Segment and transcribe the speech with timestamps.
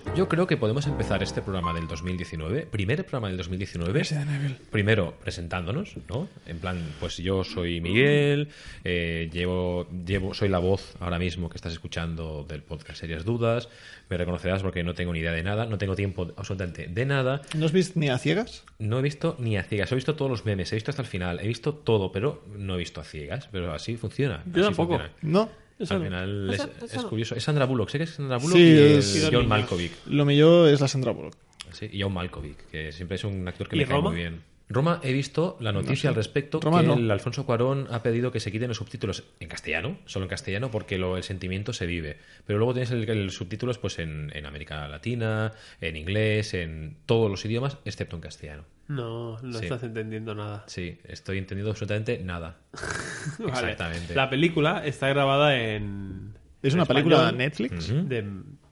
[0.00, 4.30] pues yo creo que podemos empezar este programa del 2019, primer programa del 2019, Resident
[4.30, 4.56] Evil.
[4.70, 6.28] primero presentándonos, ¿no?
[6.46, 8.48] En plan, pues yo soy Miguel,
[8.84, 13.68] eh, llevo, llevo, soy la voz ahora mismo que estás escuchando del podcast Serias Dudas,
[14.08, 17.42] me reconocerás porque no tengo ni idea de nada, no tengo tiempo absolutamente de nada,
[17.56, 18.64] ¿No has visto ni a ciegas?
[18.78, 21.08] no he visto ni a ciegas, he visto todos los memes, he visto hasta el
[21.08, 24.42] final, he visto todo, pero no he visto a ciegas, pero así funciona.
[24.46, 24.98] Yo así tampoco.
[24.98, 25.14] funciona.
[25.22, 25.63] No.
[25.90, 26.04] Al no.
[26.04, 26.50] final
[26.82, 27.08] es, no.
[27.08, 27.34] curioso.
[27.34, 29.92] Es Sandra Bullock, sé que es Sandra Bullock Sí, y es- es John Malkovich.
[30.06, 31.34] Lo mío es la Sandra Bullock.
[31.72, 34.10] Sí, y John Malkovich, que siempre es un actor que ¿Y me cae Roma?
[34.10, 34.42] muy bien.
[34.68, 36.94] Roma, he visto la noticia al respecto Roma que no.
[36.94, 40.70] el Alfonso Cuarón ha pedido que se quiten los subtítulos en castellano, solo en castellano,
[40.70, 42.16] porque lo, el sentimiento se vive.
[42.46, 47.30] Pero luego tienes el, el subtítulos pues en, en América Latina, en inglés, en todos
[47.30, 48.64] los idiomas, excepto en castellano.
[48.88, 49.64] No, no Sí.
[49.64, 50.64] estás entendiendo nada.
[50.66, 52.56] Sí, estoy entendiendo absolutamente nada.
[53.38, 53.50] Vale.
[53.50, 54.14] Exactamente.
[54.14, 56.34] La película está grabada en.
[56.62, 57.90] ¿Es en una película de español, Netflix?
[57.90, 58.08] Ujú.
[58.08, 58.24] de-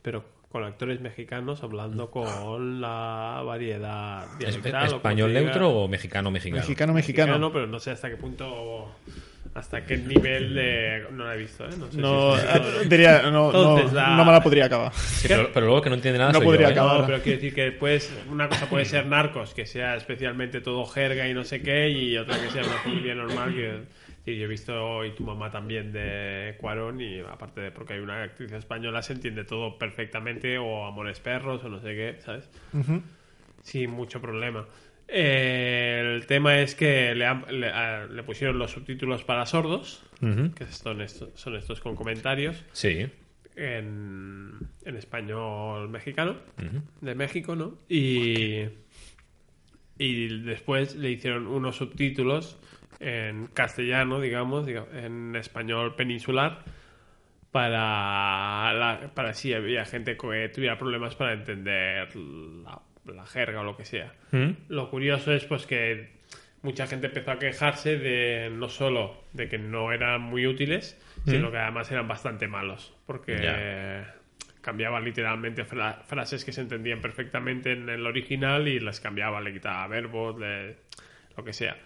[0.02, 4.74] pero con actores mexicanos hablando con la variedad ¿Es- dialectal.
[4.74, 6.60] o como ¿Español neutro o mexicano mexicano?
[6.60, 7.52] Mexicano, mexicano.
[7.52, 8.94] pero no sé hasta qué punto.
[9.54, 11.04] Hasta qué nivel de.
[11.12, 11.70] No la he visto, ¿eh?
[11.78, 14.92] No sé No, si- diría, no, no, Entonces, la- no me la podría acabar.
[14.94, 16.72] Sí, pero, pero luego que no entiende nada No soy podría yo, ¿eh?
[16.72, 17.00] acabar.
[17.00, 20.86] No, pero quiero decir que pues, una cosa puede ser narcos, que sea especialmente todo
[20.86, 23.52] jerga y no sé qué, y otra que sea una familia normal.
[23.54, 23.80] Que,
[24.24, 28.00] sí, yo he visto, y tu mamá también, de Cuarón, y aparte de porque hay
[28.00, 32.48] una actriz española, se entiende todo perfectamente, o Amores Perros, o no sé qué, ¿sabes?
[33.62, 34.66] Sin mucho problema.
[35.08, 40.02] Eh, el tema es que le, han- le- a- le pusieron los subtítulos para sordos,
[40.54, 43.06] que son estos, son estos con comentarios Sí.
[43.56, 46.36] en, en español mexicano,
[47.00, 47.76] de México, ¿no?
[47.88, 48.62] Y,
[49.98, 52.58] y después le hicieron unos subtítulos
[53.02, 56.60] en castellano, digamos, diga- en español peninsular,
[57.50, 63.64] para, la- para si había gente que tuviera problemas para entender la, la jerga o
[63.64, 64.12] lo que sea.
[64.30, 64.50] ¿Mm?
[64.68, 66.12] Lo curioso es pues que
[66.62, 71.50] mucha gente empezó a quejarse de no solo de que no eran muy útiles, sino
[71.50, 74.14] que además eran bastante malos, porque Ya.
[74.60, 79.52] cambiaban literalmente fra- frases que se entendían perfectamente en el original y las cambiaba, le
[79.52, 80.76] quitaba verbos, le-
[81.36, 81.76] lo que sea.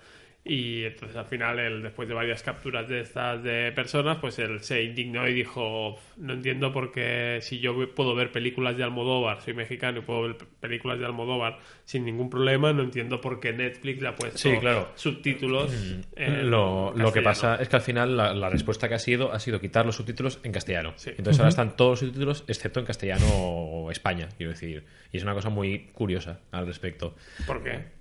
[0.49, 4.61] Y entonces al final, él, después de varias capturas de estas de personas, pues él
[4.61, 9.43] se indignó y dijo, no entiendo por qué si yo puedo ver películas de Almodóvar,
[9.43, 13.53] soy mexicano y puedo ver películas de Almodóvar sin ningún problema, no entiendo por qué
[13.53, 14.89] Netflix le ha puesto Sí, claro.
[14.95, 15.73] subtítulos.
[16.15, 17.25] en Lo, lo que castellano".
[17.25, 19.97] pasa es que al final la, la respuesta que ha sido ha sido quitar los
[19.97, 20.93] subtítulos en castellano.
[20.97, 21.11] Sí.
[21.11, 24.85] Entonces ahora están todos los subtítulos excepto en castellano o España, quiero decir.
[25.13, 27.15] Y es una cosa muy curiosa al respecto.
[27.47, 27.97] ¿Por qué?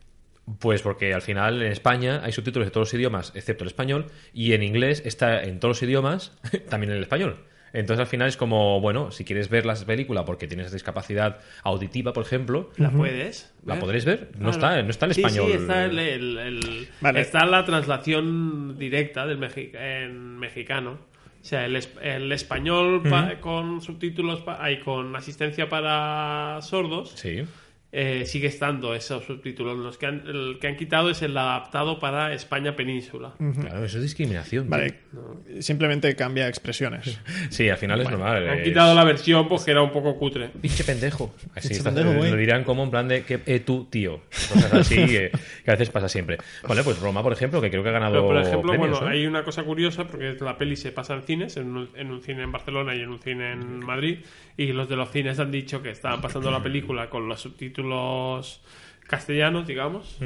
[0.59, 4.06] Pues porque al final en España hay subtítulos de todos los idiomas excepto el español
[4.33, 6.38] y en inglés está en todos los idiomas
[6.69, 7.38] también en el español.
[7.73, 12.13] Entonces al final es como, bueno, si quieres ver la película porque tienes discapacidad auditiva,
[12.13, 13.53] por ejemplo, ¿La puedes?
[13.66, 14.29] ¿la podréis ver?
[14.38, 14.51] No, Claro.
[14.51, 15.47] está, no está en Sí, español.
[15.51, 17.19] Sí, está, el, el- el- Vale.
[17.19, 20.91] está la translación directa del mexi- en mexicano.
[21.41, 27.44] O sea, el, el español pa- con subtítulos pa- hay con asistencia para sordos Sí.
[27.97, 29.78] Eh, sigue estando esos subtítulos.
[29.78, 33.33] Los que han, el que han quitado es el adaptado para España península.
[33.38, 34.69] Claro, eso es discriminación.
[34.69, 34.95] Vale,
[35.59, 37.17] simplemente cambia expresiones.
[37.50, 38.50] Sí, al final es normal.
[38.50, 40.50] Han es- quitado la versión pues que era un poco cutre.
[40.61, 41.33] Pinche pendejo.
[41.56, 44.22] Así Pinche está- pendejo, lo dirán como en plan de que eh, tú, tío.
[44.29, 45.31] Cosas así que,
[45.63, 46.38] que a veces pasa siempre.
[46.67, 48.13] Vale, pues Roma, por ejemplo, que creo que ha ganado.
[48.13, 49.12] Pero, por ejemplo, premios, bueno, ¿no?
[49.12, 52.22] hay una cosa curiosa porque la peli se pasa en cines, en un, en un
[52.22, 54.19] cine en Barcelona y en un cine en Madrid,
[54.57, 57.84] y los de los cines han dicho que estaban pasando la película con los subtítulos
[59.07, 60.18] castellanos, digamos,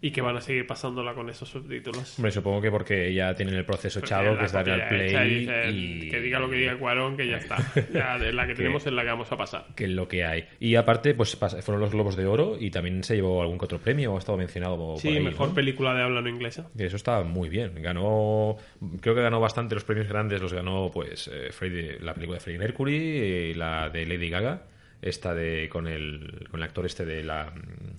[0.00, 2.18] y que van a seguir pasándola con esos subtítulos.
[2.18, 6.06] Hombre, supongo que porque ya tienen el proceso echado, que es darle al play y
[6.06, 6.10] y.
[6.10, 7.56] que diga lo que diga Cuarón, que ya está.
[7.94, 9.66] Ya, de la que Que- tenemos es la que vamos a pasar.
[9.76, 10.44] Que es lo que hay.
[10.58, 14.12] Y aparte, pues fueron los Globos de Oro y también se llevó algún otro premio
[14.12, 15.54] o ha estado mencionado por Sí, ahí, mejor ¿no?
[15.54, 16.68] película de habla no inglesa.
[16.76, 17.80] Que eso está muy bien.
[17.80, 18.56] Ganó,
[19.00, 20.42] creo que ganó bastante los premios grandes.
[20.42, 24.62] Los ganó, pues, eh, Freddie- la película de Freddie Mercury, eh, la de Lady Gaga,
[25.02, 27.52] esta de con el, con el actor este de la,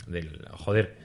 [0.07, 0.95] del, joder.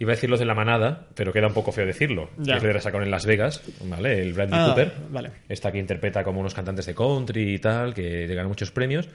[0.00, 2.30] Iba a decir los de la manada, pero queda un poco feo decirlo.
[2.38, 2.56] Ya.
[2.56, 4.20] Es el de sacaron en Las Vegas, ¿vale?
[4.22, 4.92] El Brandy Ah, Cooper.
[5.10, 5.30] vale.
[5.48, 9.08] Esta que interpreta como unos cantantes de country y tal, que le ganan muchos premios.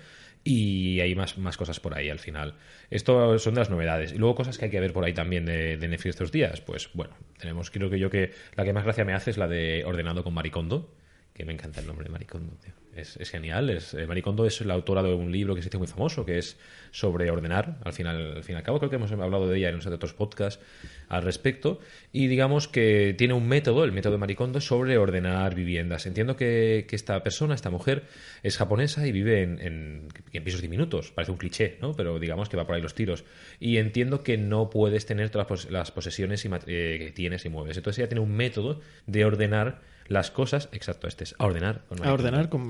[0.44, 2.56] Y hay más, más cosas por ahí al final.
[2.90, 4.12] Esto son de las novedades.
[4.12, 6.60] Y luego cosas que hay que ver por ahí también de, de Netflix estos días.
[6.60, 9.48] Pues bueno, tenemos, creo que yo que la que más gracia me hace es la
[9.48, 10.94] de Ordenado con Maricondo,
[11.34, 12.74] Que me encanta el nombre de Maricondo, tío.
[12.96, 13.70] Es, genial.
[13.70, 16.58] Es, eh, Maricondo es la autora de un libro que hizo muy famoso, que es
[16.92, 17.78] sobre ordenar.
[17.84, 20.14] Al final, al fin y al cabo, creo que hemos hablado de ella en otros
[20.14, 20.64] podcasts
[21.10, 21.80] al respecto.
[22.12, 26.06] Y digamos que tiene un método, el método de Maricondo, sobre ordenar viviendas.
[26.06, 28.04] Entiendo que, que esta persona, esta mujer,
[28.44, 31.12] es japonesa y vive en, en- en pisos diminutos.
[31.12, 31.94] Parece un cliché, ¿no?
[31.96, 33.24] Pero digamos que va por ahí los tiros.
[33.60, 37.50] Y entiendo que no puedes tener todas las las posesiones y eh, que tienes y
[37.50, 37.76] mueves.
[37.78, 39.82] Entonces ella tiene un método de ordenar
[40.14, 40.70] las cosas.
[40.72, 41.82] Exacto, este es a ordenar.
[41.90, 42.14] con A Maricondo.
[42.14, 42.68] ordenar con.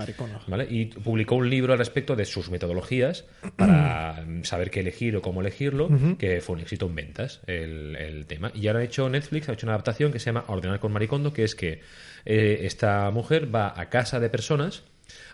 [0.48, 0.68] ¿Vale?
[0.70, 3.26] Y publicó un libro al respecto de sus metodologías
[3.56, 8.26] para saber qué elegir o cómo elegirlo, que fue un éxito en ventas el, el
[8.26, 8.52] tema.
[8.56, 11.34] Y ahora ha hecho Netflix, ha hecho una adaptación que se llama Ordenar con Maricondo,
[11.34, 11.82] que es que
[12.26, 14.84] eh, esta mujer va a casa de personas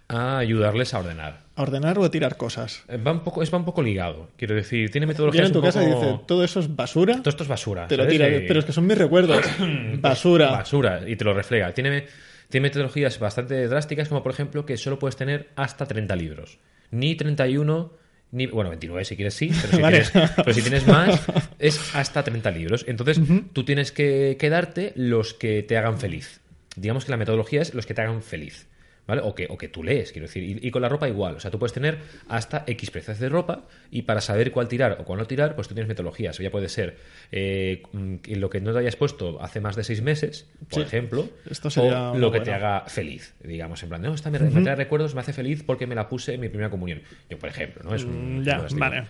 [0.10, 1.44] a ayudarles a ordenar.
[1.56, 2.84] A ordenar o a tirar cosas.
[2.88, 5.60] Eh, Va un poco, es va un poco ligado, quiero decir, tiene metodologías en tu
[5.60, 7.88] un casa y poco- dice, todo eso es basura, Todo esto es basura.
[7.88, 8.28] te lo tira.
[8.28, 9.46] Y- Pero es que son mis recuerdos.
[10.02, 10.52] basura.
[10.52, 11.74] basura y te lo reflega.
[11.74, 12.06] Tiene,
[12.50, 16.58] tiene metodologías bastante drásticas, como por ejemplo que solo puedes tener hasta 30 libros.
[16.92, 17.92] Ni 31,
[18.32, 18.48] ni.
[18.48, 20.02] Bueno, 29 si quieres sí, pero si, Vale.
[20.02, 21.22] tienes, pero si tienes más,
[21.60, 22.84] es hasta 30 libros.
[22.88, 23.20] Entonces
[23.54, 26.42] tú tienes que quedarte los que te hagan feliz.
[26.76, 28.68] Digamos que la metodología es los que te hagan feliz.
[29.10, 29.22] ¿Vale?
[29.26, 30.44] O que, o que tú lees, quiero decir.
[30.44, 31.36] Y, y con la ropa igual.
[31.36, 31.98] O sea, tú puedes tener
[32.28, 35.68] hasta X precios de ropa y para saber cuál tirar o cuál no tirar, pues
[35.68, 36.40] tú tienes metodologías.
[36.40, 36.96] O ya puede ser
[37.32, 37.82] eh,
[38.28, 40.88] lo que no te hayas puesto hace más de seis meses, por Sí.
[40.88, 42.44] ejemplo, Esto sería o lo que buena.
[42.44, 43.34] te haga feliz.
[43.44, 46.08] Digamos, en plan, no, esta me, me trae recuerdos, me hace feliz porque me la
[46.08, 47.02] puse en mi primera comunión.
[47.30, 47.96] Yo, por ejemplo, ¿no?
[47.96, 49.06] Es un, Mm, ya, vale.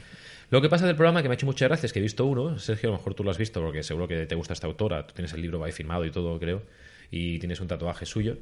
[0.51, 2.57] Lo que pasa del programa que me ha hecho muchas gracias que he visto uno,
[2.57, 5.05] Sergio, a lo mejor tú lo has visto porque seguro que te gusta esta autora,
[5.05, 6.63] tú tienes el libro ahí firmado y todo, creo,
[7.11, 8.37] y tienes un tatuaje suyo.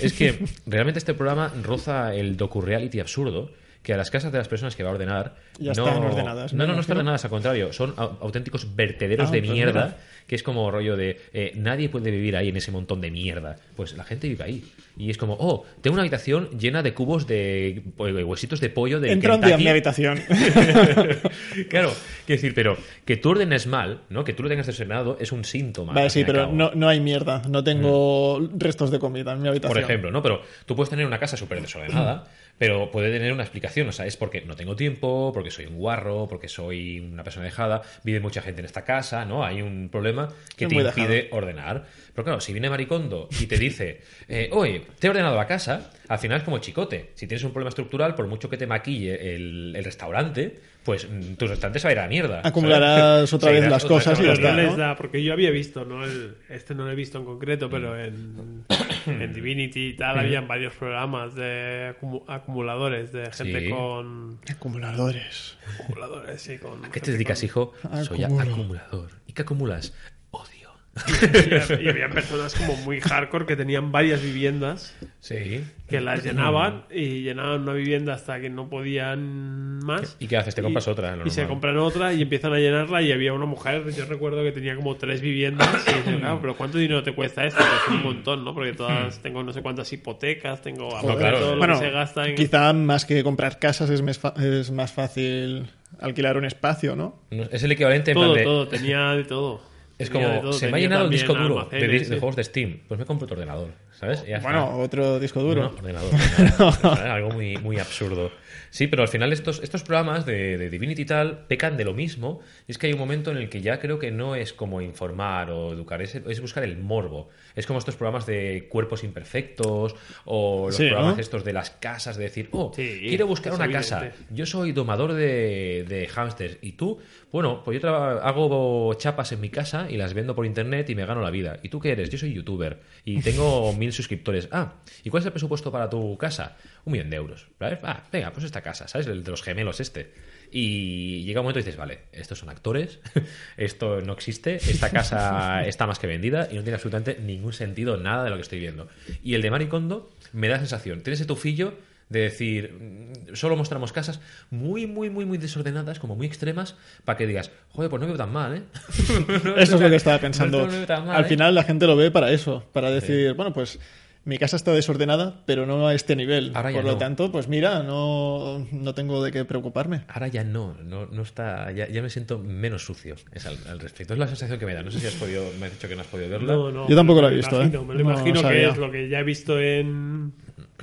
[0.00, 3.50] Es que realmente este programa roza el docu-reality absurdo
[3.84, 6.52] que a las casas de las personas que va a ordenar Ya no, están ordenadas,
[6.54, 9.84] No, no, no están ordenadas, al contrario, son au- auténticos vertederos Ah, de pues mierda,
[9.84, 9.96] mira.
[10.26, 13.56] que es como rollo de eh, nadie puede vivir ahí en ese montón de mierda.
[13.76, 14.64] Pues la gente vive ahí.
[14.96, 19.00] Y es como, oh, tengo una habitación llena de cubos de pues, huesitos de pollo
[19.00, 20.18] de Entra un día en mi habitación.
[21.68, 21.92] claro,
[22.26, 24.24] quiero decir, pero que tú ordenes mal, ¿no?
[24.24, 25.92] Que tú lo tengas desordenado es un síntoma.
[25.92, 27.42] Vale, sí, pero no, no hay mierda.
[27.48, 29.74] No tengo restos de comida en mi habitación.
[29.74, 30.22] Por ejemplo, ¿no?
[30.22, 32.24] Pero tú puedes tener una casa súper desordenada,
[32.58, 33.88] pero puede tener una explicación.
[33.88, 37.44] O sea, es porque no tengo tiempo, porque soy un guarro, porque soy una persona
[37.44, 39.44] dejada, vive mucha gente en esta casa, ¿no?
[39.44, 41.86] Hay un problema que te impide ordenar.
[42.14, 45.90] Pero claro, si viene Maricondo y te dice, eh, oye, te he ordenado la casa,
[46.08, 47.10] al final es como chicote.
[47.14, 51.34] Si tienes un problema estructural, por mucho que te maquille el, el restaurante, pues mm,
[51.34, 52.40] tu restaurante se va a ir a la mierda.
[52.44, 55.84] Acumularás otra vez las otra vez cosas y no les da, porque yo había visto,
[55.84, 56.04] ¿no?
[56.04, 58.64] El- este no lo he visto en concreto, pero en,
[59.06, 63.70] en Divinity y tal habían varios programas de acumu- acumuladores, de gente Sí.
[63.70, 65.56] con Acumuladores.
[65.80, 67.72] acumuladores, sí, con ¿A qué te dedicas, hijo?
[68.06, 69.10] Soy acumulador.
[69.26, 69.94] ¿Y qué acumulas?
[70.30, 70.70] Odio.
[71.80, 75.64] y, y había personas como muy hardcore que tenían varias viviendas Sí.
[75.94, 80.16] Que las llenaban y llenaban una vivienda hasta que no podían más.
[80.18, 80.54] ¿Y qué haces?
[80.54, 83.84] Te compras otra, Y se compran otra y empiezan a llenarla y había una mujer,
[83.96, 87.44] yo recuerdo que tenía como tres viviendas y dice, claro, pero ¿cuánto dinero te cuesta
[87.44, 87.58] esto?
[87.60, 88.54] Pues un montón, ¿no?
[88.54, 91.38] Porque todas tengo no sé cuántas hipotecas, tengo claro.
[91.38, 92.34] todo lo Bueno, que se gasta en...
[92.34, 95.66] quizá más que comprar casas es más, es más fácil
[96.00, 97.20] alquilar un espacio, ¿no?
[97.30, 99.60] No, Es el equivalente en Todo, plan de- todo, tenía de todo.
[100.04, 102.44] Es como, todo, se me ha llenado el disco duro de, almacenes, de juegos de
[102.44, 102.80] Steam.
[102.86, 103.68] Pues me compro tu ordenador,
[103.98, 104.22] ¿sabes?
[104.26, 104.48] Y ya está.
[104.48, 105.62] Bueno, otro disco duro.
[105.62, 106.12] No, ordenador.
[106.14, 107.00] ordenador, ¿sabes?
[107.10, 108.30] Algo muy, muy absurdo.
[108.74, 111.94] Sí, pero al final estos, estos programas de, de Divinity y tal pecan de lo
[111.94, 112.40] mismo.
[112.66, 114.80] Y es que hay un momento en el que ya creo que no es como
[114.80, 117.28] informar o educar, es, es buscar el morbo.
[117.54, 121.20] Es como estos programas de cuerpos imperfectos o los Sí, programas ¿no?
[121.20, 123.88] estos de las casas, de decir, oh, Sí, quiero buscar una evidente.
[123.88, 124.10] casa.
[124.30, 126.58] Yo soy domador de, de hámsters.
[126.60, 126.98] ¿Y tú?
[127.30, 131.06] Bueno, pues yo hago chapas en mi casa y las vendo por internet y me
[131.06, 131.58] gano la vida.
[131.62, 132.10] ¿Y tú qué eres?
[132.10, 134.48] Yo soy youtuber y tengo mil suscriptores.
[134.50, 136.56] Ah, ¿y cuál es el presupuesto para tu casa?
[136.84, 137.46] Un millón de euros.
[137.60, 137.78] ¿Vale?
[137.84, 139.06] Ah, venga, pues esta casa, ¿sabes?
[139.06, 140.12] El de los gemelos este.
[140.50, 142.98] Y llega un momento y dices, vale, estos son actores,
[143.56, 147.96] esto no existe, esta casa está más que vendida y no tiene absolutamente ningún sentido
[147.96, 148.88] nada de lo que estoy viendo.
[149.22, 151.74] Y el de Maricondo me da la sensación, tienes ese tufillo
[152.08, 157.16] de decir, mm, solo mostramos casas muy, muy, muy, muy desordenadas, como muy extremas, para
[157.16, 158.62] que digas, joder, pues no veo tan mal, ¿eh?
[159.56, 160.66] Eso es lo que estaba pensando.
[160.66, 161.28] No mal, Al ¿eh?
[161.28, 163.78] final la gente lo ve para eso, para decir, bueno, pues
[164.24, 166.52] mi casa está desordenada, pero no a este nivel.
[166.54, 166.98] Ahora ya Por lo no.
[166.98, 170.02] tanto, pues mira, no, no tengo de qué preocuparme.
[170.08, 173.80] Ahora ya no, no, no está, ya, ya me siento menos sucio es al, al
[173.80, 174.14] respecto.
[174.14, 174.82] Es la sensación que me da.
[174.82, 176.54] No sé si has podido, me has dicho que no has podido verla.
[176.54, 177.84] No, no, Yo tampoco lo he visto, imagino, ¿eh?
[177.86, 178.68] Me lo No imagino que sabía.
[178.70, 180.32] es lo que ya he visto en...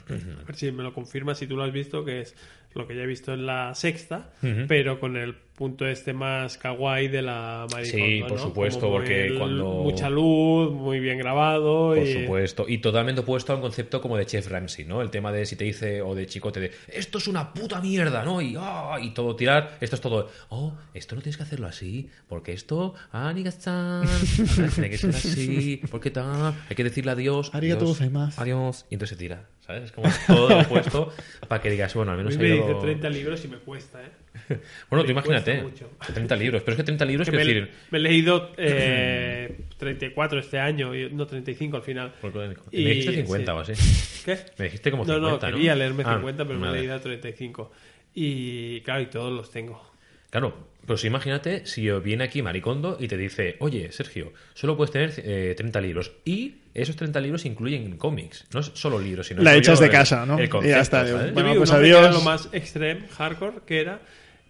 [0.42, 2.36] A ver si me lo confirmas si tú lo has visto, que es
[2.74, 4.30] lo que ya he visto en la sexta,
[4.68, 8.38] pero con el punto este más kawaii de la Maricondo, Sí, por ¿no?
[8.40, 11.90] supuesto, Como porque cuando- Mucha luz, muy bien grabado.
[11.90, 12.14] Por y...
[12.24, 12.66] supuesto.
[12.68, 15.02] Y totalmente opuesto a un concepto como de Chef Ramsay, ¿no?
[15.04, 18.24] El tema de si te dice, o de chicote, de esto es una puta mierda,
[18.26, 18.42] ¿no?
[18.42, 22.10] Y, ah, y todo tirar, esto es todo, oh, esto no tienes que hacerlo así,
[22.28, 24.02] porque esto, arigato,
[24.74, 27.52] tiene que ser así, porque tal, hay que decirle adiós.
[27.54, 28.02] Adiós.
[28.38, 28.86] Adiós.
[28.90, 29.84] Y entonces se tira, ¿sabes?
[29.84, 31.14] Es como todo opuesto
[31.48, 33.58] para que digas, bueno, al menos mí ha me ido- dice 30 libros y me
[33.58, 34.10] cuesta, ¿eh?
[34.90, 35.98] Bueno, tú me imagínate, cuesta mucho.
[36.14, 37.70] 30 libros, pero es que 30 libros, Que me, decir...
[37.92, 42.14] me he leído eh, 34 este año, y- no 35 al final.
[42.22, 43.58] Me Y- dijiste 50 sí.
[43.58, 44.22] o así.
[44.26, 44.38] ¿Qué?
[44.58, 45.58] Me dijiste como No, 50, no, ¿no?
[45.58, 47.72] quería leerme Ah, 50, pero me he leído 35.
[48.14, 49.82] Y claro, y todos los tengo.
[50.30, 55.14] Claro, pues imagínate si viene aquí Maricondo y te dice, oye, Sergio, solo puedes tener
[55.18, 56.12] eh, 30 libros.
[56.26, 58.46] Y esos 30 libros incluyen cómics.
[58.54, 59.44] No es solo libros, sino...
[59.44, 60.38] La echas de casa, ¿no?
[60.38, 61.34] El Y ya concepto, está, ¿sabes?
[61.34, 62.00] Bueno, Yo vi pues adiós.
[62.00, 64.00] era lo más extreme, hardcore, que era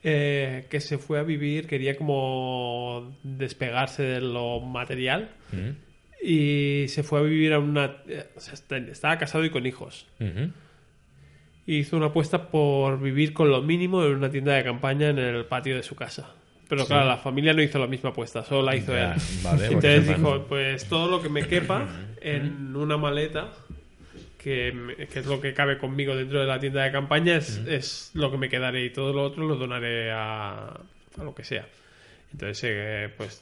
[0.03, 5.71] eh, que se fue a vivir, quería como despegarse de lo material Mm,
[6.23, 7.97] y se fue a vivir a una...
[8.07, 8.53] eh, o sea,
[8.89, 10.05] estaba casado y con hijos.
[11.65, 15.45] Hizo una apuesta por vivir con lo mínimo en una tienda de campaña en el
[15.45, 16.33] patio de su casa.
[16.67, 19.21] Pero claro, la familia no hizo la misma apuesta, solo la hizo Ya, él.
[19.43, 21.85] vale, Entonces dijo, pues todo lo que me quepa
[22.21, 23.49] en una maleta,
[24.37, 24.69] que,
[25.13, 28.37] es lo que cabe conmigo dentro de la tienda de campaña, es, es lo que
[28.37, 30.67] me quedaré y todo lo otro lo donaré a,
[31.17, 31.65] a lo que sea.
[32.31, 33.41] Entonces, eh, pues,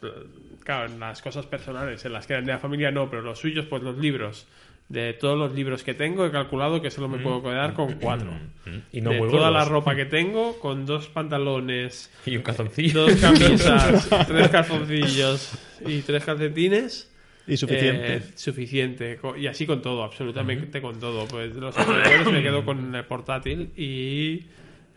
[0.64, 3.38] claro, en las cosas personales, en las que eran de la familia no, pero los
[3.40, 4.48] suyos, pues los libros.
[4.90, 8.32] De todos los libros que tengo, he calculado que solo me puedo quedar con cuatro.
[8.66, 13.04] Mm, Y no de toda la ropa que tengo, con dos pantalones, Y un calzoncillo.
[13.04, 15.52] dos camisas, tres calzoncillos
[15.86, 17.06] y tres calcetines.
[17.48, 18.16] Y suficiente.
[18.16, 19.20] eh, suficiente.
[19.38, 21.28] Y así con todo, absolutamente con todo.
[21.28, 24.46] Pues los alrededores me quedo con el portátil y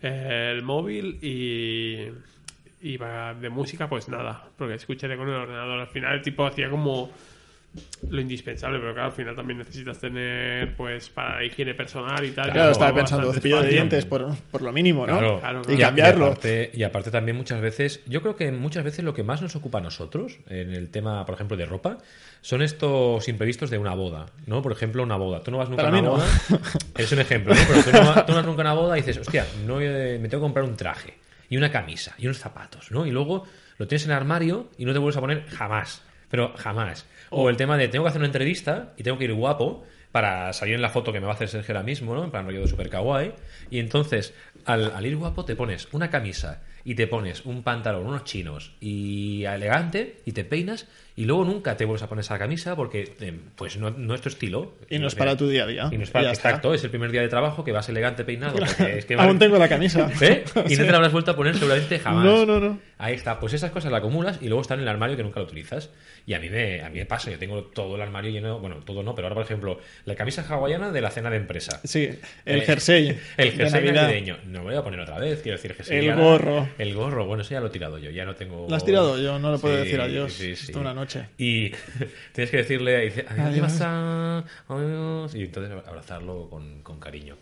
[0.01, 2.07] eh, el móvil y,
[2.81, 5.79] y de música pues nada, porque escucharé con el ordenador.
[5.79, 7.11] Al final el tipo hacía como
[8.09, 12.51] lo indispensable, pero claro, al final también necesitas tener pues para higiene personal y tal.
[12.51, 15.17] Claro, estaba pensando, cepillo de dientes por, por lo mínimo, ¿no?
[15.17, 16.25] Claro, Claro, Y cambiarlo.
[16.25, 19.41] Y aparte, y aparte también muchas veces, yo creo que muchas veces lo que más
[19.41, 21.97] nos ocupa a nosotros en el tema, por ejemplo, de ropa,
[22.41, 24.61] son estos imprevistos de una boda, ¿no?
[24.61, 25.41] Por ejemplo, una boda.
[25.41, 26.15] Tú no vas nunca Para a una no.
[26.15, 26.27] boda.
[26.97, 27.61] Es un ejemplo, ¿no?
[27.67, 29.81] Pero tú no, vas, tú no vas nunca a una boda y dices, hostia, no,
[29.81, 31.15] eh, me tengo que comprar un traje
[31.49, 33.05] y una camisa y unos zapatos, ¿no?
[33.05, 33.45] Y luego
[33.77, 36.03] lo tienes en el armario y no te vuelves a poner jamás.
[36.29, 37.05] Pero jamás.
[37.33, 40.53] O el tema de tengo que hacer una entrevista y tengo que ir guapo para
[40.53, 42.23] salir en la foto que me va a hacer Sergio ahora mismo, ¿no?
[42.23, 43.33] En plan rollo de super kawaii.
[43.71, 44.33] Y entonces,
[44.65, 48.73] al, al ir guapo, te pones una camisa y te pones un pantalón, unos chinos
[48.81, 53.15] y elegante y te peinas y luego nunca te vuelves a poner esa camisa porque
[53.19, 54.73] eh, pues no, no es tu estilo.
[54.89, 55.89] Y no es para tu día a día.
[55.91, 58.57] Y no es para, exacto, es el primer día de trabajo que vas elegante peinado.
[58.59, 60.09] porque es que Aún tengo la camisa.
[60.21, 60.43] ¿Eh?
[60.69, 62.25] Y no te la habrás vuelto a poner seguramente jamás.
[62.25, 62.79] No, no, no.
[62.97, 65.39] Ahí está, pues esas cosas las acumulas y luego están en el armario que nunca
[65.39, 65.91] lo utilizas.
[66.25, 68.77] Y a mí me, a mí me pasa, yo tengo todo el armario lleno, bueno,
[68.85, 71.81] todo no, pero ahora por ejemplo, la camisa hawaiana de la cena de empresa.
[71.83, 72.09] Sí,
[72.45, 73.17] el Eh, jersey.
[73.35, 74.37] El jersey navideño.
[74.45, 75.97] No me voy a poner otra vez, quiero decir jersey.
[75.99, 76.69] El ahora- gorro.
[76.77, 78.67] El gorro, bueno, eso ya lo he tirado yo, ya no tengo...
[78.69, 80.31] Lo has tirado yo, no le puedo Sí, decir adiós.
[80.33, 80.71] sí, sí.
[80.75, 81.25] Una noche.
[81.37, 81.69] Y
[82.33, 83.61] tienes que decirle, dice, adiós, Adiós.
[83.71, 84.45] pasa?
[84.69, 87.35] Adiós", y entonces abrazarlo con, con cariño.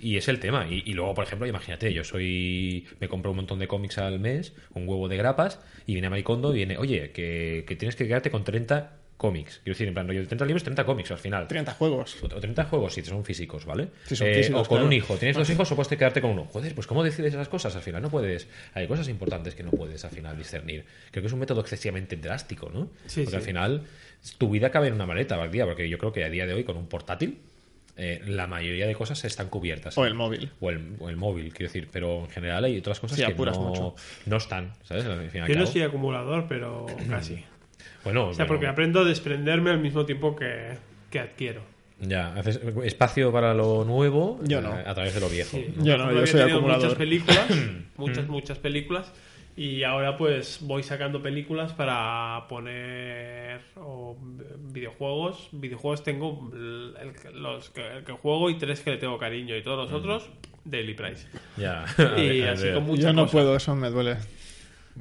[0.00, 0.66] Y es el tema.
[0.70, 2.86] Y, y luego, por ejemplo, imagínate, yo soy.
[3.00, 6.52] Me compro un montón de cómics al mes, un huevo de grapas, y viene Maricondo
[6.52, 9.60] y viene, oye, que, que tienes que quedarte con 30 cómics.
[9.64, 11.48] Quiero decir, en plan, rollo de 30 libros, 30 cómics al final.
[11.48, 12.16] 30 juegos.
[12.22, 13.88] O 30 juegos si son físicos, ¿vale?
[14.06, 14.86] Si son Eh, físicos, o con claro.
[14.86, 15.16] un hijo.
[15.16, 16.44] Tienes dos hijos o puedes quedarte con uno.
[16.44, 17.74] Joder, pues ¿cómo decides esas cosas?
[17.74, 18.46] Al final no puedes...
[18.74, 20.84] Hay cosas importantes que no puedes al final discernir.
[21.10, 22.90] Creo que es un método excesivamente drástico, ¿no?
[23.06, 23.36] Sí, porque sí.
[23.36, 23.82] al final
[24.38, 26.62] tu vida cabe en una maleta, Valdía, porque yo creo que a día de hoy
[26.62, 27.38] con un portátil
[27.96, 29.98] eh, la mayoría de cosas están cubiertas.
[29.98, 30.52] O el móvil.
[30.60, 31.88] O el, o el móvil, quiero decir.
[31.90, 33.96] Pero en general hay otras cosas Sí, que no, mucho.
[34.26, 35.04] no están, ¿sabes?
[35.06, 37.44] Al fin y al Yo no soy acumulador, pero casi.
[38.12, 40.76] Bueno, O sea, pero- porque aprendo a desprenderme al mismo tiempo que,
[41.10, 41.62] que adquiero.
[42.00, 44.72] Ya, haces espacio para lo nuevo Yo eh, no.
[44.72, 45.50] a través de lo viejo.
[45.56, 45.66] Sí.
[45.76, 45.84] ¿no?
[45.84, 46.82] Yo no, yo soy acumulador.
[46.84, 47.46] Muchas películas,
[47.96, 48.30] muchas, Mm.
[48.30, 49.12] muchas películas.
[49.56, 54.16] Y ahora pues voy sacando películas para poner o
[54.72, 55.48] videojuegos.
[55.52, 59.56] Videojuegos tengo el, el- los que, el que juego y tres que le tengo cariño.
[59.56, 59.94] Y todos los Mm.
[59.96, 60.30] otros,
[60.64, 61.26] Daily Price.
[61.56, 61.84] Ya.
[61.98, 62.74] Y A ver, así a ver.
[62.74, 63.32] con muchas Yo no cosas.
[63.32, 64.16] puedo, eso me duele.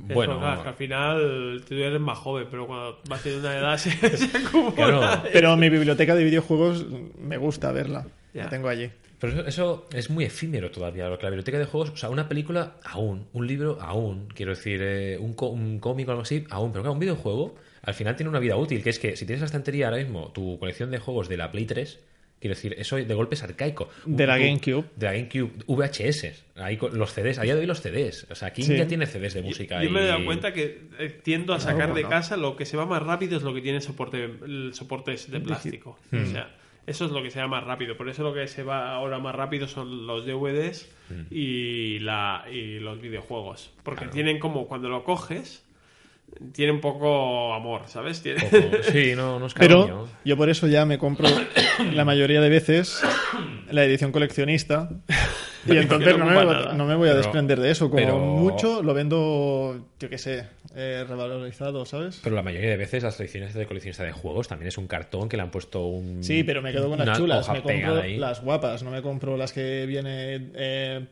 [0.09, 3.77] Es Bueno, que al final tú eres más joven, pero cuando vas teniendo una edad
[3.77, 4.73] se, se acumula.
[4.75, 5.23] Claro.
[5.33, 6.85] Pero mi biblioteca de videojuegos
[7.19, 8.05] me gusta verla.
[8.33, 8.43] Ya.
[8.45, 8.89] La tengo allí.
[9.19, 12.09] Pero eso, eso es muy efímero todavía, lo que la biblioteca de juegos, o sea,
[12.09, 16.21] una película aún, un libro aún, quiero decir, eh, un, co- un cómic o algo
[16.21, 19.15] así aún, pero claro, un videojuego al final tiene una vida útil, que es que
[19.15, 21.99] si tienes la estantería ahora mismo, tu colección de juegos de la Play 3,
[22.39, 23.89] Quiero decir, eso de golpe es arcaico.
[24.05, 24.85] De la GameCube.
[24.95, 26.43] De la GameCube, VHS.
[26.55, 28.27] Ahí con los CDs, a día de hoy los CDs.
[28.29, 28.77] O sea, ¿quién Sí.
[28.77, 29.81] ya tiene CDs de música?
[29.83, 32.09] Yo me he y- dado cuenta que eh, tiendo a sacar de ¿no?
[32.09, 35.31] casa lo que se va más rápido es lo que tiene soporte, el soporte es
[35.31, 35.97] de plástico.
[36.11, 36.23] Hmm.
[36.23, 37.97] O sea, eso es lo que se va más rápido.
[37.97, 41.23] Por eso lo que se va ahora más rápido son los DVDs Hmm.
[41.31, 43.71] y, la, y los videojuegos.
[43.83, 45.65] Porque tienen como, cuando lo coges,
[46.53, 48.21] tiene un poco amor, ¿sabes?
[48.21, 48.41] Tiene...
[48.43, 49.85] Poco- Sí, no, no es cariño.
[49.85, 51.27] Pero yo por eso ya me compro
[51.93, 53.01] la mayoría de veces
[53.71, 54.89] la edición coleccionista.
[55.69, 57.89] Y entonces no me, voy- no me voy a Pero- desprender de eso.
[57.89, 60.45] Como pero- mucho lo vendo, yo qué sé,
[60.77, 62.21] eh, revalorizado, ¿sabes?
[62.23, 65.27] Pero la mayoría de veces las ediciones de coleccionista de juegos también es un cartón
[65.27, 66.23] que le han puesto un.
[66.23, 67.49] Sí, pero me quedo con las chulas.
[67.49, 68.15] Me compro ahí.
[68.17, 68.81] las guapas.
[68.83, 71.05] No me compro las que viene eh,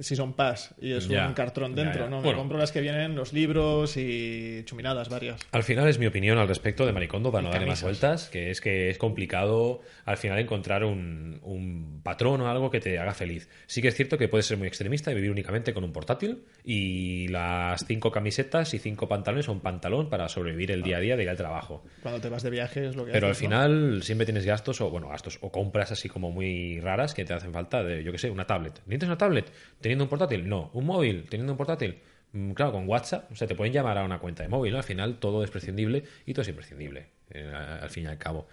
[0.00, 2.04] Season Pass y es Ya, un cartón dentro.
[2.04, 2.10] ya.
[2.10, 2.38] No, me Bueno.
[2.38, 5.40] compro las que vienen los libros y chuminadas varias.
[5.52, 8.50] Al final es mi opinión al respecto de Maricondo, para no darle más vueltas, que
[8.50, 13.14] es que es complicado al final encontrar un, un patrón o algo que te haga
[13.14, 13.48] feliz.
[13.66, 16.44] Sí que es cierto que puedes ser muy extremista y vivir únicamente con un portátil
[16.64, 21.00] y las cinco camisetas y cinco pantalones o un pantalón para sobrevivir el día a
[21.00, 21.84] día de ir al trabajo.
[22.02, 24.90] Cuando te vas de viaje es lo que Pero al final siempre tienes gastos o
[24.90, 28.18] bueno gastos o compras así como muy raras que te hacen falta de yo que
[28.18, 28.74] sé una tablet.
[28.86, 29.52] ¿Necesitas una tablet
[29.84, 30.48] teniendo un portátil?
[30.48, 30.70] No.
[30.72, 31.98] ¿Un móvil teniendo un portátil?
[32.32, 34.78] Mm, Claro, con WhatsApp, o sea, te pueden llamar a una cuenta de móvil, ¿no?
[34.78, 38.48] Al final todo es prescindible y todo es imprescindible, eh, al fin y al cabo.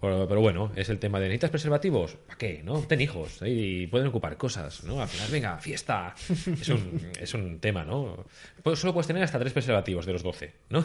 [0.00, 2.14] Pero, pero bueno, es el tema de ¿necesitas preservativos?
[2.14, 2.62] ¿Para qué?
[2.62, 2.82] ¿No?
[2.82, 3.50] Ten hijos ¿eh?
[3.50, 5.02] y pueden ocupar cosas, ¿no?
[5.02, 6.14] Al final, venga, fiesta.
[6.60, 8.24] Es un, es un tema, ¿no?
[8.76, 10.84] Solo puedes tener hasta tres preservativos de los 12, ¿no?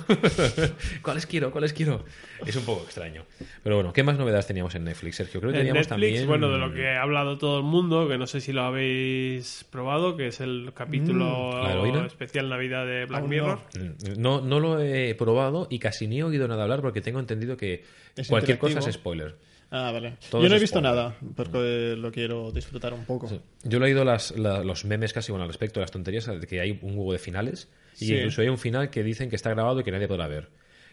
[1.02, 1.52] ¿Cuáles quiero?
[1.52, 2.04] ¿Cuáles quiero?
[2.46, 3.24] Es un poco extraño.
[3.64, 5.40] Pero bueno, ¿qué más novedades teníamos en Netflix, Sergio?
[5.40, 6.28] Creo que En teníamos Netflix, también...
[6.28, 9.66] bueno, de lo que ha hablado todo el mundo, que no sé si lo habéis
[9.70, 12.06] probado, que es el capítulo ¿La heroína?
[12.06, 13.60] especial Navidad de Black Mirror.
[13.78, 17.20] Mm, No, no lo he probado y casi ni he oído nada hablar porque tengo
[17.20, 17.84] entendido que
[18.16, 19.36] Es cualquier cosa es spoiler.
[19.76, 20.18] Ah, vale.
[20.30, 20.96] Todo Yo no he visto spoiler.
[20.96, 23.28] nada, porque lo quiero disfrutar un poco.
[23.64, 26.46] Yo he leído las, la- los memes casi bueno, al respecto de las tonterías, de
[26.46, 28.16] que hay un huevo de finales y Sí.
[28.16, 30.50] incluso hay un final que dicen que está grabado y que nadie podrá ver.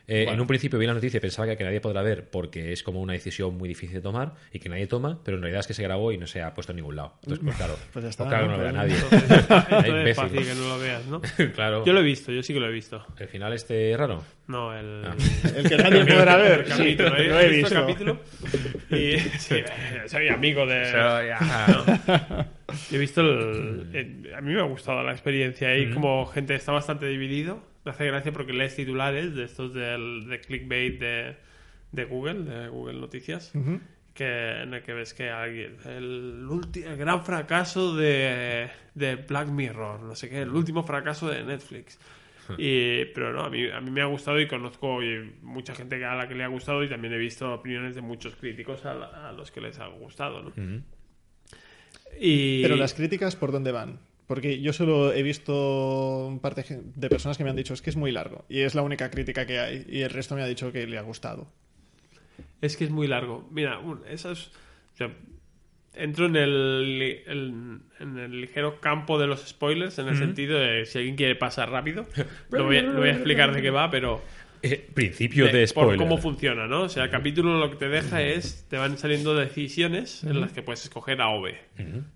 [0.07, 2.83] Eh, En un principio vi la noticia y pensaba que nadie podrá ver porque es
[2.83, 5.67] como una decisión muy difícil de tomar y que nadie toma, pero en realidad es
[5.67, 7.15] que se grabó y no se ha puesto en ningún lado.
[7.23, 8.57] Entonces, pues claro, Pues ya está, pues claro, ¿no?
[8.57, 8.95] no lo ve a Pues- nadie.
[8.97, 11.21] Entonces, entonces es fácil que no lo veas, ¿no?
[11.55, 11.85] claro.
[11.85, 13.05] Yo lo he visto, yo sí que lo he visto.
[13.19, 14.25] El final este raro.
[14.49, 15.15] No, el, Ah.
[15.57, 16.65] El que nadie podrá ver.
[16.65, 17.11] capítulo.
[17.17, 17.29] Sí, ¿eh?
[17.29, 18.21] lo he visto capítulo
[18.91, 19.63] y sí,
[20.07, 20.81] soy amigo de...
[20.91, 22.49] Pero ya-
[22.91, 23.87] Yo he visto el...
[23.93, 27.63] eh, a mí me ha gustado la experiencia ahí, como gente está bastante dividido.
[27.85, 31.37] Me hace gracia porque lees titulares de estos del, de clickbait de,
[31.93, 33.53] de Google, de Google Noticias,
[34.15, 35.77] que, en el que ves que alguien...
[35.87, 41.29] El, ulti- el gran fracaso de, de Black Mirror, no sé qué, el último fracaso
[41.29, 41.99] de Netflix.
[42.59, 46.05] Y, pero no, a mí, a mí me ha gustado y conozco y mucha gente
[46.05, 48.95] a la que le ha gustado y también he visto opiniones de muchos críticos a,
[48.95, 50.53] la- a los que les ha gustado, ¿no?
[52.21, 52.61] Y...
[52.63, 54.01] Pero las críticas, ¿por dónde van?
[54.31, 57.91] Porque yo solo he visto un par de, personas que me han dicho es que
[57.91, 60.47] es muy largo y es la única crítica que hay y el resto me ha
[60.47, 61.49] dicho que le ha gustado.
[62.61, 63.49] Es que es muy largo.
[63.51, 64.53] Mira, un- eso es...
[64.95, 65.11] o sea,
[65.95, 70.99] entro en el, en el ligero campo de los spoilers, en el sentido de si
[70.99, 72.07] alguien quiere pasar rápido.
[72.53, 74.23] No voy, a, no voy a explicar de qué va, pero...
[74.63, 75.97] Eh, principio de, de- por spoiler.
[75.97, 76.83] cómo funciona, ¿no?
[76.83, 78.67] O sea, el capítulo lo que te deja es...
[78.69, 81.57] Te van saliendo decisiones en las que puedes escoger A o B.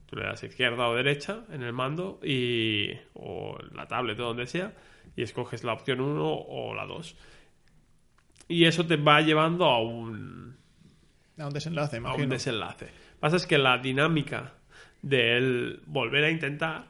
[0.07, 2.91] Tú le das izquierda o derecha en el mando y...
[3.15, 4.73] O la tablet o donde sea.
[5.17, 7.17] Y escoges la opción 1 o la 2.
[8.49, 10.57] Y eso te va llevando a un
[11.39, 12.29] A un desenlace, a un imagino.
[12.29, 12.89] desenlace.
[13.21, 14.53] Pasa es que la dinámica
[15.01, 16.87] del volver a intentar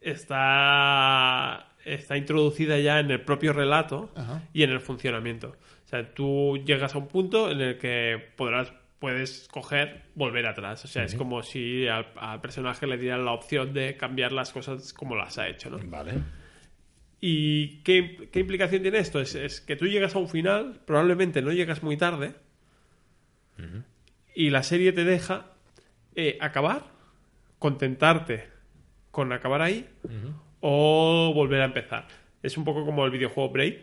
[0.00, 4.42] está, está introducida ya en el propio relato Ajá.
[4.52, 5.56] y en el funcionamiento.
[5.84, 10.84] O sea, tú llegas a un punto en el que podrás puedes coger volver atrás.
[10.84, 14.52] O sea, es como si al, al personaje le dieran la opción de cambiar las
[14.52, 15.78] cosas como las ha hecho, ¿no?
[15.84, 16.14] Vale.
[17.20, 19.20] ¿Y qué, qué implicación tiene esto?
[19.20, 22.34] Es, es que tú llegas a un final, probablemente no llegas muy tarde,
[24.34, 25.46] y la serie te deja
[26.14, 26.84] eh, acabar,
[27.58, 28.48] contentarte
[29.10, 29.88] con acabar ahí,
[30.68, 32.08] o volver a empezar.
[32.42, 33.74] Es un poco como el videojuego Braid,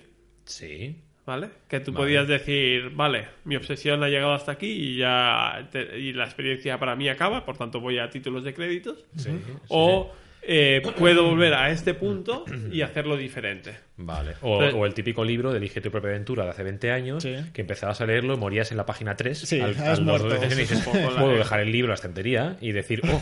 [0.45, 0.95] Sí.
[1.25, 1.47] ¿vale?
[1.69, 2.03] Que tú Vale.
[2.03, 6.77] podías decir, vale, mi obsesión ha llegado hasta aquí y ya te- y la experiencia
[6.79, 9.05] para mí acaba, por tanto voy a títulos de créditos.
[9.15, 9.29] Sí.
[9.69, 10.11] O
[10.45, 13.75] eh, puedo volver a este punto y hacerlo diferente.
[13.95, 14.33] Vale.
[14.41, 17.35] O, el típico libro de Elige tu propia aventura de hace 20 años, Sí.
[17.53, 20.47] que empezabas a leerlo, morías en la página 3, Sí, al, al borde muerto.
[20.47, 20.81] de- y dices,
[21.17, 23.21] puedo dejar el libro a la estantería y decir, oh,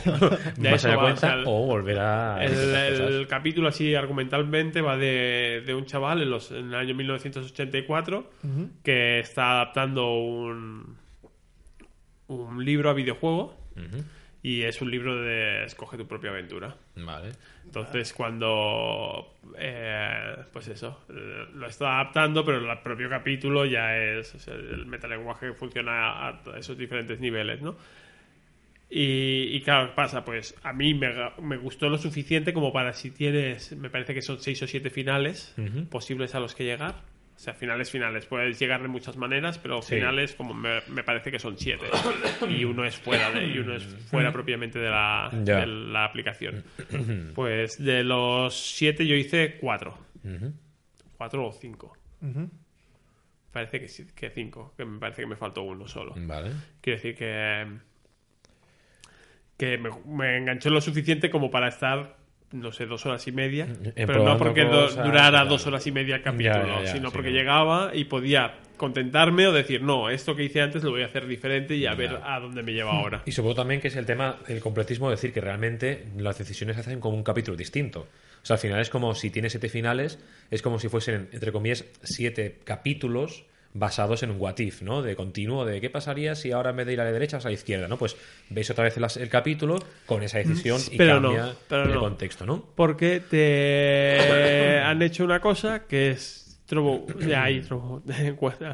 [0.57, 2.43] vas a dar cuenta, o sea, el- o volver a...
[2.43, 8.31] El, capítulo así argumentalmente va de, de un chaval en, los, en el año 1984
[8.84, 10.95] que está adaptando un,
[12.27, 13.55] un libro a videojuego
[14.43, 16.75] y es un libro de escoge tu propia aventura.
[16.95, 17.32] Vale.
[17.65, 19.34] Entonces, cuando.
[19.58, 21.04] eh, pues eso.
[21.54, 24.36] lo está adaptando, pero el propio capítulo ya es.
[24.36, 27.75] o sea, el metalenguaje funciona a esos diferentes niveles, ¿no?
[28.89, 30.25] Y, y claro, ¿qué pasa?
[30.25, 33.71] Pues a mí me, me gustó lo suficiente como para si tienes.
[33.77, 35.56] Me parece que son seis o siete finales
[35.89, 36.95] posibles a los que llegar.
[37.41, 38.27] O sea, finales, finales.
[38.27, 39.95] Puedes llegar de muchas maneras, pero Sí.
[39.95, 41.88] finales, como me, me parece que son siete.
[42.47, 46.63] y uno es fuera de, y uno es fuera propiamente de la, de la aplicación.
[47.34, 49.97] Pues de los siete yo hice cuatro.
[51.17, 51.97] Cuatro o cinco.
[53.51, 54.75] Parece que, sí- que cinco.
[54.77, 56.13] Que me parece que me faltó uno solo.
[56.15, 56.51] Vale.
[56.80, 57.65] Quiero decir que.
[59.58, 62.17] Que me, me enganchó lo suficiente como para estar,
[62.51, 63.67] no sé, dos horas y media.
[63.95, 65.49] pero no porque do- durara claro.
[65.49, 68.55] dos horas y media el capítulo, Ya, ya, ya, sino sí, porque llegaba y podía
[68.77, 71.93] contentarme o decir, no, esto que hice antes lo voy a hacer diferente y a
[71.93, 73.21] ver a dónde me lleva ahora.
[73.25, 76.81] Y supongo también que es el tema del completismo, decir que realmente las decisiones se
[76.81, 78.07] hacen como un capítulo distinto.
[78.41, 81.51] O sea, al final es como si tiene siete finales, es como si fuesen, entre
[81.51, 85.01] comillas, siete capítulos basados en un what if, ¿no?
[85.01, 87.45] De continuo, de qué pasaría si ahora en vez de ir a la derecha vas
[87.45, 87.97] a la izquierda, ¿no?
[87.97, 88.17] Pues
[88.49, 91.93] veis otra vez el, el capítulo con esa decisión y Pero no, cambia pero el
[91.93, 91.99] no.
[92.01, 92.65] contexto, ¿no?
[92.75, 96.38] Porque te han hecho una cosa que es.
[96.65, 98.01] Trobo, ya hay trobo-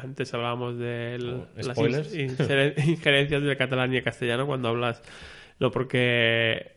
[0.02, 1.46] Antes hablábamos de Oh,
[1.88, 5.02] las injerencias del catalán y el castellano cuando hablas.
[5.58, 6.76] No, porque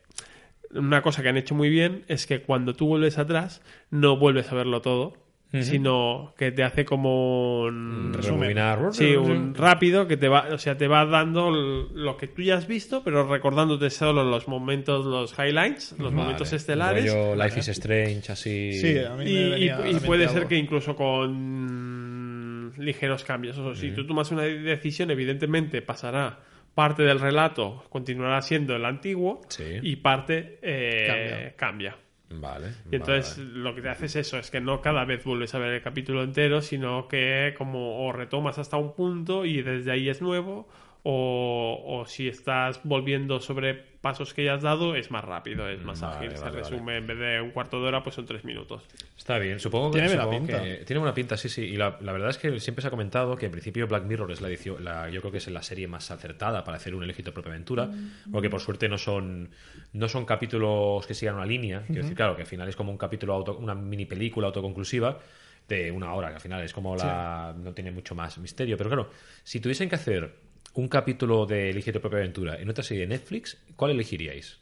[0.71, 4.51] una cosa que han hecho muy bien es que cuando tú vuelves atrás no vuelves
[4.51, 5.13] a verlo todo,
[5.59, 8.79] sino que te hace como un Rebobinar.
[8.93, 12.55] Sí, un rápido que te va, o sea, te va dando lo que tú ya
[12.55, 16.15] has visto, pero recordándote solo los momentos, los highlights, los Vale.
[16.15, 17.13] momentos estelares.
[17.13, 18.73] Rollo Life is Strange, así.
[18.73, 20.35] Sí, a mí Y, me y- venía y puede algo.
[20.39, 23.57] ser que incluso con ligeros cambios.
[23.57, 26.39] O sea, si tú tomas una decisión, evidentemente pasará
[26.73, 29.63] parte del relato, continuará siendo el antiguo, Sí.
[29.81, 31.55] y parte eh, Cambia.
[31.57, 31.97] cambia.
[32.39, 32.67] Vale.
[32.91, 35.54] Y entonces vale, lo que te hace es eso, es que no cada vez vuelves
[35.56, 39.91] a ver el capítulo entero, sino que como o retomas hasta un punto y desde
[39.91, 40.67] ahí es nuevo,
[41.03, 45.83] o, o si estás volviendo sobre pasos que ya has dado, es más rápido, es
[45.83, 48.25] más Vale, ágil, se vale, resume en vez de un cuarto de hora, pues son
[48.25, 48.83] tres minutos.
[49.17, 50.61] Está bien, supongo que Tiene buena pinta.
[50.63, 51.61] que- tiene buena pinta, sí, sí.
[51.63, 54.31] Y la, la verdad es que siempre se ha comentado que en principio Black Mirror
[54.31, 57.03] es la edición, la, yo creo que es la serie más acertada para hacer un
[57.03, 57.91] elegito propia aventura,
[58.31, 59.49] porque por suerte no son
[59.93, 61.83] no son capítulos que sigan una línea.
[61.85, 65.19] Quiero decir, claro, que al final es como un capítulo auto, una mini película autoconclusiva
[65.67, 68.77] de una hora, que al final es como la no tiene mucho más misterio.
[68.77, 69.09] Pero claro,
[69.43, 70.33] si tuviesen que hacer
[70.73, 74.60] un capítulo de Elige tu propia aventura en otra serie de Netflix, ¿cuál elegiríais?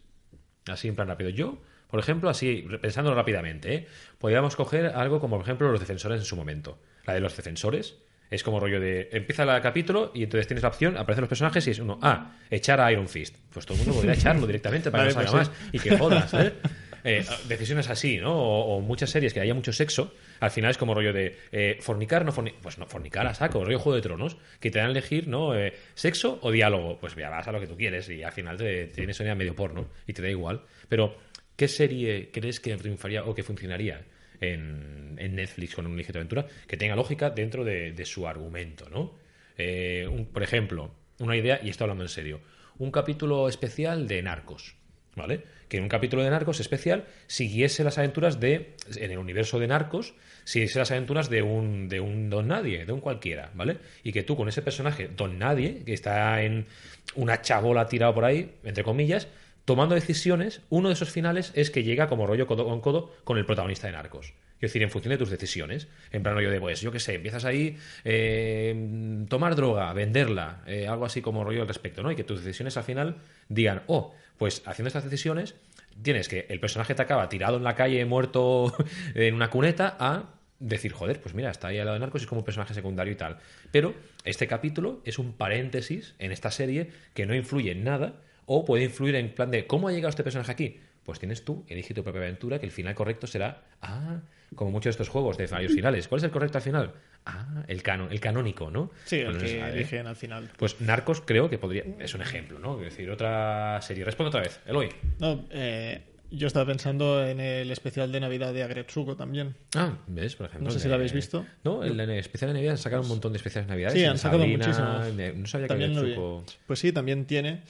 [0.67, 1.29] Así en plan rápido.
[1.29, 3.87] Yo, por ejemplo, así, pensándolo rápidamente, ¿eh?
[4.17, 6.79] podríamos coger algo como, por ejemplo, los defensores en su momento.
[7.05, 7.97] La de los defensores
[8.29, 9.09] es como rollo de.
[9.11, 12.35] Empieza el capítulo y entonces tienes la opción, aparecen los personajes y es uno, ah,
[12.49, 13.37] echar a Iron Fist.
[13.51, 15.73] Pues todo el mundo podría echarlo directamente para Vale, que no salga pues más.
[15.73, 16.53] Y que jodas, ¿eh?
[17.03, 18.33] Eh, decisiones así, ¿no?
[18.37, 22.25] O, muchas series que haya mucho sexo, al final es como rollo de eh, fornicar,
[22.25, 24.91] no fornicar, pues no, fornicar a saco, rollo Juego de Tronos, que te dan a
[24.91, 25.55] elegir, ¿no?
[25.57, 28.57] Eh, sexo o diálogo, pues ya vas a lo que tú quieres y al final
[28.57, 30.61] te, tienes una medio porno y te da igual.
[30.87, 31.15] Pero,
[31.55, 34.01] ¿qué serie crees que triunfaría o que funcionaría
[34.41, 39.15] en, Netflix con un ligero aventura que tenga lógica dentro de, su argumento, ¿no?
[39.57, 42.41] Eh, un- por ejemplo, una idea, y esto hablando en serio,
[42.77, 44.75] un capítulo especial de Narcos,
[45.19, 45.43] ¿vale?
[45.67, 50.15] Que un capítulo de Narcos especial siguiese las aventuras de, en el universo de Narcos,
[50.45, 53.77] siguiese las aventuras de un, de un don nadie, de un cualquiera, ¿vale?
[54.03, 56.65] Y que tú con ese personaje, don nadie, que está en
[57.13, 59.27] una chabola tirado por ahí, entre comillas,
[59.65, 63.37] tomando decisiones, uno de esos finales es que llega como rollo codo con codo con
[63.37, 64.33] el protagonista de Narcos.
[64.59, 65.87] Es decir, en función de tus decisiones.
[66.11, 70.85] En plan rollo de, pues, yo qué sé, empiezas ahí, eh, tomar droga, venderla, eh,
[70.85, 72.11] algo así como rollo al respecto, ¿no?
[72.11, 73.15] Y que tus decisiones al final
[73.47, 75.53] digan, oh, pues haciendo estas decisiones,
[76.01, 78.73] tienes que el personaje te acaba tirado en la calle, muerto
[79.13, 82.27] en una cuneta, a decir, joder, pues mira, está ahí al lado de Narcos es
[82.27, 83.37] como un personaje secundario y tal.
[83.71, 88.65] Pero este capítulo es un paréntesis en esta serie que no influye en nada o
[88.65, 90.79] puede influir en plan de, ¿cómo ha llegado este personaje aquí?
[91.03, 94.21] Pues tienes tú, elige tu propia aventura, que el final correcto será, ah,
[94.55, 96.07] como muchos de estos juegos de varios finales.
[96.07, 96.91] ¿Cuál es el correcto al final?
[97.25, 98.91] Ah, el canon, el canónico, ¿no?
[99.05, 99.69] Sí, el que ¿eh?
[99.73, 100.49] eligen al final.
[100.57, 102.77] Pues Narcos creo que podría, es un ejemplo, ¿no?
[102.79, 104.03] Es decir, otra serie.
[104.03, 104.89] Responde otra vez, Eloy.
[105.19, 109.55] No, eh, yo estaba pensando en el especial de Navidad de Agretsuko también.
[109.75, 110.35] Ah, ¿ves?
[110.35, 110.67] Por ejemplo.
[110.67, 111.45] No sé si lo habéis visto.
[111.63, 113.91] No, el especial de Navidad han sacado un montón de especiales de Navidad.
[113.91, 115.13] Sí, han sacado muchísimos.
[115.35, 116.41] No sabía También que.
[116.67, 117.61] Pues sí, también tiene.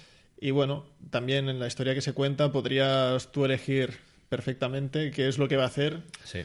[0.41, 3.97] Y bueno, también en la historia que se cuenta podrías tú elegir
[4.29, 6.01] perfectamente qué es lo que va a hacer.
[6.23, 6.43] Sí.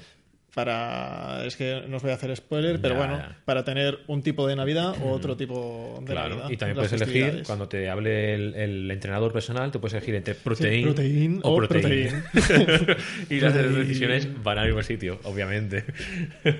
[0.54, 3.36] Para es que no os voy a hacer spoiler pero Ya, bueno ya.
[3.44, 6.92] para tener un tipo de navidad o otro tipo de Claro, navidad y también puedes
[6.92, 11.54] elegir, cuando te hable el, el entrenador personal, te puedes elegir entre proteín, proteín o
[11.54, 12.22] o proteín.
[13.30, 15.84] y las decisiones van al mismo sitio, obviamente.
[16.44, 16.50] Yo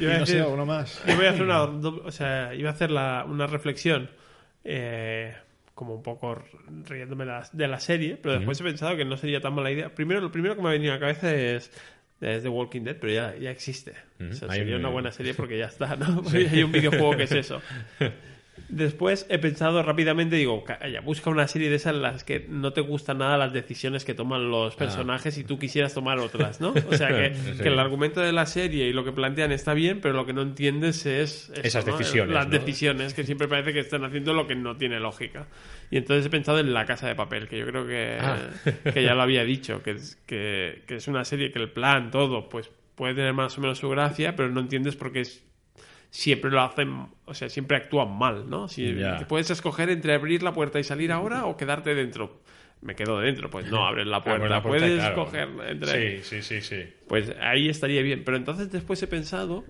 [0.00, 2.54] y iba a no sé decir- uno más Yo voy a hacer una, o sea,
[2.54, 4.10] iba a hacer la- una reflexión
[4.64, 5.34] eh,
[5.74, 6.42] como un poco
[6.86, 9.94] riéndome la- de la serie, pero después he pensado que no sería tan mala idea.
[9.94, 11.70] Primero, lo primero que me ha venido a la cabeza es,
[12.20, 13.92] es The Walking Dead, pero ya, ya existe.
[14.18, 16.22] Mm, O sea, sería un- una buena serie porque ya está, ¿no?
[16.32, 17.60] Hay un videojuego que es eso.
[18.68, 22.72] Después he pensado rápidamente, digo, calla, busca una serie de esas en las que no
[22.72, 26.72] te gustan nada las decisiones que toman los personajes y tú quisieras tomar otras, ¿no?
[26.90, 27.62] O sea, que, Sí.
[27.62, 30.32] que el argumento de la serie y lo que plantean está bien, pero lo que
[30.32, 31.50] no entiendes es...
[31.50, 31.96] eso, Esas ¿no?
[31.96, 32.52] decisiones, Las ¿no?
[32.52, 35.46] decisiones, que siempre parece que están haciendo lo que no tiene lógica.
[35.90, 38.38] Y entonces he pensado en La Casa de Papel, que yo creo que, Ah.
[38.94, 42.10] que ya lo había dicho, que es, que, que es una serie que el plan,
[42.10, 45.42] todo, pues puede tener más o menos su gracia, pero no entiendes por qué es
[46.14, 48.68] siempre lo hacen, o sea, siempre actúan mal, ¿no?
[48.68, 52.40] Si te puedes escoger entre abrir la puerta y salir ahora o quedarte dentro.
[52.82, 54.36] Me quedo dentro, pues no, abres la puerta.
[54.44, 55.22] Abres la puerta, puedes claro.
[55.22, 56.22] escoger entre...
[56.22, 56.84] Sí, sí, sí, sí.
[57.08, 58.22] Pues ahí estaría bien.
[58.24, 59.64] Pero entonces después he pensado.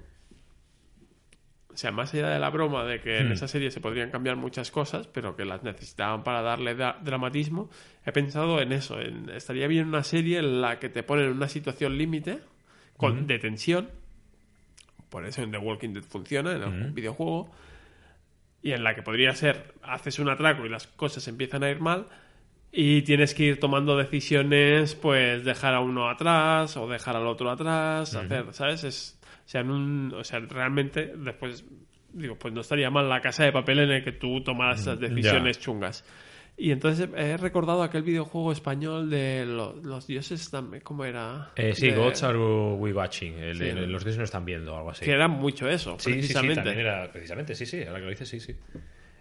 [1.72, 4.36] O sea, más allá de la broma de que en esa serie se podrían cambiar
[4.36, 7.70] muchas cosas, pero que las necesitaban para darle da- dramatismo,
[8.04, 9.00] he pensado en eso.
[9.00, 12.40] En, estaría bien una serie en la que te ponen en una situación límite
[12.98, 13.88] con de tensión.
[15.14, 17.48] Por eso en The Walking Dead funciona, en algún videojuego.
[18.62, 21.78] Y en la que podría ser, haces un atraco y las cosas empiezan a ir
[21.78, 22.08] mal.
[22.72, 27.48] Y tienes que ir tomando decisiones, pues dejar a uno atrás o dejar al otro
[27.48, 28.82] atrás, hacer, ¿sabes?
[28.82, 31.64] Es, o sea, en un, o sea, realmente después
[32.12, 34.98] digo, pues no estaría mal la casa de papel en el que tú tomaras esas
[34.98, 36.04] decisiones chungas.
[36.56, 41.50] Y entonces he recordado aquel videojuego español de lo- los dioses también, ¿cómo era?
[41.56, 43.34] Eh, sí, De- Gods Are We Watching.
[43.38, 43.76] El de Sí.
[43.86, 45.04] los dioses no están viendo, algo así.
[45.04, 46.54] Que era mucho eso, Sí, sí, sí, precisamente.
[46.56, 48.54] también era precisamente, sí, sí, ahora que lo dices, sí, sí.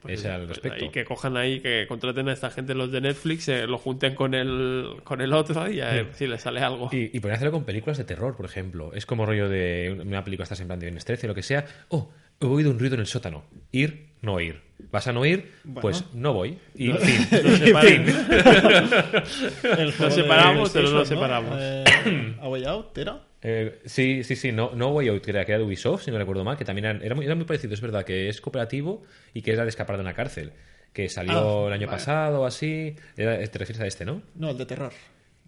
[0.02, 0.84] Pues eso, al respecto.
[0.84, 4.15] ahí que cojan ahí, que contraten a esta gente los de Netflix, eh, lo junten
[4.15, 6.89] con el, con el otro y a ver si les sale algo.
[6.91, 8.91] Y, y podrían hacerlo con películas de terror, por ejemplo.
[8.93, 11.41] Es como rollo de una película estás en plan de Viernes 13 o lo que
[11.41, 11.63] sea.
[11.88, 12.12] Oh,
[12.47, 13.43] he oído un ruido en el sótano.
[13.71, 14.62] Ir, no ir.
[14.91, 15.51] ¿Vas a no ir?
[15.82, 16.58] Pues no voy.
[16.75, 18.06] Y fin.
[19.63, 21.58] Nos de separamos, pero no PlayStation, separamos.
[21.60, 23.21] Eh, A Way Out, ¿era?
[23.41, 26.12] Eh, sí, sí, sí, no, no Way Out, que era, que era de Ubisoft, si
[26.12, 28.39] no recuerdo mal, que también era, era muy, era muy parecido, es verdad, que es
[28.41, 29.03] cooperativo
[29.34, 30.51] y que era de escapar de una cárcel,
[30.93, 31.97] que salió Ah, el año vale.
[31.97, 32.95] pasado o así.
[33.17, 34.21] Era- te refieres a este, ¿no?
[34.36, 34.91] No, el de terror.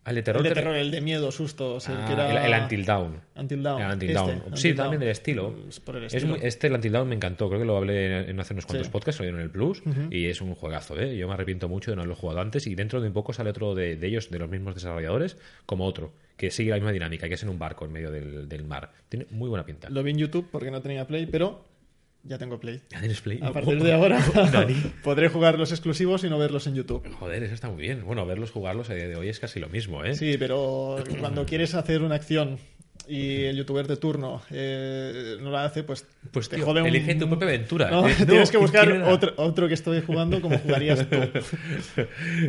[0.05, 0.41] Al de terror.
[0.45, 2.45] el de terror, el de miedo, sustos, el Ah, que era...
[2.45, 3.21] el, el Until Dawn.
[3.35, 3.59] Until.
[3.59, 4.21] El Until este.
[4.21, 5.55] Until sí, también del estilo.
[5.67, 6.35] Es por el Es estilo.
[6.37, 7.47] muy- este, el Until Dawn, me encantó.
[7.49, 8.91] Creo que lo hablé en, hace unos cuantos Sí.
[8.93, 9.81] podcasts, lo en el Plus.
[10.11, 11.17] Y es un juegazo, ¿eh?
[11.17, 12.67] Yo me arrepiento mucho de no haberlo jugado antes.
[12.67, 15.85] Y dentro de un poco sale otro de, de ellos, de los mismos desarrolladores, como
[15.85, 18.63] otro, que sigue la misma dinámica, que es en un barco en medio del, del
[18.63, 18.91] mar.
[19.09, 19.89] Tiene muy buena pinta.
[19.89, 21.65] Lo vi en YouTube porque no tenía Play, pero
[22.25, 22.81] ya tengo Play.
[22.89, 23.39] ¿Ya tienes Play?
[23.41, 24.19] A partir de ahora
[25.03, 27.07] podré jugar los exclusivos y no verlos en YouTube.
[27.19, 28.03] Joder, eso está muy bien.
[28.05, 30.15] Bueno, verlos jugarlos a día de hoy es casi lo mismo, ¿eh?
[30.15, 32.57] Sí, pero cuando quieres hacer una acción
[33.07, 36.87] y el youtuber de turno eh, no la hace, pues, Pues te tío, jode un...
[36.87, 37.91] elige tu propia aventura.
[37.91, 41.17] No, no, tienes que buscar otro, otro que estoy jugando como jugarías tú.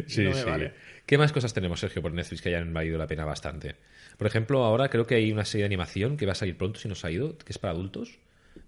[0.07, 0.45] Sí, No sí.
[0.45, 0.73] vale.
[1.05, 3.77] ¿Qué más cosas tenemos, Sergio, por Netflix que hayan valido la pena bastante?
[4.19, 6.81] Por ejemplo, ahora creo que hay una serie de animación que va a salir pronto,
[6.81, 8.19] si no ha ido, que es para adultos.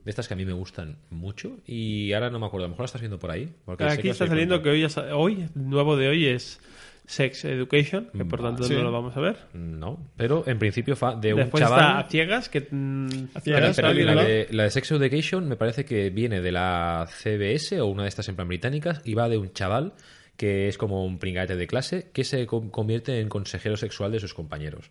[0.04, 1.58] De estas que a mí me gustan mucho.
[1.66, 3.52] Y ahora no me acuerdo, a lo mejor la estás viendo por ahí.
[3.64, 6.60] porque sé Aquí que está saliendo que hoy, es- hoy, el nuevo de hoy es
[7.06, 8.74] Sex Education, que por tanto Sí.
[8.74, 9.36] no lo vamos a ver.
[9.54, 11.80] No, pero en principio fa- de un Después chaval...
[11.80, 12.66] está a ciegas, que...
[12.70, 16.10] mm, A Espera, ciegas, espera, ¿alguien la, de, la de Sex Education me parece que
[16.10, 19.52] viene de la CBS o una de estas en plan británicas y va de un
[19.52, 19.94] chaval
[20.36, 24.20] que es como un pringate de clase que se con- convierte en consejero sexual de
[24.20, 24.90] sus compañeros.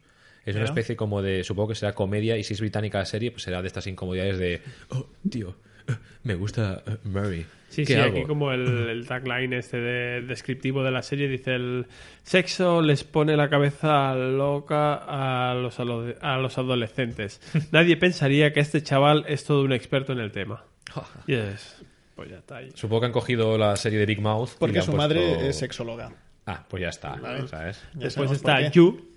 [0.50, 3.32] Es una especie como de, supongo que será comedia y si es británica la serie,
[3.32, 5.56] pues será de estas incomodidades de, oh, tío,
[5.88, 7.46] eh, me gusta eh, Murray.
[7.70, 8.18] Sí, ¿Qué sí, hago?
[8.18, 11.86] aquí como el, el tagline este de- descriptivo de la serie dice el
[12.24, 17.42] sexo les pone la cabeza loca a los, a los adolescentes.
[17.72, 20.64] Nadie pensaría que este chaval es todo un experto en el tema.
[21.28, 21.76] Y es...
[22.16, 22.70] Pues ya está ahí.
[22.74, 24.52] Supongo que han cogido la serie de Big Mouth.
[24.58, 26.12] Porque su puesto- madre es sexóloga.
[26.48, 27.16] Ah, pues ya está,
[27.48, 27.84] ¿sabes?
[27.94, 28.70] Ya Después sabemos está.
[28.72, 29.08] You,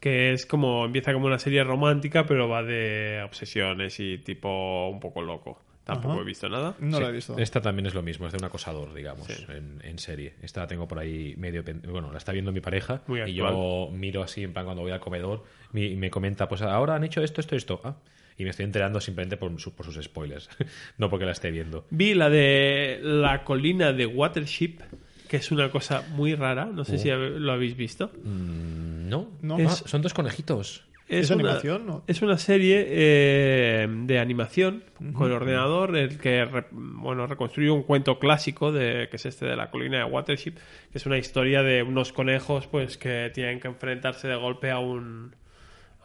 [0.00, 5.00] que es como empieza como una serie romántica, pero va de obsesiones y tipo un
[5.00, 5.60] poco loco.
[5.84, 6.22] Tampoco Ajá.
[6.22, 6.74] he visto nada.
[6.80, 7.38] No Sí, la he visto.
[7.38, 10.34] Esta también es lo mismo, es de un acosador, digamos, en, en serie.
[10.42, 11.64] Esta la tengo por ahí medio...
[11.90, 14.92] Bueno, la está viendo mi pareja Muy y yo miro así, en plan, cuando voy
[14.92, 17.80] al comedor mi- y me comenta, pues ahora han hecho esto, esto, esto.
[17.84, 17.96] Ah,
[18.36, 20.50] y me estoy enterando simplemente por, su- por sus spoilers,
[20.98, 21.86] no porque la esté viendo.
[21.88, 24.80] Vi la de la colina de Watership,
[25.28, 26.64] que es una cosa muy rara.
[26.66, 26.98] No sé Oh.
[26.98, 28.10] si lo habéis visto.
[28.24, 29.56] Mm, No, No.
[29.66, 30.84] Ah, son dos conejitos.
[31.08, 36.66] ¿Es una, animación o- Es una serie eh, de animación con ordenador el que re-
[36.70, 40.56] bueno reconstruye un cuento clásico de que es este de la colina de Watership,
[40.92, 44.80] que es una historia de unos conejos pues que tienen que enfrentarse de golpe a
[44.80, 45.34] un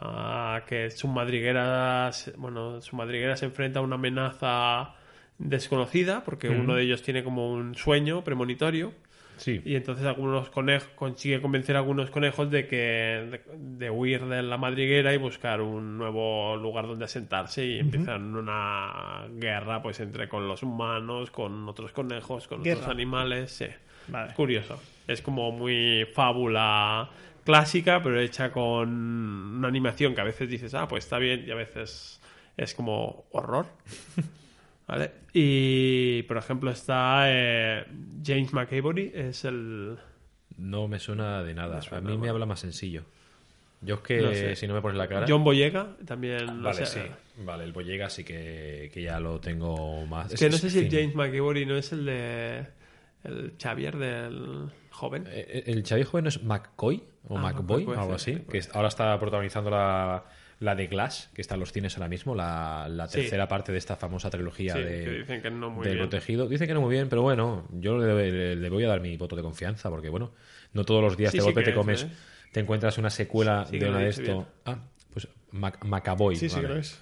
[0.00, 4.94] a que su madriguera se- bueno su madriguera se enfrenta a una amenaza
[5.38, 8.92] desconocida porque uno de ellos tiene como un sueño premonitorio
[9.36, 9.60] Sí.
[9.64, 14.42] y entonces algunos conejos consigue convencer a algunos conejos de que de, de huir de
[14.42, 20.28] la madriguera y buscar un nuevo lugar donde asentarse y empiezan una guerra pues entre
[20.28, 22.80] con los humanos, con otros conejos, con Guerra.
[22.80, 23.66] otros animales, sí.
[24.08, 24.28] Vale.
[24.28, 24.80] Es curioso.
[25.08, 27.10] Es como muy fábula
[27.44, 28.88] clásica, pero hecha con
[29.58, 32.20] una animación que a veces dices, ah, pues está bien, y a veces
[32.56, 33.66] es como horror.
[34.86, 35.10] ¿Vale?
[35.32, 37.84] Y, por ejemplo, está eh,
[38.24, 39.96] James McAvoy, es el...
[40.58, 41.80] No me suena de nada.
[41.82, 43.02] suena, a mí me habla más sencillo.
[43.80, 44.56] Yo es que No sé.
[44.56, 45.26] si no me pones la cara.
[45.28, 46.46] John Boyega, también...
[46.46, 47.10] no Vale, sé, sí.
[47.44, 50.32] Vale, el Boyega sí que, que ya lo tengo más.
[50.32, 50.90] Es que no sé si el.
[50.90, 52.66] James McAvoy no es el de...
[53.24, 55.24] El Xavier del joven.
[55.28, 58.60] Eh, El Xavier joven es McCoy o Ah, McBoy, McCoy, algo sí, así, sí, que
[58.76, 60.24] ahora está protagonizando la,
[60.64, 63.20] la de Glass, que está en los cines ahora mismo, la, la Sí.
[63.20, 66.08] tercera parte de esta famosa trilogía Sí, de, que dicen que no muy del bien.
[66.08, 66.48] protegido.
[66.48, 69.16] Dicen que no muy bien, pero bueno, yo le, le- le voy a dar mi
[69.16, 70.32] voto de confianza, porque bueno,
[70.72, 72.08] no todos los días Sí, de sí golpe te es, comes, ¿eh?
[72.52, 74.22] te encuentras una secuela Sí de una de esto.
[74.22, 74.44] bien.
[74.64, 74.78] Ah,
[75.12, 76.36] pues Mac Macaboy.
[76.36, 76.68] Sí, sí vale.
[76.68, 77.00] lo es.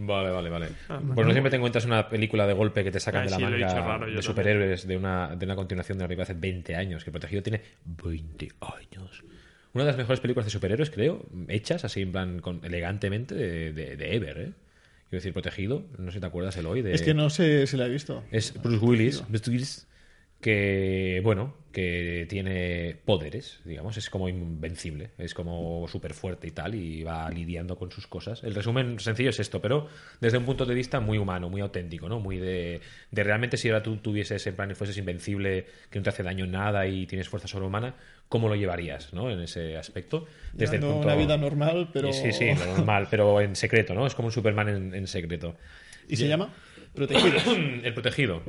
[0.00, 0.68] Vale, vale, vale.
[0.88, 3.30] Ah, pues no siempre te encuentras una película de golpe que te sacan Ah, de
[3.30, 6.34] la sí, manga raro, de superhéroes de una, de una continuación de una película hace
[6.34, 9.24] 20 años, que Protegido tiene 20 años.
[9.74, 13.72] Una de las mejores películas de superhéroes, creo, hechas así en plan con, elegantemente de,
[13.72, 14.52] de, de Ever, ¿eh?
[15.10, 16.92] Quiero decir, Protegido, no sé si te acuerdas el hoy de...
[16.92, 18.22] Es que no sé si la he visto.
[18.30, 19.87] Es Bruce Willis, Bruce Willis,
[20.40, 26.74] que, bueno, que tiene poderes, digamos, es como invencible, es como súper fuerte y tal,
[26.74, 28.42] y va lidiando con sus cosas.
[28.42, 29.88] El resumen sencillo es esto, pero
[30.20, 32.20] desde un punto de vista muy humano, muy auténtico, ¿no?
[32.20, 36.02] Muy de, de realmente si ahora tú tuvieses en plan y fueses invencible, que no
[36.04, 37.96] te hace daño nada y tienes fuerza sobrehumana,
[38.28, 39.30] ¿cómo lo llevarías, ¿no?
[39.30, 40.26] En ese aspecto.
[40.52, 40.98] Desde el punto...
[40.98, 42.12] una vida normal, pero...
[42.12, 44.06] Sí, sí, normal, pero en secreto, ¿no?
[44.06, 45.56] Es como un Superman en, en secreto.
[46.08, 46.52] ¿Y se llama?
[46.94, 47.42] Protegidos.
[47.82, 48.42] El protegido.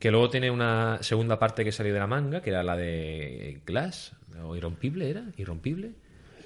[0.00, 3.60] Que luego tiene una segunda parte que salió de la manga, que era la de
[3.64, 4.16] Glass.
[4.42, 5.24] ¿O Irrompible era?
[5.36, 5.92] ¿Irrompible?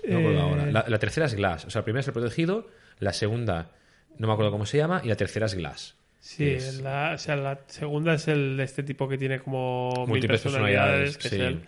[0.07, 0.43] No me acuerdo Eh.
[0.43, 0.67] ahora.
[0.73, 1.65] La, la tercera es Glass.
[1.65, 2.67] O sea, la primera es el protegido,
[2.99, 3.71] la segunda
[4.19, 5.97] no me acuerdo cómo se llama, y la tercera es Glass.
[6.21, 9.93] Sí, Es- la, o sea, la segunda es el de este tipo que tiene como
[9.99, 11.37] mil Múltiples personalidades, personalidades, que sí.
[11.37, 11.61] es él.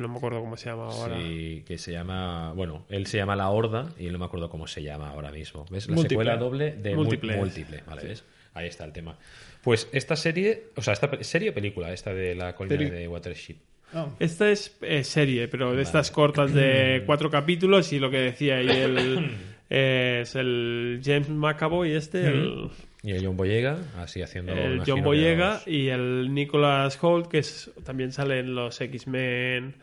[0.00, 1.18] No me acuerdo cómo se llama ahora.
[1.18, 2.52] Sí, que se llama.
[2.54, 5.66] Bueno, él se llama La Horda y no me acuerdo cómo se llama ahora mismo.
[5.70, 5.86] ¿Ves?
[5.88, 6.08] La Múltiple.
[6.24, 7.36] secuela doble de Múltiple.
[7.36, 7.36] múltiple.
[7.36, 7.82] múltiple.
[7.86, 8.24] Vale, ¿ves?
[8.54, 9.18] Ahí está el tema.
[9.62, 13.56] Pues esta serie, o sea, esta serie o película, esta de la colina de Watership.
[13.94, 18.16] Ah, Esta es eh, serie, pero de estas cortas de cuatro capítulos y lo que
[18.18, 19.30] decía ahí el,
[19.70, 22.70] es el James McAvoy este, el,
[23.02, 24.52] Y el John Boyega, así haciendo.
[24.52, 29.74] el John Boyega los- y el Nicholas Holt que es, también sale en los X-Men.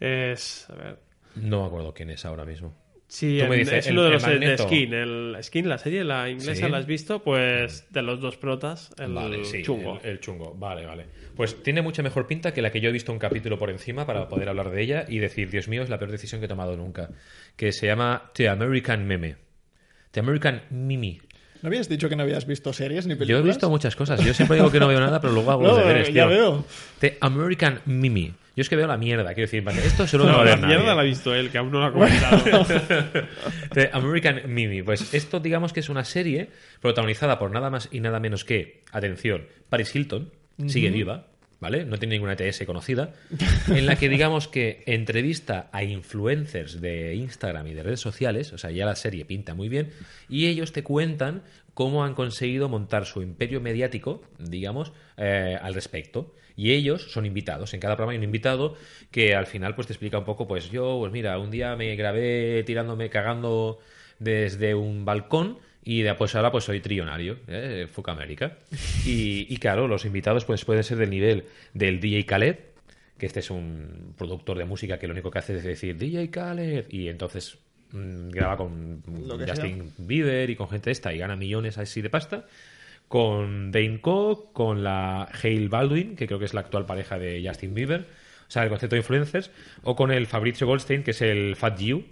[0.00, 0.98] Es, a ver,
[1.36, 2.74] No me acuerdo quién es ahora mismo.
[3.14, 4.56] Sí, Tú me en- dices, es el- uno de los de-.
[4.56, 4.94] Skin.
[4.94, 6.72] El Skin, la serie, la inglesa, Sí.
[6.72, 7.22] ¿la has visto?
[7.22, 10.00] Pues de los dos protas, el Vale, sí, chungo.
[10.02, 11.04] El, el chungo, vale, vale.
[11.36, 14.06] Pues tiene mucha mejor pinta que la que yo he visto un capítulo por encima
[14.06, 16.48] para poder hablar de ella y decir, Dios mío, es la peor decisión que he
[16.48, 17.10] tomado nunca.
[17.54, 19.36] Que se llama The American Meme.
[20.12, 21.20] The American Mimi.
[21.60, 23.44] ¿No habías dicho que no habías visto series ni Yo películas?
[23.44, 24.24] he visto muchas cosas.
[24.24, 26.28] Yo siempre digo que no veo nada, pero luego hago los No, deberes, ya tío.
[26.28, 26.64] veo.
[27.00, 28.32] The American Mimi.
[28.54, 30.86] Yo es que veo la mierda, quiero decir, esto solo no la mierda nadie.
[30.94, 32.66] la ha visto él, que aún no la ha comentado.
[33.72, 34.82] The American Mimi.
[34.82, 38.82] Pues esto, digamos que es una serie protagonizada por nada más y nada menos que,
[38.92, 40.30] atención, Paris Hilton,
[40.66, 41.28] sigue viva,
[41.60, 41.86] ¿vale?
[41.86, 43.14] No tiene ninguna ETS conocida,
[43.68, 48.58] en la que digamos que entrevista a influencers de Instagram y de redes sociales, o
[48.58, 49.90] sea, ya la serie pinta muy bien,
[50.28, 56.34] y ellos te cuentan cómo han conseguido montar su imperio mediático, digamos, eh, al respecto.
[56.56, 57.74] Y ellos son invitados.
[57.74, 58.76] En cada programa hay un invitado
[59.10, 61.94] que al final pues te explica un poco, pues yo, pues mira, un día me
[61.96, 63.78] grabé tirándome, cagando
[64.18, 67.88] desde un balcón y de, pues ahora pues soy trillonario, ¿eh?
[67.90, 68.58] Fuca América.
[69.04, 72.56] Y, y claro, los invitados pues pueden ser del nivel del DJ Khaled,
[73.18, 76.30] que este es un productor de música que lo único que hace es decir DJ
[76.30, 77.58] Khaled y entonces
[77.92, 79.02] mm, graba con
[79.46, 82.46] Justin Bieber y con gente esta y gana millones así de pasta
[83.12, 87.44] con Dane Cook, con la Hale Baldwin, que creo que es la actual pareja de
[87.46, 88.06] Justin Bieber,
[88.48, 89.50] o sea, el concepto de influencers,
[89.82, 92.06] o con el Fabrizio Goldstein, que es el Fat You,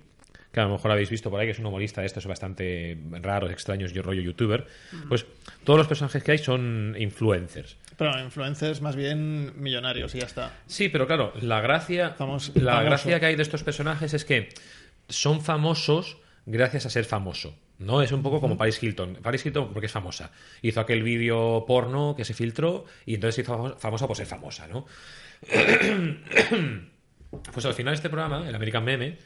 [0.52, 2.98] que a lo mejor habéis visto por ahí, que es un humorista de estos bastante
[3.22, 4.66] raros, extraños, yo rollo youtuber.
[5.08, 5.24] Pues
[5.64, 7.78] todos los personajes que hay son influencers.
[7.96, 10.52] Pero influencers más bien millonarios y ya está.
[10.66, 12.84] Sí, pero claro, la gracia, Famos- la famoso.
[12.90, 14.50] gracia que hay de estos personajes es que
[15.08, 17.56] son famosos gracias a ser famoso.
[17.80, 18.00] ¿No?
[18.02, 19.16] Es un poco como Paris Hilton.
[19.22, 20.30] Paris Hilton porque es famosa.
[20.62, 24.26] Hizo aquel vídeo porno que se filtró y entonces se hizo famo- famosa por ser
[24.26, 24.86] famosa, ¿no?
[27.52, 29.16] Pues al final este programa, el American Meme,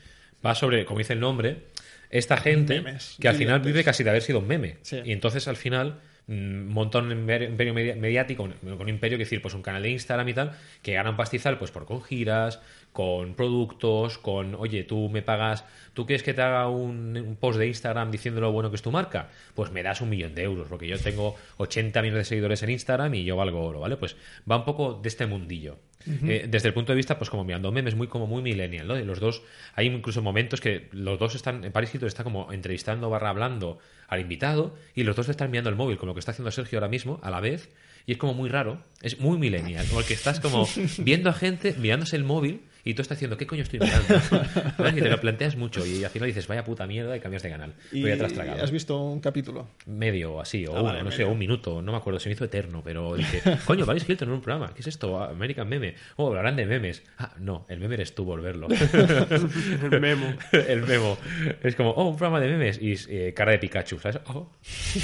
[0.44, 1.68] va sobre, como dice el nombre,
[2.10, 4.76] esta gente Memes, que al final vive casi de haber sido un meme.
[4.82, 5.00] Sí.
[5.04, 9.54] Y entonces al final mm, monta un imperio mediático, un, un imperio, que decir, pues
[9.54, 10.52] un canal de Instagram y tal,
[10.82, 12.60] que ganan pastizal pues por con giras,
[12.92, 15.64] con productos, con, oye, tú me pagas,
[15.94, 18.82] ¿tú quieres que te haga un, un post de Instagram diciendo lo bueno que es
[18.82, 19.30] tu marca?
[19.54, 22.70] Pues me das un millón de euros, porque yo tengo 80 millones de seguidores en
[22.70, 23.96] Instagram y yo valgo oro, ¿vale?
[23.96, 24.16] Pues
[24.50, 25.78] va un poco de este mundillo.
[26.06, 28.98] Eh, desde el punto de vista, pues como mirando memes, muy como muy millennial, ¿no?
[28.98, 29.42] Y los dos,
[29.74, 33.78] hay incluso momentos que los dos están, en Hilton está como entrevistando barra hablando
[34.14, 36.78] al invitado y los dos están mirando el móvil, como lo que está haciendo Sergio
[36.78, 37.68] ahora mismo, a la vez,
[38.06, 41.32] y es como muy raro, es muy millennial, como el que estás como viendo a
[41.32, 44.04] gente mirándose el móvil y tú estás diciendo, ¿qué coño estoy mirando?
[44.94, 47.50] Y te lo planteas mucho y al final dices, vaya puta mierda y cambias de
[47.50, 47.72] canal.
[47.90, 48.62] ¿Y Pero ya te has tragado.
[48.62, 49.66] has visto un capítulo?
[49.86, 51.32] Medio o así, o Ah, uno, vale, no sé, medio.
[51.32, 54.34] un minuto, no me acuerdo, se me hizo eterno, pero dije, coño, Paris Hilton en
[54.34, 55.20] un programa, ¿qué es esto?
[55.20, 55.94] Ah, American Meme.
[56.16, 57.02] Oh, hablarán de memes.
[57.18, 58.68] Ah, no, el meme eres tú volverlo.
[59.90, 60.26] El memo.
[60.52, 61.16] el memo.
[61.62, 64.20] Es como, oh, un programa de memes y eh, cara de Pikachu, ¿sabes?
[64.26, 64.50] Oh,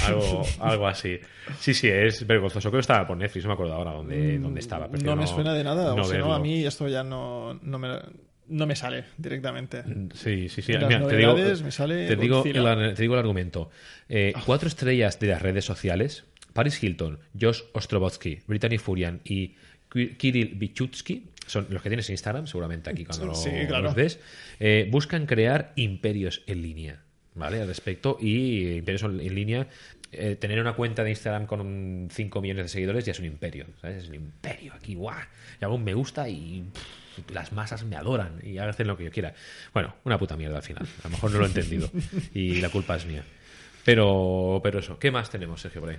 [0.07, 1.19] algo, algo así.
[1.59, 2.69] Sí, sí, es vergonzoso.
[2.69, 4.87] Creo que estaba por Netflix, no me acuerdo ahora dónde, dónde estaba.
[4.87, 7.79] No me suena de nada, no o si no, a mí esto ya no, no,
[7.79, 7.89] me,
[8.47, 9.83] no me sale directamente.
[10.13, 10.73] Sí, sí, sí.
[10.73, 13.69] Las Mira, te digo, me sale te, digo el, te digo el argumento.
[14.09, 19.55] Eh, cuatro estrellas de las redes sociales, Paris Hilton, Josh Ostrobotsky, Brittany Furian y
[19.91, 23.83] Ki- Kirill Bichutsky, son los que tienes en Instagram, seguramente aquí cuando lo- claro.
[23.83, 24.19] los ves,
[24.59, 27.01] eh, buscan crear imperios en línea,
[27.35, 27.61] ¿vale?
[27.61, 29.67] Al respecto, y imperios en en línea,
[30.13, 33.65] eh, tener una cuenta de Instagram con 5 millones de seguidores ya es un imperio,
[33.81, 34.03] ¿sabes?
[34.03, 35.17] Es un imperio aquí, guau.
[35.61, 36.81] Y hago un me gusta y pff,
[37.33, 39.33] las masas me adoran y hacen lo que yo quiera.
[39.73, 40.85] Bueno, una puta mierda al final.
[41.01, 41.89] A lo mejor no lo he entendido
[42.33, 43.23] y la culpa es mía.
[43.83, 45.97] Pero, pero eso, ¿qué más tenemos, Sergio, por ahí?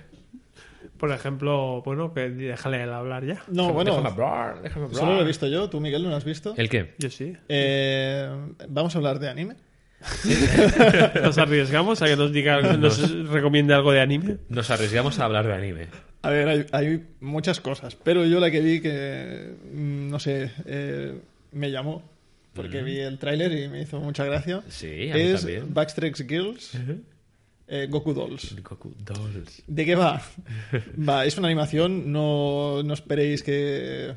[0.97, 3.43] Por ejemplo, bueno, que déjale hablar ya.
[3.47, 4.99] No, bueno, déjame hablar, déjame hablar.
[4.99, 5.69] solo lo he visto yo.
[5.69, 6.53] ¿Tú, Miguel, no lo has visto?
[6.55, 6.95] ¿El qué?
[6.97, 7.35] Yo sí.
[7.49, 8.29] Eh,
[8.69, 9.55] Vamos a hablar de anime.
[11.21, 14.37] Nos arriesgamos a que nos diga, nos recomiende algo de anime.
[14.49, 15.87] Nos arriesgamos a hablar de anime.
[16.23, 20.51] A ver, hay, hay muchas cosas, pero yo la que vi que, mm, no sé,
[20.65, 21.19] eh,
[21.51, 22.01] me llamó,
[22.53, 24.63] porque vi el tráiler y me hizo mucha gracia.
[24.69, 25.73] Sí, a mí es también.
[25.73, 26.71] Backstreet Girls,
[27.67, 28.55] eh, Goku Dolls.
[28.63, 29.63] Goku Dolls.
[29.67, 30.21] ¿De qué va?
[31.09, 34.13] Va, es una animación, no, no esperéis que...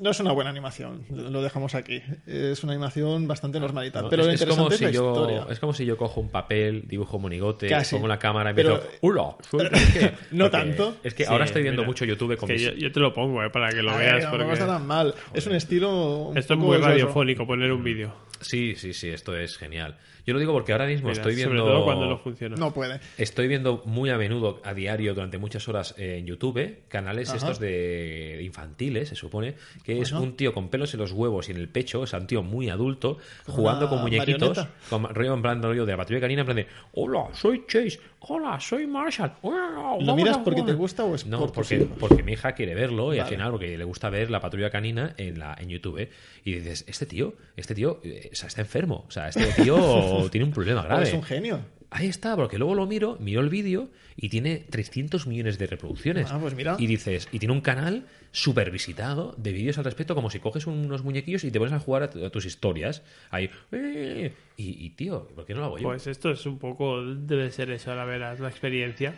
[0.00, 2.00] No es una buena animación, lo dejamos aquí.
[2.26, 4.02] Es una animación bastante normalita.
[4.02, 5.46] No, pero es, lo es como interesante es, si la yo, historia.
[5.50, 7.96] es como si yo cojo un papel, dibujo monigote, Casi.
[7.96, 9.38] pongo la cámara y Pero- empiezo.
[9.52, 10.12] No sé qué".
[10.30, 10.96] No tanto.
[11.02, 13.00] Es que Sí, ahora estoy viendo mira, mucho YouTube con Que mis- yo, yo te
[13.00, 14.20] lo pongo, eh, para que lo veas.
[14.22, 15.14] tampoco Porque está tan mal.
[15.34, 16.28] Es un estilo.
[16.28, 18.14] un esto es muy radiofónico, poner un vídeo.
[18.40, 19.98] Sí, sí, sí, esto es genial.
[20.28, 21.56] Yo lo digo porque ahora mismo Mira, estoy viendo.
[21.56, 22.54] Sobre todo cuando no funciona.
[22.56, 23.00] No puede.
[23.16, 27.38] Estoy viendo muy a menudo, a diario, durante muchas horas eh, en YouTube, canales Ajá.
[27.38, 29.54] estos de infantiles, se supone,
[29.84, 32.18] que es un tío con pelos en los huevos y en el pecho, o sea,
[32.18, 33.16] un tío muy adulto,
[33.46, 34.74] jugando una con muñequitos, marioneta.
[34.90, 37.98] con rollo en plan rollo de la patrulla canina, en plan de, hola, soy Chase,
[38.20, 39.32] hola, soy Marshall.
[39.40, 40.74] hola, ¿Lo miras porque jugar".
[40.74, 43.50] te gusta o es No, por porque, porque mi hija quiere verlo y al final
[43.52, 46.06] porque le gusta ver la patrulla canina en, la, en YouTube.
[46.44, 49.76] Y dices, este tío, este tío, eh, o sea, está enfermo, o sea, este tío
[50.30, 51.04] tiene un problema grave.
[51.04, 51.60] es un genio.
[51.90, 56.30] Ahí está, porque luego lo miro, miro el vídeo y tiene 300 millones de reproducciones.
[56.30, 56.76] Ah, pues mira.
[56.78, 60.66] Y dices, y tiene un canal súper visitado de vídeos al respecto, como si coges
[60.66, 63.02] unos muñequillos y te pones a jugar a, tu- a tus historias.
[63.30, 65.84] Ahí, "Eh", y, y, tío, ¿por qué no lo hago yo?
[65.84, 69.14] Pues esto es un poco, debe ser eso, la verdad, la experiencia.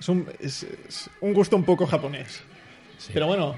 [0.00, 2.42] Es un, es- es un gusto un poco japonés.
[2.98, 3.12] Sí.
[3.14, 3.54] Pero bueno,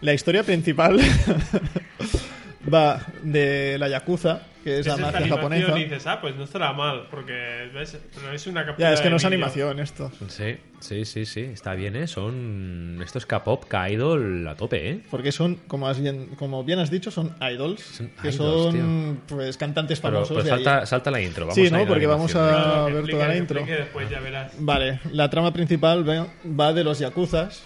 [0.00, 0.98] la historia principal
[2.72, 5.78] va de la Yakuza, que es la mafia japonesa.
[5.78, 7.98] y dices, ah, pues no estará mal, porque ¿ves?
[8.14, 10.12] Pero es una captura Ya, es que de no es animación esto.
[10.28, 12.06] Sí, sí, sí, sí, está bien, ¿eh?
[12.06, 13.00] Son...
[13.02, 15.00] Esto es K-pop, K-idol a tope, ¿eh?
[15.10, 17.80] Porque son, como, has bien, como bien has dicho, son idols.
[17.82, 20.36] Son que idols, son pues cantantes Pero, famosos.
[20.36, 20.64] pero de ahí.
[20.64, 21.78] salta, salta la intro, vamos Sí, a ¿no?
[21.82, 23.58] a Porque vamos a- ver toda la intro.
[23.58, 24.52] explique, después ya verás.
[24.60, 27.64] Vale, la trama principal va, va de los yakuzas.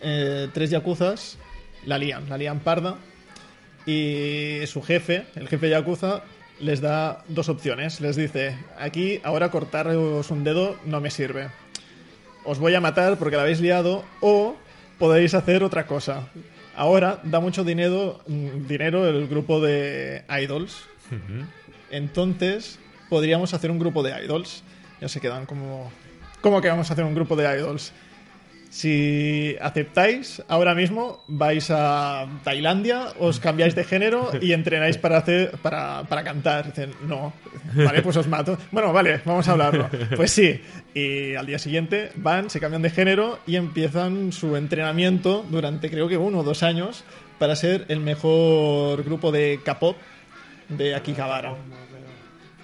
[0.00, 1.38] Eh, tres yakuzas
[1.86, 2.96] la lían, la lían parda.
[3.86, 6.22] Y su jefe, el jefe yakuza,
[6.60, 8.00] les da dos opciones.
[8.00, 11.48] Les dice, aquí ahora cortaros un dedo no me sirve.
[12.44, 14.56] Os voy a matar porque la habéis liado o
[14.98, 16.28] podéis hacer otra cosa.
[16.76, 20.84] Ahora da mucho dinero, mm, dinero el grupo de idols.
[21.90, 22.78] Entonces
[23.08, 24.62] podríamos hacer un grupo de idols.
[25.00, 25.90] Ya se quedan como...
[26.40, 27.92] ¿Cómo que vamos a hacer un grupo de idols?
[28.74, 35.54] Si aceptáis, ahora mismo vais a Tailandia, os cambiáis de género y entrenáis para hacer
[35.62, 36.66] para, para cantar.
[36.66, 37.32] Dicen, no,
[37.72, 38.58] vale, pues os mato.
[38.72, 39.88] Bueno, vale, vamos a hablarlo.
[40.16, 40.60] Pues sí.
[40.92, 46.08] Y al día siguiente van, se cambian de género y empiezan su entrenamiento durante creo
[46.08, 47.04] que uno o dos años
[47.38, 49.96] para ser el mejor grupo de K-pop
[50.68, 51.54] de Akihabara.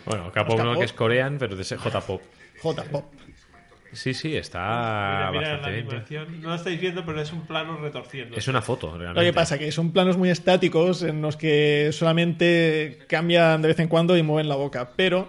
[0.07, 2.21] Bueno, K-pop no, que es corean, pero de J-pop.
[2.61, 3.05] J-pop.
[3.93, 6.43] Sí, sí, está Mira, mira bastante la bien.
[6.43, 8.37] No lo estáis viendo, pero es un plano retorciendo.
[8.37, 9.25] Es una foto, Lo realmente.
[9.27, 13.89] que pasa que son planos muy estáticos en los que solamente cambian de vez en
[13.89, 15.29] cuando y mueven la boca, pero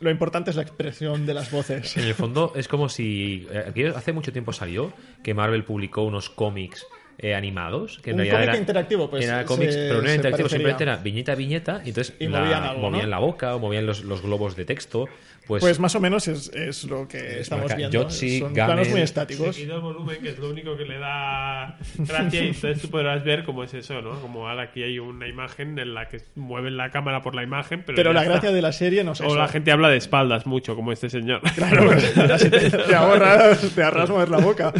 [0.00, 1.96] lo importante es la expresión de las voces.
[1.96, 3.46] En el fondo es como si...
[3.50, 4.92] eh, aquí hace mucho tiempo salió
[5.22, 6.86] que Marvel publicó unos cómics
[7.18, 7.98] eh, animados.
[7.98, 10.48] Que Un cómic era- interactivo, pues, Era se- cómics, pero no era interactivo, parecería.
[10.50, 12.90] simplemente era viñeta a viñeta y entonces Y la- movían algo, ¿no?
[12.92, 15.06] movían la boca o movían los, los globos de texto.
[15.48, 18.02] Pues, Pues más o menos es, es lo que estamos marca viendo.
[18.02, 18.74] Yotzi, Son Gamen.
[18.76, 19.56] planos muy estáticos.
[19.56, 23.24] Seguido el volumen, que es lo único que le da gracia, y entonces tú podrás
[23.24, 24.20] ver cómo es eso, ¿no?
[24.20, 27.82] Como ahora aquí hay una imagen en la que mueven la cámara por la imagen,
[27.84, 28.32] pero, Pero la está.
[28.32, 29.36] gracia de la serie no es O eso.
[29.36, 31.40] la gente habla de espaldas mucho, como este señor.
[31.56, 31.90] Claro,
[32.38, 34.72] te, te ahorras, te ahorras mover la boca.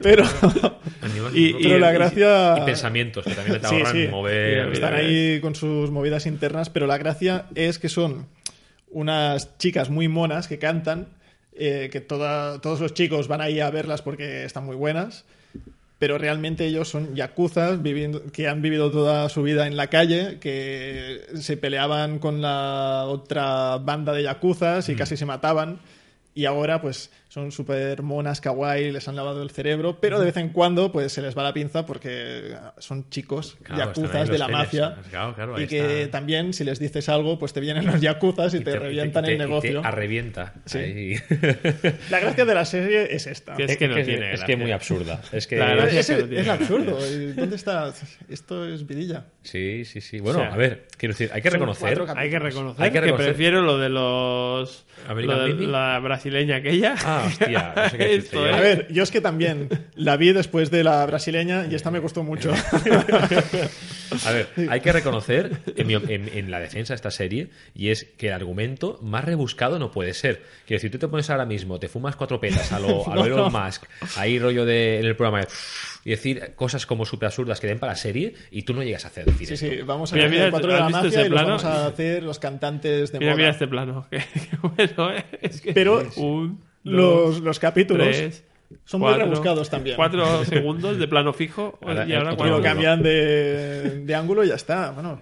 [0.00, 0.22] Pero
[1.02, 4.08] animales, y- pero la gracia- Y pensamientos, que también te Sí, ahorran sí.
[4.08, 4.72] mover...
[4.72, 8.26] están ahí con sus movidas internas, pero la gracia es que son
[8.94, 11.08] unas chicas muy monas que cantan,
[11.56, 15.24] eh, que toda- todos los chicos van ahí a verlas porque están muy buenas,
[15.98, 20.38] pero realmente ellos son yakuzas viviendo, que han vivido toda su vida en la calle,
[20.40, 25.78] que se peleaban con la otra banda de yakuzas y casi se mataban.
[26.34, 30.36] Y ahora, pues, son súper monas, kawaii, les han lavado el cerebro, pero de vez
[30.36, 34.44] en cuando, pues, se les va la pinza porque son chicos Claro, yakuzas de la
[34.46, 34.60] genes.
[34.60, 34.96] mafia.
[35.10, 36.12] Claro, claro, y que está.
[36.18, 39.32] también, si les dices algo, pues te vienen los yakuzas y, te, revientan y te-
[39.32, 39.82] el y te negocio.
[39.84, 40.54] arrevienta.
[40.64, 41.14] Sí.
[42.10, 43.56] La gracia de la serie es esta.
[43.56, 44.46] Que es que no es, tiene es gracia.
[44.46, 45.20] que muy absurda.
[45.32, 45.56] Es que...
[45.56, 46.52] La Es, que no tiene es gracia.
[46.66, 46.98] absurdo.
[47.10, 47.92] ¿Y ¿Dónde está?
[48.28, 49.24] Esto es vidilla.
[49.42, 50.20] Sí, sí, sí.
[50.20, 52.00] Bueno, O sea, a ver, quiero decir, hay que reconocer...
[52.16, 54.86] Hay que reconocer Hay que reconocer- prefiero lo de los.
[55.08, 56.94] Lo de la brasileña aquella.
[57.04, 58.46] Ah, hostia, no sé qué decirte Esto.
[58.46, 58.52] ¿eh?
[58.54, 61.98] A ver, yo es que también la vi después de la brasileña y esta me
[61.98, 62.52] gustó mucho.
[64.26, 67.88] A ver, hay que reconocer en, mi- en- en la defensa de esta serie y
[67.88, 70.42] es que el argumento más rebuscado no puede ser.
[70.66, 73.20] Quiero decir, tú te pones ahora mismo, te fumas cuatro petas a lo, a lo
[73.22, 73.60] No, Elon no.
[73.64, 73.84] Musk,
[74.16, 75.48] ahí rollo de, en el programa de-
[76.04, 79.04] y decir cosas como súper absurdas que den para la serie y tú no llegas
[79.06, 79.66] a hacer decir Sí, esto.
[79.68, 81.64] sí, vamos a Mira, hacer mira, el cuatro de ¿has la ese y los vamos
[81.64, 83.36] a hacer los cantantes de Mira, moda.
[83.38, 84.06] mira este plano.
[84.10, 85.24] Qué, qué bueno, ¿eh?
[85.40, 88.44] Es que Pero un, los, los capítulos tres,
[88.84, 89.96] son muy rebuscados también.
[89.96, 94.48] Cuatro segundos de plano fijo Ahora, y ahora lo cuatro- cambian de, de ángulo y
[94.48, 94.90] ya está.
[94.92, 95.20] Bueno,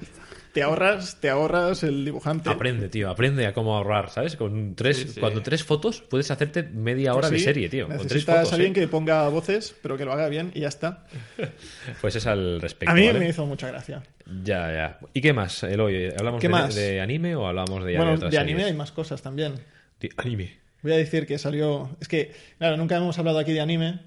[0.52, 2.50] te ahorras, te ahorras el dibujante.
[2.50, 4.36] Aprende, tío, aprende a cómo ahorrar, ¿sabes?
[4.36, 5.20] Con tres, Sí, sí.
[5.20, 7.86] Cuando tres fotos puedes hacerte media hora de Sí, serie, tío.
[7.86, 8.74] Con tres Necesitas fotos, alguien ¿eh?
[8.74, 11.06] que ponga voces, pero que lo haga bien y ya está.
[12.00, 12.92] Pues es al respecto.
[12.92, 13.18] A mí ¿vale?
[13.18, 14.02] me hizo mucha gracia.
[14.44, 14.98] Ya, ya.
[15.14, 16.10] ¿Y qué más, Eloy?
[16.16, 16.74] ¿Hablamos ¿Qué de, más?
[16.74, 19.54] de anime o hablamos de, bueno, otras de anime hay más cosas también.
[20.00, 20.61] De anime.
[20.82, 21.90] Voy a decir que salió.
[22.00, 24.00] Es que, claro, nunca hemos hablado aquí de anime,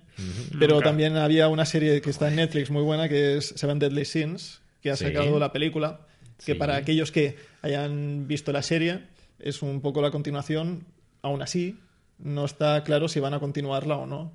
[0.60, 4.06] pero también había una serie que está en Netflix muy buena que es Seven Deadly
[4.06, 5.06] Sins, que ha Sí.
[5.06, 6.02] sacado la película.
[6.38, 6.54] Que Sí.
[6.56, 9.04] para aquellos que hayan visto la serie
[9.40, 10.86] es un poco la continuación.
[11.22, 11.80] Aún así,
[12.20, 14.34] no está claro si van a continuarla o no.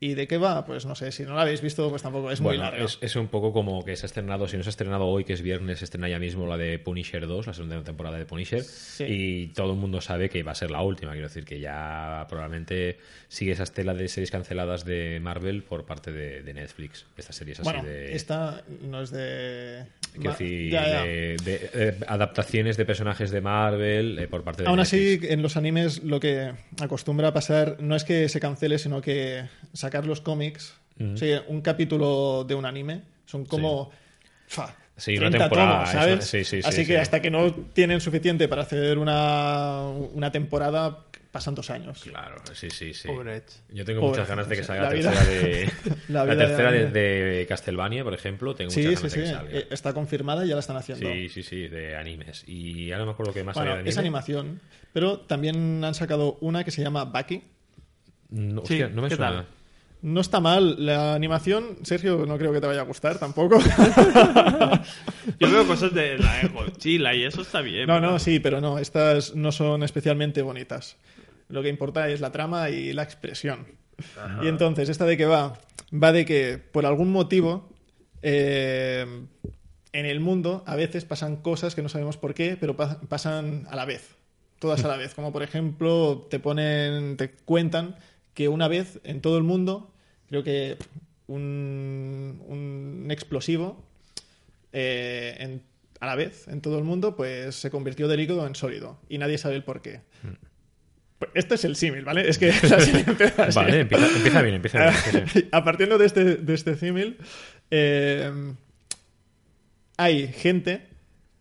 [0.00, 0.66] ¿Y de qué va?
[0.66, 2.84] Pues no sé, si no la habéis visto, pues tampoco es muy larga.
[2.84, 5.24] es, es un poco como que se ha estrenado, si no se ha estrenado hoy,
[5.24, 8.26] que es viernes, se estrena ya mismo la de Punisher 2, la segunda temporada de
[8.26, 9.04] Punisher, Sí.
[9.08, 12.26] y todo el mundo sabe que va a ser la última, quiero decir que ya
[12.28, 17.36] probablemente sigue esa estela de series canceladas de Marvel por parte de, de Netflix, estas
[17.36, 18.14] series así Bueno, de...
[18.14, 19.86] esta no es de.
[20.12, 21.02] quiero decir, ya, ya.
[21.04, 25.32] de, de, eh, adaptaciones de personajes de Marvel eh, por parte de Aún así, Netflix.
[25.32, 29.44] en los animes lo que acostumbra a pasar no es que se cancele, sino que
[29.84, 30.74] sacar los cómics,
[31.48, 33.90] un capítulo de un anime, son como
[34.46, 36.24] fa, Sí, una 30 temporada, tomos, ¿sabes?
[36.24, 36.96] sí, sí, sí, así que sí.
[36.96, 39.82] hasta que no tienen suficiente para hacer una,
[40.14, 42.04] una temporada, pasan dos años.
[42.04, 43.08] Claro, sí, sí, sí.
[43.08, 43.42] Pobre.
[43.72, 45.68] Yo tengo Pobre, muchas ganas de que salga la la tercera de
[46.08, 49.58] la tercera de, Castlevania, por ejemplo, tengo Sí, muchas sí, ganas sí, de que salga.
[49.58, 51.10] eh, está confirmada y ya la están haciendo.
[51.12, 52.44] Sí, sí, sí, de animes.
[52.46, 54.08] Y ahora no me acuerdo qué más Bueno, había de es anime.
[54.10, 54.60] animación,
[54.92, 57.42] pero también han sacado una que se llama Baki.
[58.30, 59.32] No, Sí, hostia, no me ¿qué suena.
[59.38, 59.46] tal?
[60.04, 63.58] No está mal la animación, Sergio, no creo que te vaya a gustar tampoco.
[65.40, 67.86] Yo veo cosas de la Godzilla y eso está bien.
[67.86, 70.96] No, pero- no, sí, pero no, estas no son especialmente bonitas.
[71.48, 73.66] Lo que importa es la trama y la expresión.
[74.42, 75.58] Y entonces, ¿esta de qué va?
[75.92, 77.70] Va de que, por algún motivo,
[78.22, 79.06] eh,
[79.92, 83.66] en el mundo a veces pasan cosas que no sabemos por qué, pero pa- pasan
[83.70, 84.16] a la vez.
[84.58, 85.14] Todas a la vez.
[85.14, 87.96] Como por ejemplo, te ponen, te cuentan
[88.34, 89.90] que una vez en todo el mundo
[90.28, 90.76] creo que
[91.26, 93.84] un, un explosivo
[94.72, 95.62] eh, en-
[96.00, 99.18] a la vez en todo el mundo, pues se convirtió de líquido en sólido y
[99.18, 100.00] nadie sabe el por qué.
[101.18, 102.28] Pues este es el símil, ¿vale?
[102.28, 102.48] Es que
[103.06, 103.56] empieza así.
[103.58, 104.78] Vale, empieza, empieza bien, empieza
[105.12, 105.26] bien.
[105.28, 105.48] sí, sí.
[105.52, 107.16] a partir de este, de este símil,
[107.70, 108.30] eh,
[109.96, 110.82] hay gente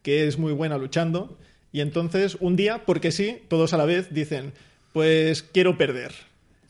[0.01, 1.37] que es muy buena luchando
[1.71, 4.53] y entonces un día, porque sí, todos a la vez dicen,
[4.93, 6.13] pues quiero perder.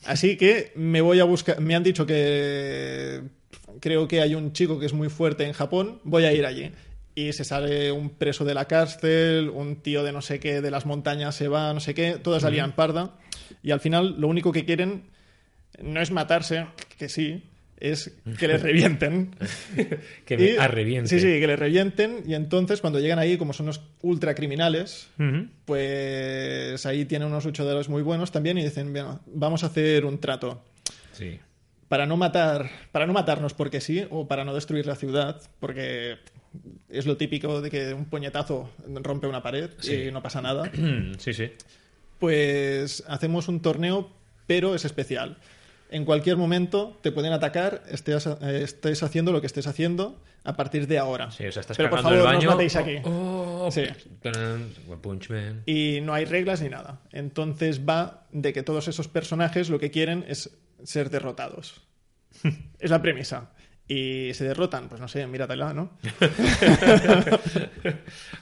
[0.06, 3.22] Así que me voy a buscar, me han dicho que
[3.80, 6.72] creo que hay un chico que es muy fuerte en Japón, voy a ir allí.
[7.14, 10.70] Y se sale un preso de la cárcel, un tío de no sé qué, de
[10.70, 13.16] las montañas se va, no sé qué, todas salían parda.
[13.62, 15.04] Y al final lo único que quieren
[15.80, 16.66] no es matarse,
[16.98, 17.44] que sí,
[17.78, 19.34] es que les revienten.
[20.24, 21.08] Que me Y- arreviente.
[21.10, 22.22] Sí, sí, que les revienten.
[22.26, 25.48] Y entonces, cuando llegan ahí, como son unos ultracriminales, Ujú.
[25.64, 30.18] pues ahí tienen unos luchadores muy buenos también y dicen, "Bien, vamos a hacer un
[30.18, 30.62] trato.
[31.12, 31.38] Sí.
[31.88, 36.16] Para no matar, para no matarnos porque sí, o para no destruir la ciudad, porque
[36.88, 38.70] es lo típico de que un puñetazo
[39.02, 39.94] rompe una pared Sí.
[40.08, 40.70] y no pasa nada.
[41.18, 41.50] Sí, sí.
[42.18, 44.10] Pues hacemos un torneo,
[44.46, 45.36] pero es especial.
[45.90, 50.56] En cualquier momento te pueden atacar, estés, eh, estés haciendo lo que estés haciendo a
[50.56, 51.30] partir de ahora.
[51.30, 52.96] Sí, o sea, estás pero por favor, no os matéis aquí.
[53.04, 53.84] Oh, oh, Sí.
[55.02, 55.62] Punch Man.
[55.66, 57.00] Y no hay reglas ni nada.
[57.12, 60.50] Entonces va de que todos esos personajes lo que quieren es
[60.82, 61.80] ser derrotados.
[62.78, 63.52] es la premisa.
[63.86, 65.90] Y se derrotan, pues no sé, míratela, ¿no?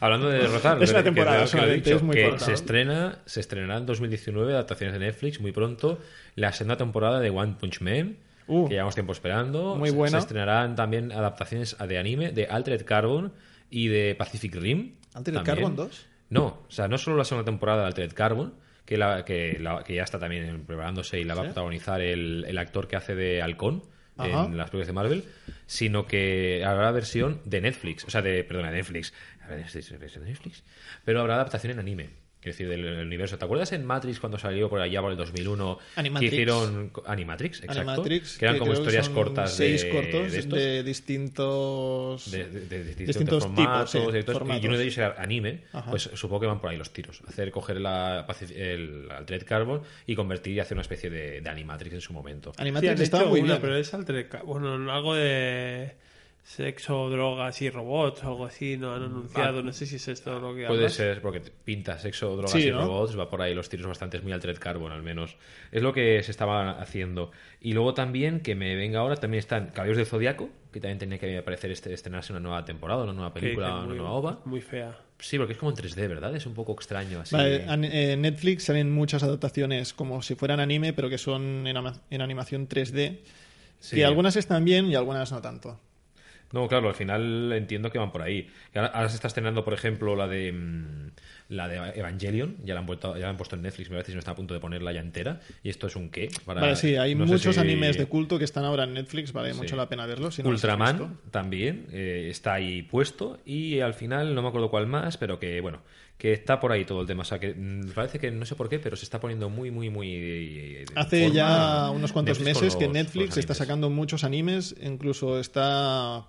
[0.01, 2.51] Hablando de derrotar, Es una que- que temporada que dicho, es muy que corta, se
[2.51, 2.55] ¿no?
[2.55, 5.99] estrena, se estrenará en 2019 adaptaciones de Netflix muy pronto
[6.37, 8.17] la segunda temporada de One Punch Man.
[8.49, 8.67] Uh.
[8.69, 9.77] que llevamos tiempo esperando.
[9.77, 10.19] Muy Se- buena.
[10.19, 13.33] Se estrenarán también adaptaciones de anime de Altered Carbon
[13.71, 14.95] y de Pacific Rim.
[15.15, 15.57] ¿Altered también.
[15.57, 16.07] Carbon 2?
[16.31, 19.85] No, o sea, no solo la segunda temporada de Altered Carbon, que, la, que, la-
[19.85, 23.15] que ya está también preparándose y la va a protagonizar el, el actor que hace
[23.15, 23.83] de Halcón
[24.17, 24.45] Ajá.
[24.45, 25.25] en las películas de Marvel,
[25.67, 29.13] sino que habrá versión de Netflix, o sea, de, perdona, de Netflix,
[29.49, 30.63] de Netflix,
[31.05, 32.22] pero habrá adaptación en anime.
[32.43, 33.39] Es decir, del, universo.
[33.39, 35.79] ¿Te acuerdas en Matrix cuando salió por allá por el 2001?
[35.95, 36.31] Animatrix.
[36.31, 37.81] Que hicieron Animatrix, exacto.
[37.81, 40.59] Animatrix, que eran como historias cortas seis de, cortos de estos.
[40.59, 44.63] de distintos de, de- de distintos, distintos formatos, tipos, sí, de estos, formatos.
[44.65, 45.91] y uno de ellos era anime, Ajá.
[45.91, 47.23] pues supongo que van por ahí los tiros.
[47.29, 48.27] Hacer coger la,
[48.57, 52.53] el Altered Carbon y convertir y hacer una especie de, de Animatrix en su momento.
[52.57, 53.59] Animatrix estaba muy bien.
[53.61, 55.93] pero es Altered Ca- Bueno, algo de
[56.45, 59.63] sexo, drogas y robots o algo así, no han anunciado.
[59.63, 60.95] no sé si es esto lo que Puede hablas.
[60.95, 62.81] ser, porque pinta sexo, drogas Sí, y ¿no?
[62.83, 65.37] robots, va por ahí los tiros bastantes muy Altered Carbon al menos.
[65.71, 67.31] Es lo que se estaba haciendo.
[67.61, 71.19] Y luego también, que me venga ahora, también están Caballeros del Zodiaco, que también tenía
[71.19, 74.41] que aparecer este, estrenarse una nueva temporada, una nueva película, una muy- nueva ova.
[74.45, 74.99] Muy fea.
[75.21, 76.35] Sí, porque es como en 3D, ¿verdad?
[76.35, 77.37] Es un poco extraño así.
[77.37, 81.65] Vale, an- eh, en Netflix salen muchas adaptaciones como si fueran anime, pero que son
[81.69, 81.77] en,
[82.11, 83.21] en animación 3D.
[83.79, 83.97] Sí.
[83.97, 85.79] Que algunas están bien y algunas no tanto.
[86.53, 88.49] No, claro, al final entiendo que van por ahí.
[88.75, 91.11] Ahora, ahora se está estrenando, por ejemplo, la de mm,
[91.49, 94.13] la de Evangelion, ya la han vuelto, ya la han puesto en Netflix, me parece
[94.13, 95.41] que no está a punto de ponerla ya entera.
[95.63, 96.29] ¿Y esto es un qué?
[96.47, 99.33] Para- Vale, sí, hay no muchos si- animes de culto que están ahora en Netflix,
[99.33, 99.59] vale Sí.
[99.59, 100.35] mucho la pena verlos.
[100.37, 104.87] si no Ultraman también eh, está ahí puesto y al final no me acuerdo cuál
[104.87, 105.83] más, pero que bueno,
[106.17, 107.23] que está por ahí todo el tema.
[107.23, 109.71] O sea, que mm, parece que no sé por qué, pero se está poniendo muy,
[109.71, 110.09] muy, muy.
[110.15, 116.25] eh, Hace ya unos cuantos Netflix meses que Netflix está sacando muchos animes, incluso está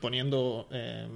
[0.00, 0.68] poniendo...
[0.72, 1.06] eh,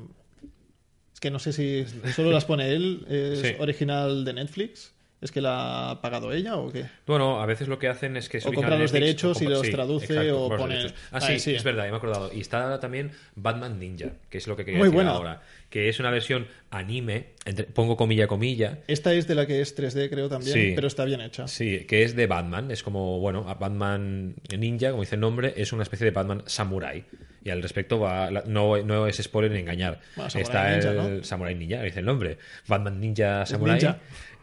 [1.15, 1.85] es que no sé si
[2.15, 3.49] solo las pone él, es Sí.
[3.59, 4.93] original de Netflix.
[5.21, 6.85] ¿Es que la ha pagado ella o qué?
[7.05, 9.47] Bueno, a veces lo que hacen es que es O compra los Netflix, derechos y
[9.47, 10.95] los traduce o pone-.
[11.11, 11.57] Ah, sí, sí.
[11.57, 12.31] es verdad, ya me he acordado.
[12.33, 15.11] Y está también Batman Ninja, que es lo que quería Muy decir buena.
[15.11, 15.43] ahora.
[15.71, 19.75] Que es una versión anime, entre- pongo comilla, comilla, Esta es de la que es
[19.77, 20.73] 3D, creo también, Sí.
[20.77, 21.49] pero está bien hecha.
[21.49, 22.71] Sí, que es de Batman.
[22.71, 27.05] Es como, bueno, Batman Ninja, como dice el nombre, es una especie de Batman Samurai.
[27.49, 30.01] Y al respecto va, no, no es spoiler ni engañar.
[30.17, 31.25] Bueno, Está Ninja, el ¿no?
[31.25, 32.37] Samurai Ninja, dice el nombre.
[32.67, 33.77] Batman Ninja Samurai.
[33.81, 33.99] ninja.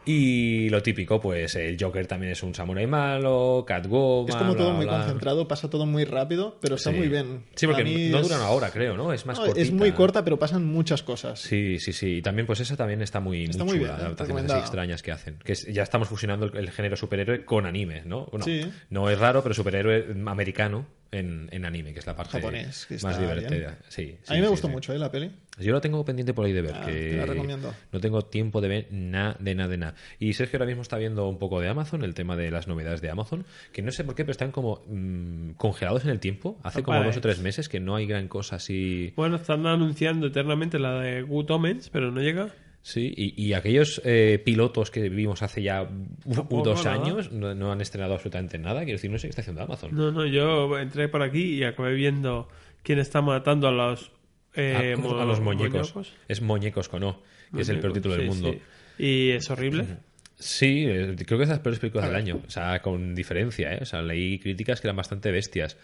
[0.07, 4.29] Y lo típico, pues el Joker también es un samurai malo, Catwoman.
[4.29, 4.97] Es como todo bla, muy bla.
[4.99, 6.97] concentrado, pasa todo muy rápido, pero está Sí.
[6.97, 7.43] muy bien.
[7.55, 9.11] Sí, porque no es- dura una hora, creo, ¿no?
[9.13, 9.63] Es más No, cortita.
[9.63, 11.39] es muy corta, pero pasan muchas cosas.
[11.39, 12.17] Sí, sí, sí.
[12.17, 14.03] Y también, pues esa también está muy, Está muy chula, bien, ¿eh?
[14.05, 15.39] adaptaciones así extrañas que hacen.
[15.43, 18.25] Que es- ya estamos fusionando el, el género superhéroe con anime, ¿no?
[18.27, 18.61] Bueno, Sí.
[18.91, 22.97] No es raro, pero superhéroe americano en, en anime, que es la parte Japonés, que
[23.03, 23.77] más divertida.
[23.87, 24.73] Sí, A mí me sí, gustó sí.
[24.73, 24.99] mucho ¿eh?
[24.99, 25.31] la peli.
[25.57, 27.73] Yo la tengo pendiente por ahí de ver, Ah, que te la recomiendo.
[27.91, 29.95] no tengo tiempo de ver nada, de nada, de nada.
[30.19, 32.99] Y Sergio ahora mismo está viendo un poco de Amazon, el tema de las novedades
[33.01, 36.59] de Amazon, que no sé por qué, pero están como mm, congelados en el tiempo.
[36.63, 39.13] Hace como dos o tres meses que no hay gran cosa así.
[39.15, 42.49] Bueno, están anunciando eternamente la de Good Omens, pero no llega.
[42.87, 45.89] Sí, y, y aquellos eh, pilotos que vimos hace ya
[46.23, 48.81] dos años no, no han estrenado absolutamente nada.
[48.83, 49.89] Quiero decir, no sé qué está haciendo Amazon.
[49.95, 52.47] No, no, yo entré por aquí y acabé viendo
[52.83, 54.11] quién está matando a los...
[54.53, 55.95] eh, a, mo- a los muñecos.
[55.95, 56.13] muñecos.
[56.27, 57.23] Es Muñecos con O,
[57.55, 58.51] que es el peor título del mundo.
[58.51, 59.03] sí.
[59.03, 59.87] Y es horrible.
[60.37, 62.39] Sí, eh, creo que es de las peores películas del año.
[62.45, 63.79] O sea, con diferencia, ¿eh?
[63.81, 65.75] O sea, leí críticas que eran bastante bestias.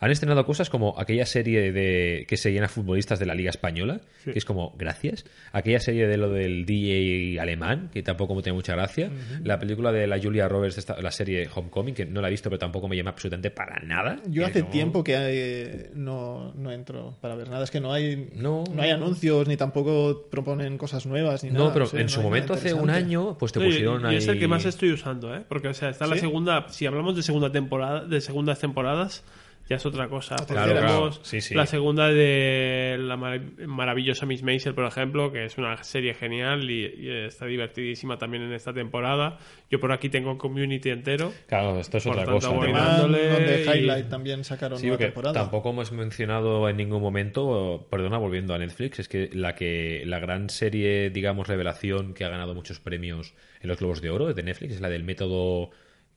[0.00, 4.00] Han estrenado cosas como aquella serie de que seguían a futbolistas de la Liga Española,
[4.24, 5.26] que es como, gracias.
[5.52, 9.10] Aquella serie de lo del DJ alemán, que tampoco me tiene mucha gracia.
[9.44, 12.48] La película de la Julia Roberts, esta- la serie Homecoming, que no la he visto,
[12.48, 14.20] pero tampoco me llama absolutamente para nada.
[14.26, 17.64] Yo hace no- tiempo que eh, no, no entro para ver nada.
[17.64, 18.64] Es que no hay, No.
[18.78, 21.66] hay anuncios ni tampoco proponen cosas nuevas ni nada.
[21.66, 24.02] No, pero sé, en no su hay momento, hace un año, pues te Sí, pusieron
[24.04, 24.16] y, ahí...
[24.16, 25.42] es el que más estoy usando, ¿eh?
[25.46, 26.20] Porque, o sea, está la ¿Sí?
[26.22, 26.66] segunda...
[26.70, 29.24] Si hablamos de segunda temporada, de segundas temporadas,
[29.70, 30.34] ya es otra cosa.
[30.36, 30.74] Claro, claro.
[30.88, 31.54] tenemos Sí, sí.
[31.54, 36.68] la segunda de la mar- maravillosa Miss Maisel, por ejemplo, que es una serie genial
[36.70, 39.38] y, y está divertidísima también en esta temporada.
[39.70, 41.32] Yo por aquí tengo Community entero.
[41.46, 42.98] Claro, esto es Por otra tanto, cosa.
[43.00, 45.34] donde y- Highlight también sacaron Sí, porque temporada.
[45.40, 50.18] tampoco hemos mencionado en ningún momento, perdona, volviendo a Netflix, es que la que la
[50.18, 54.42] gran serie, digamos, revelación que ha ganado muchos premios en los Globos de Oro de
[54.42, 55.70] Netflix es la del método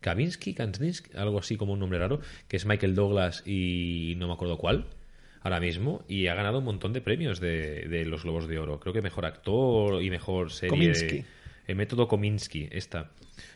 [0.03, 4.33] Kavinsky, Kandinsky, algo así como un nombre raro, que es Michael Douglas y no me
[4.33, 4.85] acuerdo cuál
[5.41, 8.79] ahora mismo y ha ganado un montón de premios de, de los Globos de Oro.
[8.79, 10.69] Creo que mejor actor y mejor serie.
[10.69, 11.25] Kominsky.
[11.65, 13.11] El método Kominsky, esta.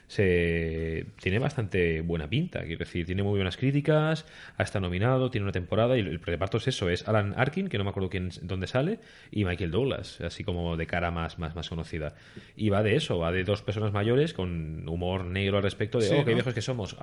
[0.07, 5.43] Se tiene bastante buena pinta, quiero decir, tiene muy buenas críticas, ha estado nominado, tiene
[5.43, 8.29] una temporada y el reparto es eso, es Alan Arkin, que no me acuerdo quién
[8.41, 8.99] dónde sale,
[9.31, 12.15] y Michael Douglas, así como de cara más, más, más conocida.
[12.55, 16.07] Y va de eso, va de dos personas mayores con humor negro al respecto de,
[16.07, 16.35] Sí, oh, qué ¿no?
[16.37, 16.95] viejos que somos,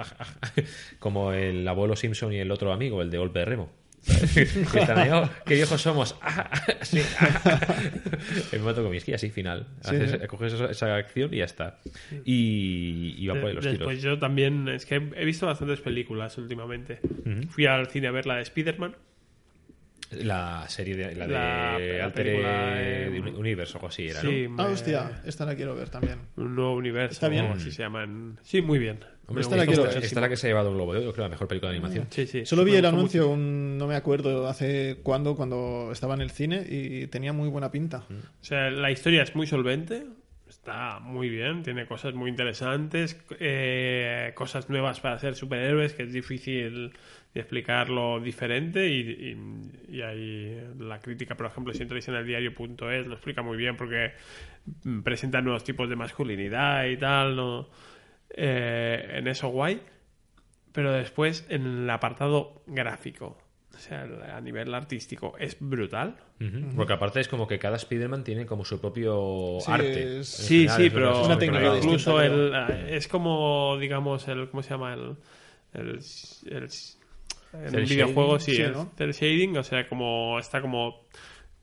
[0.99, 3.84] como el abuelo Simpson y el otro amigo, el de Golpe de Remo.
[4.75, 6.17] están ahí, "Oh, qué viejos somos.
[6.83, 7.01] Sí,
[8.53, 9.67] el mato Comiskey, así final.
[9.83, 10.27] Sí, Haces- sí.
[10.27, 11.79] Coges esa, esa acción y ya está.
[12.25, 14.03] Y, y va por ahí los Después tiros.
[14.03, 14.69] yo también...
[14.69, 17.01] Es que he visto bastantes películas últimamente.
[17.49, 18.97] Fui al cine a ver la de Spider-Man.
[20.11, 24.63] La serie de la, La- de Alter película, Universo o así era, Sí, ¿no?
[24.63, 26.19] Ah, me- hostia, esta la quiero ver también.
[26.37, 27.15] Un nuevo universo.
[27.15, 27.47] Está bien.
[27.47, 28.39] así se llaman.
[28.43, 29.01] Sí, muy bien.
[29.27, 30.05] Hombre, esta, la gustó quiero esta- ver.
[30.05, 31.71] esta es la que se ha llevado un globo de oro, creo, la mejor película
[31.71, 32.07] de animación.
[32.11, 32.45] Sí, sí.
[32.47, 36.65] Solo vi el anuncio, un, no me acuerdo hace cuándo, cuando estaba en el cine
[36.69, 38.05] y tenía muy buena pinta.
[38.11, 40.05] O sea, la historia es muy solvente.
[40.49, 46.13] Está muy bien, tiene cosas muy interesantes, eh, cosas nuevas para ser superhéroes, que es
[46.13, 46.93] difícil
[47.33, 48.89] de explicarlo diferente.
[48.89, 49.01] Y,
[49.91, 53.57] y, y ahí la crítica, por ejemplo, si entráis en el diario.es, lo explica muy
[53.57, 54.13] bien porque
[54.85, 57.35] mm, presenta nuevos tipos de masculinidad y tal.
[57.37, 57.69] ¿no?
[58.35, 59.81] Eh, en eso guay.
[60.73, 63.39] Pero después, en el apartado gráfico,
[63.75, 66.17] o sea, a nivel artístico, es brutal.
[66.77, 70.19] Porque aparte es como que cada Spider-Man tiene como su propio Sí, arte.
[70.21, 74.63] es- Sí, general, sí, es pero una incluso el, eh, es como, digamos, el ¿cómo
[74.63, 74.95] se llama?
[74.95, 75.17] El,
[75.75, 76.01] el,
[76.47, 76.69] el-
[77.67, 78.93] en un videojuego, sí, sí, el ¿no?
[78.97, 81.07] cel shading, o sea, como está como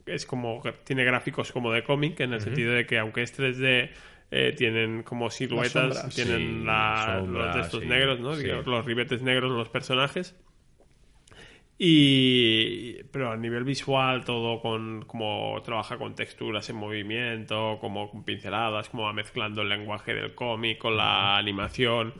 [0.06, 3.90] es como tiene gráficos como de cómic en el sentido de que aunque es 3D
[4.34, 8.34] eh, tienen como siluetas, tienen Sí, la- sombras, los de estos sí, negros, ¿no?
[8.34, 8.46] sí.
[8.48, 10.34] Los ribetes negros los personajes.
[11.78, 18.24] Y pero a nivel visual todo con como trabaja con texturas en movimiento, como con
[18.24, 22.14] pinceladas, como va mezclando el lenguaje del cómic con la animación.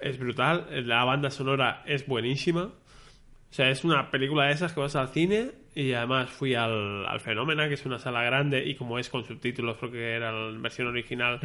[0.00, 2.62] Es brutal, la banda sonora es buenísima.
[2.64, 5.50] O sea, es una película de esas que vas al cine
[5.80, 9.24] y además fui al, al Fenómena, que es una sala grande y como es con
[9.24, 11.38] subtítulos porque era la versión original,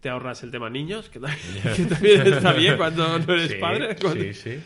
[0.00, 1.40] te ahorras el tema niños, que también,
[1.76, 3.94] que también está bien cuando no eres Sí, padre.
[4.00, 4.58] cuando- Sí, sí.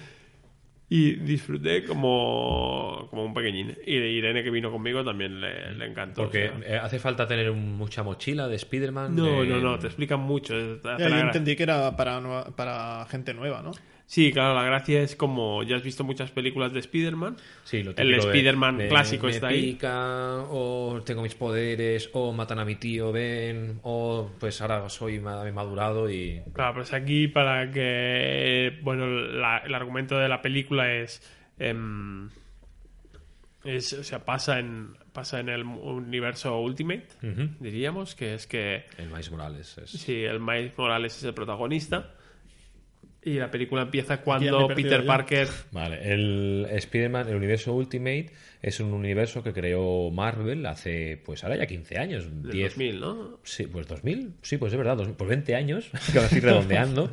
[0.89, 6.23] y disfruté como, como un pequeño Y Irene, que vino conmigo, también le, le encantó.
[6.23, 6.69] Porque o sea.
[6.77, 9.15] eh, hace falta tener mucha mochila de Spider-Man.
[9.15, 10.55] No, no, no, te explican mucho.
[10.55, 12.21] yo entendí que era para,
[12.57, 13.73] para gente nueva, ¿no?
[14.11, 17.37] Sí, claro, la gracia es como ya has visto muchas películas de Spider-Man.
[17.63, 19.79] Sí, lo El Spider-Man de clásico me está ahí.
[19.85, 26.11] o tengo mis poderes, o matan a mi tío, ven, o pues ahora soy madurado
[26.11, 26.43] y...
[26.53, 28.81] Claro, pues aquí para que.
[28.83, 31.23] Bueno, la- el argumento de la película es.
[31.61, 32.31] em,
[33.63, 37.07] es o sea, pasa en, pasa en el universo Ultimate,
[37.61, 38.87] diríamos, que es que.
[38.99, 39.91] El Miles Morales es...
[39.91, 42.15] Sí, el Miles Morales es el protagonista.
[43.23, 45.07] Y la película empieza cuando Peter ya.
[45.07, 45.49] Parker.
[45.73, 48.31] Vale, el Spider-Man, el universo Ultimate,
[48.63, 52.71] es un universo que creó Marvel hace, pues ahora ya 15 años, Del 10...
[52.75, 53.39] 2000, ¿no?
[53.43, 57.11] Sí, pues 2000, sí, pues es verdad, dos- pues 20 años, que ahora estoy redondeando,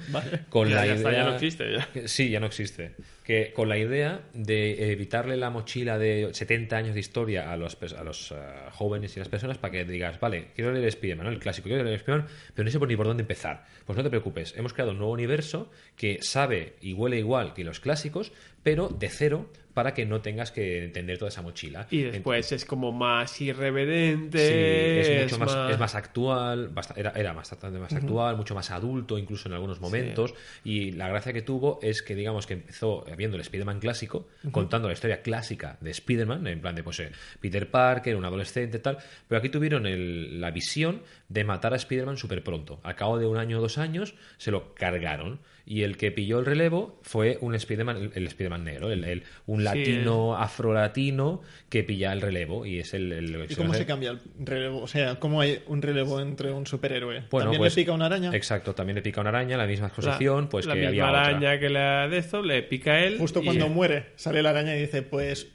[0.49, 0.95] con Ya, la ya idea...
[0.95, 1.87] está, ya no existe, ya.
[1.93, 2.95] que- Sí, ya no existe.
[3.23, 7.77] que con la idea de evitarle la mochila de 70 años de historia a los,
[7.97, 8.35] a los eh,
[8.71, 11.31] jóvenes y las personas para que digas, vale, quiero leer Spider-Man, ¿no?
[11.33, 13.65] el clásico, quiero leer Spider-Man, pero no sé por ni por dónde empezar.
[13.85, 17.63] Pues no te preocupes, hemos creado un nuevo universo que sabe y huele igual que
[17.65, 18.31] los clásicos,
[18.63, 21.85] pero de cero para que no tengas que entender toda esa mochila.
[21.91, 24.39] Y después es como más irreverente.
[24.39, 28.71] Sí, es, mucho es más, es más actual, era, era bastante más actual, mucho más
[28.71, 30.33] adulto, incluso en algunos momentos.
[30.63, 34.87] Y la gracia que tuvo es que, digamos, que empezó viendo el Spider-Man clásico, contando
[34.87, 38.97] la historia clásica de Spider-Man, en plan de, pues, eh, Peter Parker, un adolescente, tal.
[39.27, 42.79] Pero aquí tuvieron el- la visión de matar a Spider-Man súper pronto.
[42.81, 45.39] Al cabo de un año o dos años, se lo cargaron.
[45.69, 49.23] Y el que pilló el relevo fue un Spider-Man, el, el Spider-Man negro, el, el-
[49.47, 52.65] un latino, afrolatino, que pilla el relevo.
[52.65, 53.11] Y es el.
[53.11, 54.81] el- ¿Y cómo se cambia el relevo?
[54.81, 57.23] O sea, ¿cómo hay un relevo entre un superhéroe?
[57.29, 58.31] Bueno, ¿También pues, le pica una araña?
[58.33, 61.25] Exacto, también le pica una araña, la misma exposición, pues la que misma había otra.
[61.27, 63.17] araña que la de esto, le pica a él.
[63.17, 65.51] Justo y- cuando muere, sale la araña y dice, pues,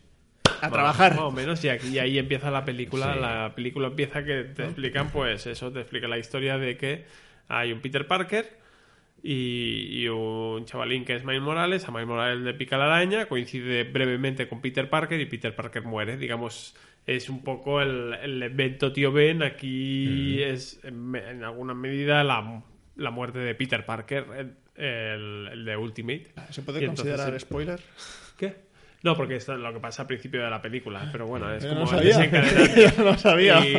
[0.60, 1.12] a trabajar.
[1.12, 3.14] Más o menos, y, aquí, y ahí empieza la película.
[3.14, 3.20] Sí.
[3.20, 7.04] La película empieza que te explican, pues eso, te explica la historia de que
[7.48, 8.60] hay un Peter Parker
[9.22, 11.86] y, y un chavalín que es Miles Morales.
[11.88, 15.82] A Miles Morales le pica la araña, coincide brevemente con Peter Parker y Peter Parker
[15.84, 16.16] muere.
[16.16, 16.74] Digamos,
[17.06, 19.42] es un poco el, el evento tío Ben.
[19.42, 22.62] Aquí es en, me- en alguna medida la,
[22.96, 24.54] la muerte de Peter Parker, el,
[24.84, 26.32] el- el de Ultimate.
[26.50, 27.80] ¿Se puede Y considerar spoiler?
[28.36, 28.72] ¿Qué?
[29.04, 31.64] No, porque esto es lo que pasa al principio de la película, pero bueno, es
[31.64, 32.18] Yo como no el sabía.
[32.18, 32.92] desencadenante.
[32.96, 33.66] Yo no sabía.
[33.66, 33.72] Y,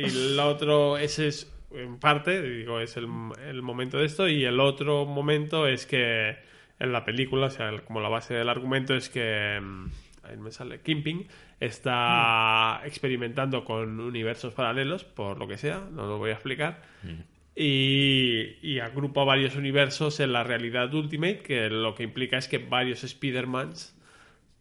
[0.00, 3.06] y el otro, ese es en parte, digo, es el,
[3.48, 6.36] el momento de esto, y el otro momento es que
[6.78, 9.86] en la película, o sea, el- como la base del argumento es que, mm,
[10.24, 11.26] ahí me sale, Kimping
[11.60, 16.82] está experimentando con universos paralelos, por lo que sea, no lo voy a explicar,
[17.54, 22.58] y, y agrupa varios universos en la realidad Ultimate, que lo que implica es que
[22.58, 23.95] varios Spider-Mans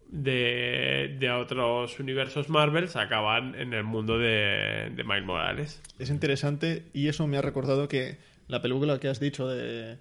[0.10, 5.82] de, de otros universos Marvels acaban en el mundo de, de Miles Morales.
[6.00, 9.98] Es interesante y eso me ha recordado que la película que has dicho de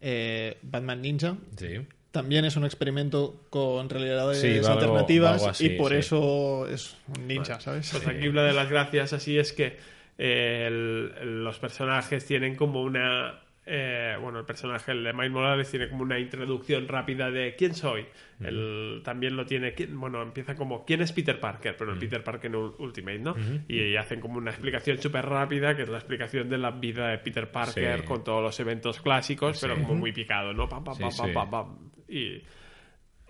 [0.00, 1.80] eh, Batman Ninja Sí.
[2.12, 5.98] también es un experimento con realidades Sí, algo- alternativas va algo así, y por sí.
[5.98, 7.90] eso es un ninja, ¿sabes?
[7.90, 9.76] Pues aquí una de las gracias así es que
[10.18, 13.40] eh, el- los personajes tienen como una...
[13.68, 17.74] eh, bueno, el personaje el de Miles Morales tiene como una introducción rápida de quién
[17.74, 18.06] soy.
[18.42, 22.50] El, también lo tiene, bueno, empieza como quién es Peter Parker, pero el Peter Parker
[22.50, 23.34] en Ul- Ultimate, ¿no?
[23.68, 27.18] Y hacen como una explicación súper rápida, que es la explicación de la vida de
[27.18, 28.06] Peter Parker Sí.
[28.06, 30.68] con todos los eventos clásicos, pero como muy picado, ¿no?
[30.68, 31.90] Pam, pam, Sí, pam, pam, pam, pam.
[32.08, 32.42] Y,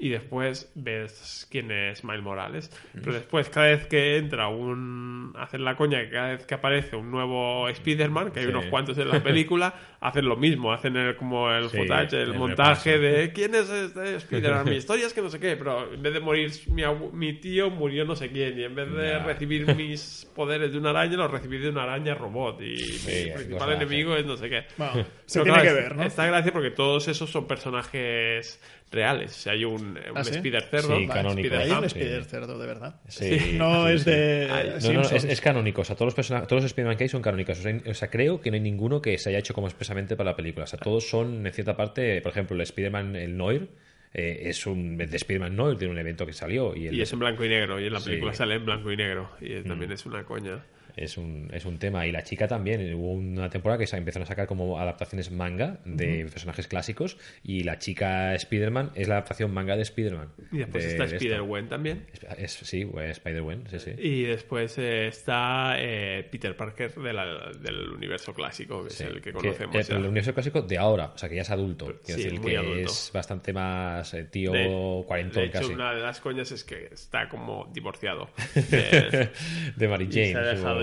[0.01, 2.71] y después ves quién es Miles Morales.
[2.95, 5.33] Pero después, cada vez que entra un.
[5.39, 8.51] hacen la coña que cada vez que aparece un nuevo Spider-Man, que hay Sí.
[8.53, 10.73] unos cuantos en la película, hacen lo mismo.
[10.73, 13.17] Hacen el, como el Sí, footage, el, el montaje repaso.
[13.19, 14.69] de quién es este Spider-Man.
[14.69, 16.83] Mi historia es que no sé qué, pero en vez de morir mi,
[17.13, 18.59] mi tío, murió no sé quién.
[18.59, 19.19] Y en vez de Ya.
[19.25, 22.61] recibir mis poderes de una araña, los recibí de una araña robot.
[22.63, 24.65] Y Sí, mi principal enemigo es no sé qué.
[24.77, 26.03] Bueno, se Pero tiene claro, que ver, ¿no?
[26.05, 28.61] Está gracia porque todos esos son personajes
[28.91, 29.31] reales.
[29.33, 30.31] O sea, hay un, un ¿Ah, sí?
[30.37, 31.55] Spider cerdo, Sí, canónico.
[31.55, 31.99] Hay Spider un sí.
[31.99, 33.01] Spider cerdo, de verdad.
[33.09, 34.11] Sí, No sí, es sí.
[34.11, 35.83] de Ay, No, no, es, es canónico.
[35.83, 37.59] O sea, todos los, persona- todos los Spider-Man que hay son canónicos.
[37.59, 40.17] O sea, o sea, creo que no hay ninguno que se haya hecho como expresamente
[40.17, 40.65] para la película.
[40.65, 43.69] O sea, todos son, en cierta parte, por ejemplo, el Spider-Man, el Noir,
[44.15, 46.75] eh, es un de Spider-Man Noir, de un evento que salió.
[46.75, 47.79] Y, el, Y es en blanco y negro.
[47.81, 48.07] Y en la Sí.
[48.11, 49.31] película sale en blanco y negro.
[49.41, 50.65] Y es- también es una coña.
[51.05, 52.07] Es un, es un tema.
[52.07, 52.95] Y la chica también.
[52.95, 57.17] Hubo una temporada que se empezaron a sacar como adaptaciones manga de personajes clásicos.
[57.43, 60.29] Y la chica Spider-Man es la adaptación manga de Spider-Man.
[60.53, 61.17] Y después De- está de esto.
[61.17, 62.07] Spider-Gwen también.
[62.37, 63.91] Es- sí, pues, Spider-Man, sí, sí.
[63.99, 69.09] Y después eh, está eh, Peter Parker de la- del universo clásico, que Sí, es
[69.11, 69.77] el que conocemos.
[69.77, 71.87] eh, el universo clásico de ahora, o sea que ya es adulto.
[72.05, 72.91] Quiero Sí, decir muy que adulto.
[72.91, 75.73] es bastante más eh, tío de, cuarentón de hecho, casi.
[75.73, 78.29] una de las coñas es que está como divorciado.
[78.71, 79.29] Eh,
[79.77, 80.33] de Mary Jane.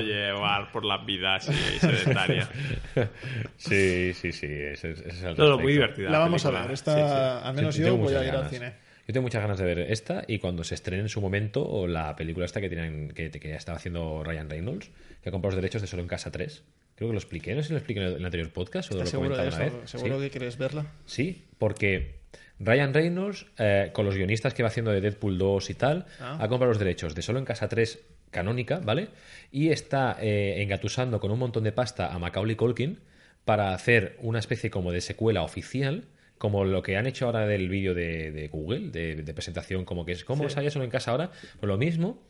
[0.05, 2.47] Llevar por la vida así sedentaria.
[3.57, 4.45] sí, sí, sí.
[4.47, 5.59] Ese, ese es el respecto.
[5.59, 6.09] muy divertida.
[6.09, 6.71] La vamos a ver.
[6.71, 7.47] Esta, Sí, sí.
[7.47, 8.51] al menos Yo voy a muchas ir al ganas.
[8.51, 8.73] cine.
[9.07, 11.85] Yo tengo muchas ganas de ver esta y cuando se estrene en su momento o
[11.87, 14.89] la película esta que tienen que, que ya estaba haciendo Ryan Reynolds,
[15.21, 16.63] que ha comprado los derechos de Solo en Casa 3.
[16.95, 19.01] Creo que lo expliqué, no sé si lo expliqué en el, anterior podcast o lo
[19.03, 19.57] ¿Estás he seguro de eso?
[19.57, 19.73] una vez.
[19.89, 20.23] ¿Seguro Sí.
[20.23, 20.85] que quieres verla?
[21.05, 22.15] Sí, porque
[22.59, 26.35] Ryan Reynolds, eh, con los guionistas que va haciendo de Deadpool 2 y tal, Ah.
[26.39, 27.99] ha comprado los derechos de Solo en Casa 3
[28.31, 29.09] canónica, ¿vale?
[29.51, 32.99] Y está eh, engatusando con un montón de pasta a Macaulay Culkin
[33.43, 36.05] para hacer una especie como de secuela oficial,
[36.37, 40.05] como lo que han hecho ahora del vídeo de, de Google, de, de presentación, como
[40.05, 40.55] que es, ¿cómo Sí.
[40.55, 41.31] sale Solo en Casa ahora?
[41.59, 42.21] Pues lo mismo,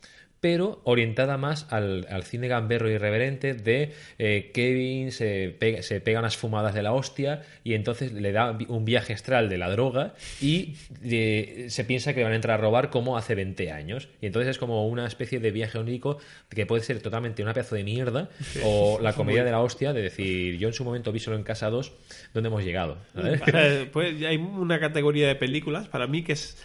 [0.46, 6.20] pero orientada más al, al cine gamberro irreverente de eh, Kevin se pega, se pega
[6.20, 10.14] unas fumadas de la hostia y entonces le da un viaje astral de la droga
[10.40, 14.08] y eh, se piensa que van a entrar a robar como hace 20 años.
[14.22, 16.20] Y entonces es como una especie de viaje único
[16.50, 18.30] que puede ser totalmente una pedazo de mierda
[18.64, 21.44] o la comedia de la hostia de decir, yo en su momento vi solo en
[21.44, 21.92] Casa 2
[22.36, 23.00] donde hemos llegado.
[23.16, 23.42] ¿sabes?
[23.52, 26.64] Eh, pues hay una categoría de películas para mí que es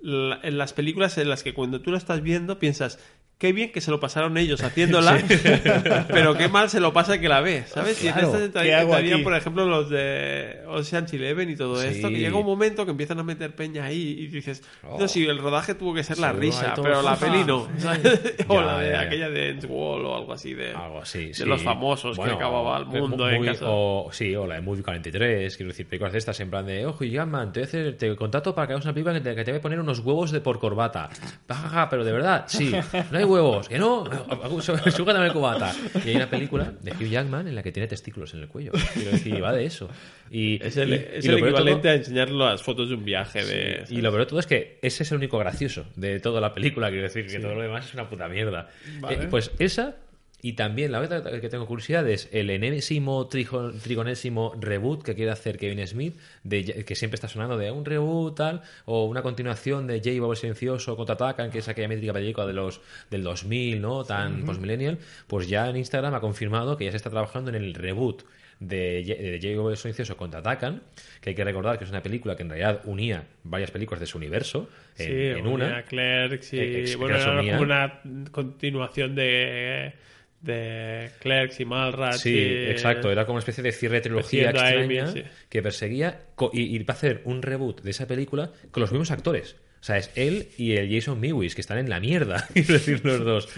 [0.00, 3.00] la- en las películas en las que cuando tú la estás viendo piensas
[3.38, 5.16] qué bien que se lo pasaron ellos haciéndola
[6.08, 8.02] pero qué mal se lo pasa que la ve ¿sabes?
[8.02, 11.56] y en Claro, estas ¿qué entraría, hago entrarían, por ejemplo los de Ocean's Eleven y
[11.56, 11.86] todo Sí.
[11.88, 14.98] esto que llega un momento que empiezan a meter peña ahí y dices Oh.
[14.98, 17.68] no, si el rodaje tuvo que ser la Seguro risa pero la peli no
[18.48, 21.44] o la de aquella de Ends Wall o algo así de, Algo así, de sí.
[21.44, 24.60] los famosos Bueno, que acababa el mundo muy- en casa o, sí, o la de
[24.62, 28.54] Movie 43, quiero decir, películas de estas en plan de, ojo, Jackman, te, te contrato
[28.54, 30.40] para que hagas una película que te, que te voy a poner unos huevos de
[30.40, 31.08] por corbata.
[31.90, 32.72] Pero de verdad, sí,
[33.10, 34.04] no hay huevos, que no,
[34.96, 35.74] súgatame el cubata.
[36.04, 38.72] Y hay una película de Hugh Jackman en la que tiene testículos en el cuello.
[38.94, 39.88] Quiero decir, va de eso.
[40.30, 43.04] Y, es el, y- es y el todo- equivalente a enseñar las fotos de un
[43.04, 46.20] viaje de y lo peor de todo es que ese es el único gracioso de
[46.20, 48.68] toda la película, quiero decir, que todo lo demás es una puta mierda.
[49.00, 49.24] Vale.
[49.24, 49.96] Eh, pues esa,
[50.40, 55.32] y también la otra que tengo curiosidad es el enésimo, trijo- trigonésimo reboot que quiere
[55.32, 59.86] hacer Kevin Smith, de, que siempre está sonando de un reboot tal, o una continuación
[59.88, 60.20] de J.
[60.20, 62.80] Bob Silencioso contraatacan, que es aquella métrica película de los,
[63.10, 64.04] del 2000, ¿no?
[64.04, 67.74] Tan postmillennial, pues ya en Instagram ha confirmado que ya se está trabajando en el
[67.74, 68.22] reboot
[68.60, 69.60] de, de J.
[69.60, 70.82] Bob el Silencioso contraatacan,
[71.20, 74.06] que hay que recordar que es una película que en realidad unía varias películas de
[74.06, 75.82] su universo en, Sí, en una.
[75.82, 79.94] Clerks y Eh, bueno, era una continuación de
[80.40, 83.10] de Clerks y Malrats Sí, y- exacto.
[83.10, 85.22] Era como una especie de cierre de trilogía Amy, extraña sí.
[85.48, 86.20] que perseguía
[86.52, 89.56] y, y va a hacer un reboot de esa película con los mismos actores.
[89.80, 93.00] O sea, es él y el Jason Mewis, que están en la mierda, quiero decir
[93.04, 93.48] los dos.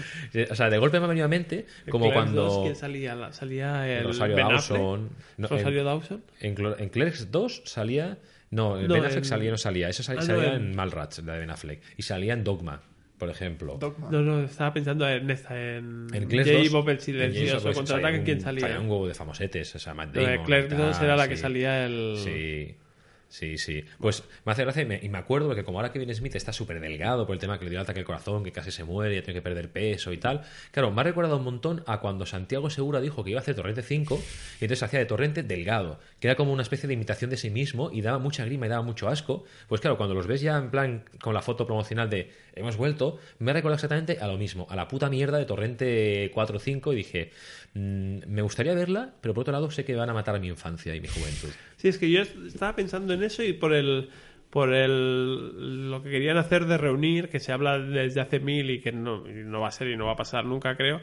[0.51, 2.43] O sea, de golpe me ha venido a mente como Clerks cuando...
[2.43, 3.31] 2, ¿quién salía?
[3.33, 5.09] Salía el Rosario Ben Dawson.
[5.37, 6.23] No, ¿Rosario en- Dawson?
[6.39, 8.17] En, en Clerks 2 salía...
[8.51, 9.87] No, en No, Ben Affleck en- salía, no salía.
[9.89, 11.81] Eso sal- Ah, no, salía en- en Malrats, la de Ben Affleck.
[11.97, 12.83] Y salía en Dogma,
[13.21, 13.77] por ejemplo.
[13.79, 14.09] Dogma.
[14.11, 16.51] No, no, estaba pensando en esta, en, En J.
[16.57, 18.79] 2, Bob el en Silencioso pues, contraataca salía quién un- salía.
[18.79, 21.37] un huevo de famosetes, o sea, Matt Damon y Clerks 2 tal, era la que
[21.37, 22.75] salía el Sí,
[23.31, 23.83] sí, sí.
[23.99, 27.25] Pues me hace gracia y me, acuerdo porque como ahora Kevin Smith está súper delgado
[27.25, 29.23] por el tema que le dio el ataque al corazón, que casi se muere, ya
[29.23, 30.41] tiene que perder peso y tal.
[30.71, 33.55] Claro, me ha recordado un montón a cuando Santiago Segura dijo que iba a hacer
[33.55, 34.15] Torrente 5
[34.59, 37.49] y entonces hacía de Torrente delgado, que era como una especie de imitación de sí
[37.49, 39.45] mismo y daba mucha grima y daba mucho asco.
[39.67, 43.17] Pues claro, cuando los ves ya en plan con la foto promocional de hemos vuelto,
[43.39, 46.59] me ha recordado exactamente a lo mismo, a la puta mierda de Torrente 4 o
[46.59, 47.31] 5 y dije,
[47.73, 50.47] mm, me gustaría verla, pero por otro lado sé que van a matar a mi
[50.47, 51.49] infancia y mi juventud.
[51.77, 54.09] Sí, es que yo estaba pensando en eso y por el
[54.49, 58.81] por el lo que querían hacer de reunir, que se habla desde hace mil y
[58.81, 60.99] que no, no va a ser y no va a pasar nunca, creo.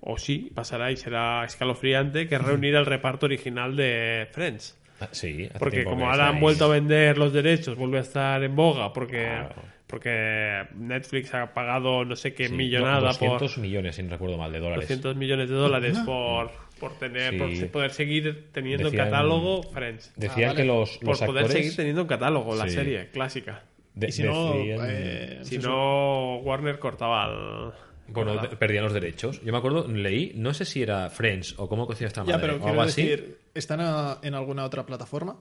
[0.00, 4.78] O sí, pasará y será escalofriante, que es reunir el reparto original de Friends.
[5.00, 8.54] Ah, Sí, Porque como ahora han vuelto a vender los derechos, vuelve a estar en
[8.54, 9.54] boga, porque, Claro.
[9.88, 14.10] porque Netflix ha pagado no sé qué Sí, millonada no, 200 por millones, si no
[14.10, 14.84] recuerdo mal, de dólares.
[14.84, 16.50] 200 millones de dólares por,
[16.82, 17.38] por tener Sí.
[17.38, 20.12] por se- poder seguir teniendo Decían- en catálogo Friends.
[20.16, 20.56] Decían Ah, vale.
[20.62, 22.74] que los, Por poder seguir teniendo en catálogo la Sí.
[22.74, 23.62] serie clásica.
[23.94, 27.72] de- y si no, eh, Si no, Warner cortaba el...
[28.12, 29.40] Bueno, perdían los derechos.
[29.44, 32.40] Yo me acuerdo, leí, no sé si era Friends o cómo cocina esta Ya, madre
[32.40, 33.36] pero o quiero algo así.
[33.54, 35.36] ¿están a- en alguna otra plataforma?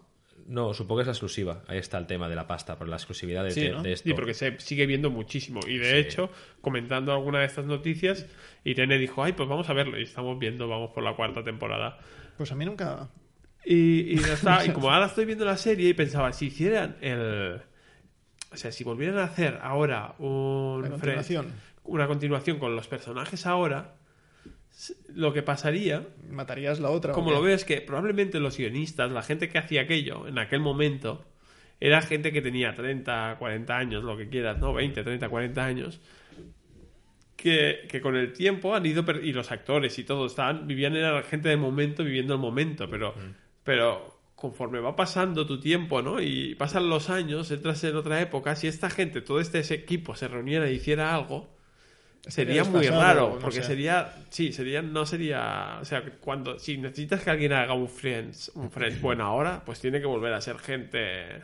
[0.47, 1.63] No, supongo que es la exclusiva.
[1.67, 3.83] Ahí está el tema de la pasta, por la exclusividad de, Sí, de- ¿no?
[3.83, 4.09] de esto.
[4.09, 5.59] Sí, porque se sigue viendo muchísimo.
[5.67, 5.97] Y de Sí.
[5.97, 6.29] hecho,
[6.61, 8.25] comentando alguna de estas noticias,
[8.63, 9.99] Irene dijo, ay, pues vamos a verlo.
[9.99, 11.99] Y estamos viendo, vamos por la cuarta temporada.
[12.37, 13.09] Pues a mí nunca...
[13.63, 14.65] Y, y, ya está.
[14.65, 17.61] y como ahora estoy viendo la serie y pensaba, si hicieran el...
[18.51, 20.81] O sea, si volvieran a hacer ahora un...
[20.89, 21.47] Continuación.
[21.83, 23.95] una continuación con los personajes ahora,
[25.13, 27.13] lo que pasaría ¿Matarías la otra?
[27.13, 30.59] como lo veo es que probablemente los guionistas, la gente que hacía aquello en aquel
[30.59, 31.25] momento,
[31.79, 34.73] era gente que tenía 30, 40 años, lo que quieras, ¿no?
[34.73, 35.99] 20, 30, 40 años.
[37.35, 41.23] Que, que con el tiempo han ido, y los actores y todo, estaban, vivían, era
[41.23, 43.15] gente del momento viviendo el momento, pero,
[43.63, 46.21] pero conforme va pasando tu tiempo, ¿no?
[46.21, 50.15] Y pasan los años, entras en otra época, si esta gente, todo este ese equipo
[50.15, 51.49] se reuniera y hiciera algo,
[52.27, 53.67] sería muy raro, no porque sé.
[53.67, 58.51] sería, sí, sería, no sería, o sea, cuando, si necesitas que alguien haga un Friends,
[58.55, 61.41] un Friends bueno ahora, pues tiene que volver a ser gente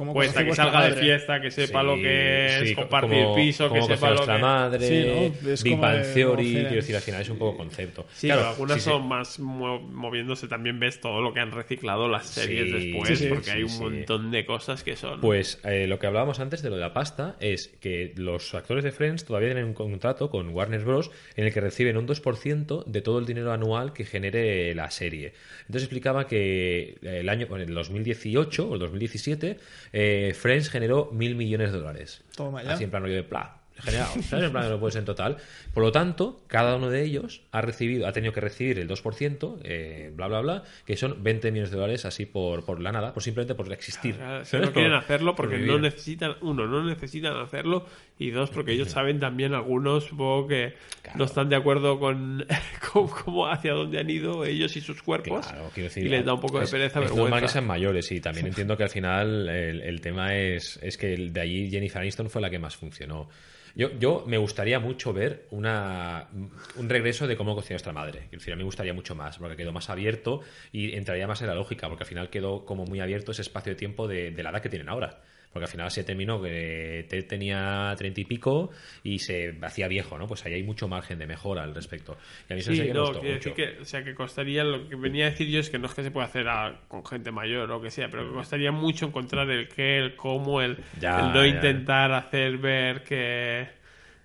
[0.00, 3.22] como Pues conocí que salga de fiesta, que sepa Sí, lo que es sí, compartir
[3.22, 4.38] como- piso, que sepa lo que...
[4.38, 5.06] madre, Sí,
[5.44, 5.50] ¿no?
[5.52, 8.06] Es Big como Bang de Theory, quiero decir, al final es un poco concepto.
[8.14, 8.88] Sí, Claro, pero algunas sí, sí.
[8.90, 10.48] son más mo- moviéndose.
[10.48, 13.50] También ves todo lo que han reciclado las series Sí, después, sí, sí, porque sí,
[13.50, 13.82] hay un sí.
[13.82, 15.20] montón de cosas que son...
[15.20, 18.82] Pues eh, lo que hablábamos antes de lo de la pasta es que los actores
[18.84, 21.10] de Friends todavía tienen un contrato con Warner Bros.
[21.36, 25.34] en el que reciben un 2% de todo el dinero anual que genere la serie.
[25.66, 29.58] Entonces explicaba que el año, en el 2018 o el 2017,
[29.92, 32.22] eh, Friends generó mil millones de dólares.
[32.36, 32.72] Toma ya.
[32.74, 33.59] Así en plan rollo de pla.
[33.82, 34.44] Generado, ¿sabes?
[34.46, 35.36] En plan, no puede ser en total.
[35.74, 39.58] Por lo tanto, cada uno de ellos ha recibido, ha tenido que recibir el 2%,
[39.64, 43.12] eh, bla, bla, bla, que son 20 millones de dólares así por, por la nada,
[43.12, 44.16] por simplemente por existir.
[44.16, 47.86] Claro, no quieren hacerlo porque por no necesitan, uno, no necesitan hacerlo
[48.18, 50.74] y dos, porque ellos saben también algunos, supongo que
[51.14, 52.44] no están de acuerdo con
[52.92, 56.34] cómo, cómo- hacia dónde han ido ellos y sus cuerpos Claro, decir, y les da
[56.34, 57.48] un poco de es- pereza, es normal que vergüenza.
[57.52, 61.40] sean mayores y también entiendo que al final el, el tema es, es que de
[61.40, 63.28] allí Jennifer Aniston fue la que más funcionó.
[63.74, 66.28] Yo, yo me gustaría mucho ver una,
[66.76, 68.20] un regreso de cómo cocinó nuestra madre.
[68.28, 70.40] Quiero decir, a mí me gustaría mucho más, porque quedó más abierto
[70.72, 73.72] y entraría más en la lógica, porque al final quedó como muy abierto ese espacio
[73.72, 75.22] de tiempo de la edad que tienen ahora.
[75.52, 78.70] Porque al final se terminó que Ted tenía treinta y pico
[79.02, 80.26] y se hacía viejo, ¿no?
[80.26, 82.16] Pues ahí hay mucho margen de mejora al respecto.
[82.48, 83.54] Y a mí eso sí Sí, que me no, gustó mucho.
[83.54, 85.94] que, o sea, que costaría, lo que venía a decir yo es que no es
[85.94, 88.70] que se pueda hacer a- con gente mayor o lo que sea, pero que costaría
[88.70, 91.46] mucho encontrar el qué, el cómo, el, Ya, el no ya.
[91.46, 93.68] intentar hacer ver que,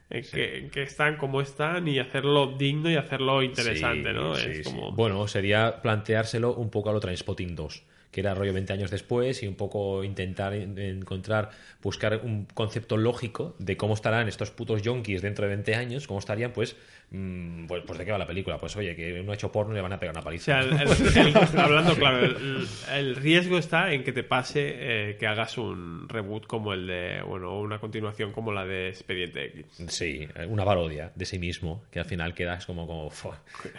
[0.10, 4.36] que, están como están y hacerlo digno y hacerlo interesante, Sí, ¿no?
[4.36, 4.92] sí, es como...
[4.92, 7.84] Bueno, sería planteárselo un poco a lo Trainspotting 2,
[8.16, 11.50] que era rollo 20 años después y un poco intentar en- encontrar,
[11.84, 16.20] buscar un concepto lógico de cómo estarán estos putos yonkis dentro de 20 años, cómo
[16.20, 16.78] estarían, pues,
[17.10, 18.58] pues, pues de qué va la película.
[18.58, 20.46] Pues oye, que uno ha hecho porno y le van a pegar una O paliza.
[20.46, 22.20] sea, el- el- el- hablando claro,
[22.94, 24.74] el, riesgo está en que te pase
[25.12, 28.90] eh, que hagas un reboot como el de, bueno, o una continuación como la de
[28.90, 29.66] Expediente X.
[29.90, 33.10] Sí, una parodia de sí mismo, que al final quedas como, como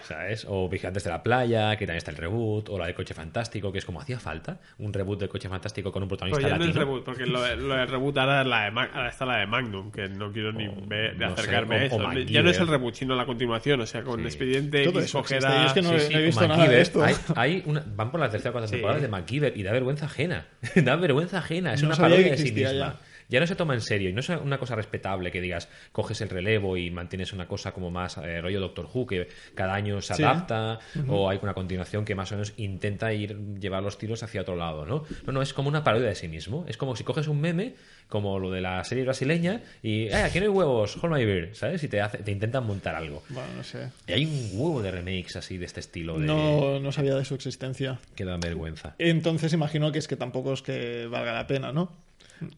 [0.02, 0.46] ¿sabes?
[0.48, 3.72] O Vigilantes de la Playa, que también está el reboot, o la de Coche Fantástico,
[3.72, 6.58] que es como hacía falta, un reboot de Coche Fantástico con un Pero protagonista ya
[6.58, 9.08] no es reboot, porque lo, de- lo de reboot ahora, es la de Ma- ahora
[9.08, 11.84] está la de Magnum, que no quiero ni ver- de no sé, acercarme o- a
[11.84, 11.96] eso.
[11.96, 14.26] o ya no es el reboot, sino la continuación, o sea, con Sí.
[14.26, 15.22] Expediente Todo eso a-
[15.66, 16.58] es que no- Sí, sí, he visto MacGyver.
[16.66, 17.02] nada de esto.
[17.04, 18.72] Hay, hay una, van por la tercera o cuarta Sí.
[18.74, 20.46] temporada de MacGyver y da vergüenza ajena.
[20.76, 21.74] da vergüenza ajena.
[21.74, 22.70] Es No una parodia de sí misma.
[22.72, 22.96] ya.
[23.28, 23.40] Ya.
[23.40, 26.28] no se toma en serio y no es una cosa respetable que digas coges el
[26.28, 30.14] relevo y mantienes una cosa como más eh, rollo Doctor Who que cada año se
[30.14, 30.22] Sí.
[30.22, 34.40] adapta o hay una continuación que más o menos intenta ir llevar los tiros hacia
[34.42, 35.04] otro lado, ¿no?
[35.26, 36.64] No, no, es como una parodia de sí mismo.
[36.68, 37.74] Es como si coges un meme
[38.08, 40.96] como lo de la serie brasileña y ¡eh, aquí no hay huevos!
[41.02, 41.54] Hold my beer!
[41.54, 41.82] ¿Sabes?
[41.82, 43.22] Y te, hace, te intentan montar algo.
[43.28, 43.90] Bueno, no sé.
[44.06, 47.24] Y hay un huevo de remakes así de este estilo de No, no sabía de
[47.24, 47.98] su existencia.
[48.14, 48.94] que dan vergüenza.
[48.98, 51.90] Entonces imagino que es que tampoco es que valga la pena, ¿no?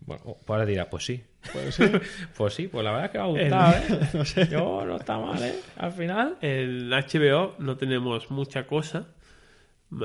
[0.01, 1.23] Bueno, pues ahora dirá, pues sí.
[2.37, 3.75] Pues sí, pues la verdad es que me ha El- gustado,
[4.05, 4.09] ¿eh?
[4.15, 4.49] no sé.
[4.49, 5.55] Yo no está mal, ¿eh?
[5.77, 6.37] Al final.
[6.41, 9.09] En HBO no tenemos mucha cosa.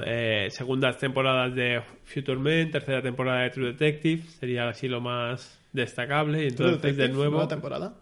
[0.06, 5.60] Eh, segundas temporadas de Future Men, tercera temporada de True Detective, sería así lo más
[5.74, 6.46] destacable.
[6.46, 7.94] Y True entonces, de nuevo, nueva temporada.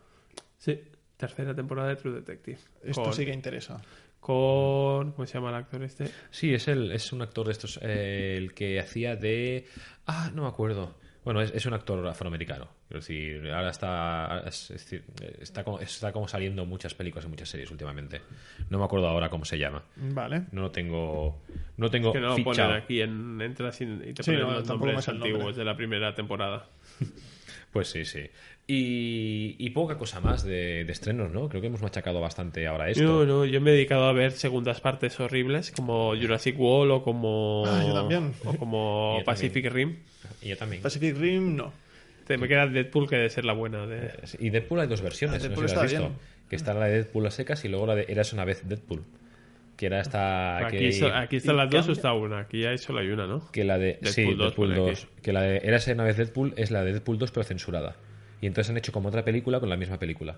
[0.57, 0.79] sí,
[1.17, 2.59] tercera temporada de True Detective.
[2.83, 3.81] Esto con, sí que interesa.
[4.19, 6.05] con- ¿cómo se llama el actor este?
[6.29, 9.65] Sí, es, el, es un actor de estos, eh, el que hacía de...
[10.05, 10.93] Ah, no me acuerdo.
[11.23, 12.67] Bueno, es, es un actor afroamericano.
[12.87, 15.03] Quiero decir, ahora está, es- es decir,
[15.39, 18.21] está, como, está como saliendo en muchas películas y muchas series últimamente.
[18.69, 19.83] No me acuerdo ahora cómo se llama.
[19.97, 20.43] Vale.
[20.51, 21.39] No lo tengo,
[21.77, 24.67] no tengo Que no lo ponen aquí, en, entras y, te Sí, ponen no, los
[24.67, 25.29] nombres el nombre.
[25.31, 26.65] antiguos de la primera temporada.
[27.71, 28.29] Pues sí, sí.
[28.73, 31.49] Y, y poca cosa más de, de estrenos, ¿no?
[31.49, 33.03] Creo que hemos machacado bastante ahora esto.
[33.03, 37.03] Yo, no, yo me he dedicado a ver segundas partes horribles como Jurassic World o
[37.03, 38.31] como, Ah, yo también.
[38.45, 39.97] o como Yo Pacific Rim.
[40.41, 40.81] Y yo también.
[40.81, 41.73] Pacific Rim, no.
[42.25, 43.85] Te me queda Deadpool que debe ser la buena.
[43.85, 44.09] De...
[44.39, 46.15] Y Deadpool hay dos versiones, Ah, no Deadpool sé si lo has está visto.
[46.15, 46.31] bien.
[46.49, 49.03] Que está la de Deadpool a secas y luego la de Eras una vez Deadpool.
[49.75, 50.65] Que era esta...
[50.65, 52.39] Aquí, que, so- aquí están las dos o está una.
[52.39, 53.51] Aquí hay solo hay una, ¿no?
[53.51, 53.97] que la de...
[53.99, 54.89] Deadpool sí, 2 Deadpool pone 2.
[55.03, 55.07] aquí.
[55.23, 57.97] Que la de Eras una vez Deadpool es la de Deadpool 2 pero censurada.
[58.41, 60.37] Y entonces han hecho como otra película con la misma película.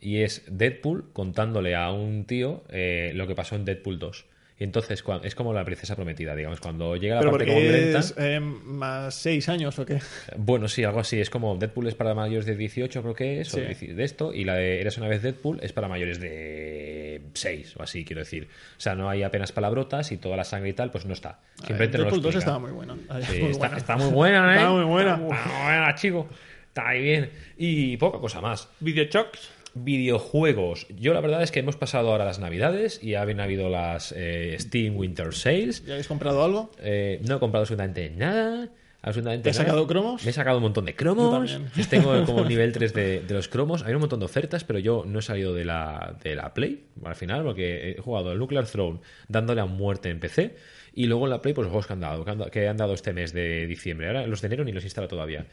[0.00, 4.26] Y es Deadpool contándole a un tío eh, lo que pasó en Deadpool 2.
[4.56, 6.60] Y entonces es como la princesa prometida, digamos.
[6.60, 9.98] Cuando llega la Pero parte como es eh, más seis años o qué.
[10.36, 11.20] Bueno, sí, algo así.
[11.20, 13.62] Es como Deadpool es para mayores de 18, creo que es, o Sí.
[13.86, 17.76] de de esto, y la de Eres una vez Deadpool es para mayores de 6
[17.78, 18.46] o así, quiero decir.
[18.76, 21.40] O sea, no hay apenas palabrotas y toda la sangre y tal, pues no está.
[21.56, 22.38] Simplemente no lo Deadpool 2 explica.
[22.38, 22.96] estaba muy buena.
[23.08, 23.76] Ay, Sí, muy está, buena.
[23.76, 24.56] está muy buena, ¿eh?
[24.58, 25.10] Está muy buena.
[25.14, 26.28] Está muy buena, chico.
[26.74, 27.30] Está ahí bien.
[27.56, 28.68] Y poca cosa más.
[28.80, 29.48] Videochocks.
[29.74, 30.88] Videojuegos.
[30.98, 34.56] Yo la verdad es que hemos pasado ahora las navidades y habían habido las eh,
[34.58, 35.84] Steam Winter Sales.
[35.86, 36.72] ¿Ya habéis comprado algo?
[36.80, 38.70] Eh, no he comprado absolutamente nada.
[39.02, 39.68] absolutamente ¿Te has nada.
[39.68, 40.24] sacado cromos?
[40.24, 41.60] Me he sacado un montón de cromos.
[41.76, 43.84] Yo Tengo como nivel 3 de, de los cromos.
[43.84, 46.86] Hay un montón de ofertas, pero yo no he salido de la, de la Play
[47.04, 48.98] al final, porque he jugado el Nuclear Throne
[49.28, 50.56] dándole a muerte en PC.
[50.92, 52.30] Y luego en la Play, pues los juegos que han dado, que
[52.62, 54.08] han, han dado este mes de diciembre.
[54.08, 55.46] Ahora los de enero ni los instalo todavía.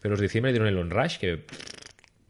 [0.00, 1.44] Pero los de diciembre dieron el On Rush, que.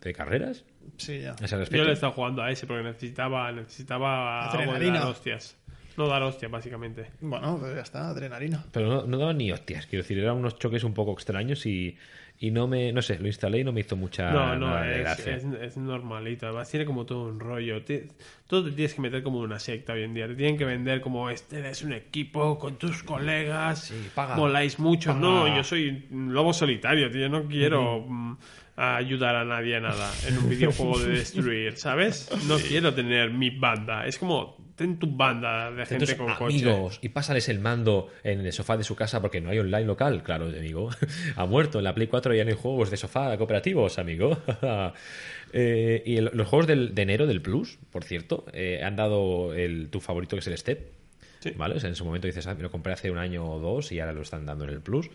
[0.00, 0.64] de carreras.
[0.96, 1.32] Sí, ya.
[1.40, 5.00] a ese Yo le he estado jugando a ese porque necesitaba, necesitaba Adrenalina.
[5.00, 5.56] dar hostias.
[5.96, 7.10] No dar hostias, básicamente.
[7.20, 8.64] Bueno, pues ya está, adrenalina.
[8.72, 11.98] Pero no, no daban ni hostias, quiero decir, eran unos choques un poco extraños y,
[12.40, 15.26] y no me, no sé, lo instalé y no me hizo mucha No, no, es,
[15.26, 16.46] es, es normalito.
[16.46, 17.82] Además, tiene como todo un rollo.
[18.46, 20.28] Todo te tienes que meter como una secta hoy en día.
[20.28, 23.92] Te tienen que vender como este es un equipo con tus colegas.
[24.14, 24.36] paga.
[24.36, 25.10] Moláis mucho.
[25.10, 25.20] Paga.
[25.20, 27.22] No, yo soy un lobo solitario, tío.
[27.22, 28.36] Yo no quiero mm,
[28.76, 32.30] ayudar a nadie a nada en un videojuego de destruir, ¿sabes?
[32.46, 34.06] No quiero tener mi banda.
[34.06, 36.54] Es como, ten tu banda de gente Entonces, con coche.
[36.64, 39.84] amigos, y pásales el mando en el sofá de su casa porque no hay online
[39.84, 40.22] local.
[40.22, 40.88] Claro, amigo.
[41.36, 41.78] ha muerto.
[41.78, 44.38] En la Play 4 ya no hay juegos de sofá cooperativos, amigo.
[45.52, 49.54] Eh, y el- los juegos del- de enero del Plus, por cierto, eh, han dado
[49.54, 50.92] el, tu favorito que es el Step.
[51.40, 51.52] Sí.
[51.56, 51.76] ¿Vale?
[51.76, 53.90] O sea, en su momento dices, ah, me lo compré hace un año o dos
[53.92, 55.08] y ahora lo están dando en el Plus.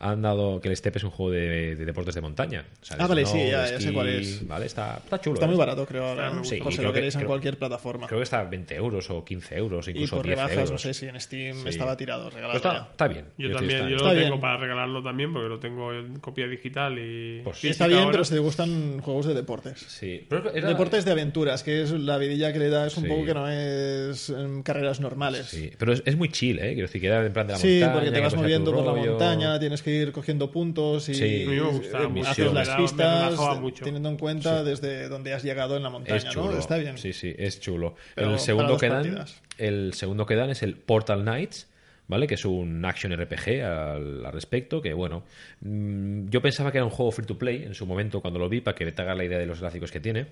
[0.00, 2.64] Han dado que el Step es un juego de, de deportes de montaña.
[2.80, 4.46] O sea, Ah, vale, snow, sí, ya- ya sé cuál es.
[4.46, 5.34] Vale, está, está chulo.
[5.34, 5.48] Está ¿eh?
[5.48, 6.30] muy barato, creo, ahora.
[6.30, 6.44] Sí, ¿no?
[6.44, 8.06] sí, si creo lo que- queréis en creo- cualquier plataforma.
[8.06, 10.70] Creo que está a 20 euros o 15 euros, Y incluso por 10 rebajas, euros.
[10.70, 11.68] no sé si en Steam Sí.
[11.70, 13.24] estaba tirado, Pero regalado está, está bien.
[13.26, 14.40] Yo Quiero también, yo lo Está tengo bien.
[14.40, 17.68] para regalarlo también porque lo tengo en copia digital y Pues sí.
[17.68, 18.12] Está bien, ahora.
[18.12, 19.80] pero si te gustan juegos de deportes.
[19.88, 23.02] Sí, pero era- Deportes de aventuras, que es la vidilla que le da, es un
[23.02, 23.08] Sí.
[23.08, 25.46] poco que no es em, carreras normales.
[25.46, 26.74] Sí, pero es, es muy chill, ¿eh?
[26.74, 27.92] Quiero decir, que era en plan de la Sí, montaña.
[27.94, 31.44] porque te vas moviendo por la montaña, tienes que ir cogiendo puntos y Sí.
[31.46, 33.34] Me las pistas
[33.82, 36.52] teniendo en cuenta desde donde has llegado en la montaña, Es chulo.
[36.52, 36.58] ¿no?
[36.58, 36.98] Está bien.
[36.98, 37.94] Sí, sí, es chulo.
[38.14, 39.42] Pero el segundo que dan, partidas.
[39.58, 41.66] el segundo que dan es el Portal Knights,
[42.06, 42.26] ¿vale?
[42.26, 45.24] Que es un action RPG al, al respecto, que bueno,
[45.60, 48.48] mm, yo pensaba que era un juego free to play en su momento cuando lo
[48.48, 50.26] vi para que te haga la idea de los gráficos que tiene.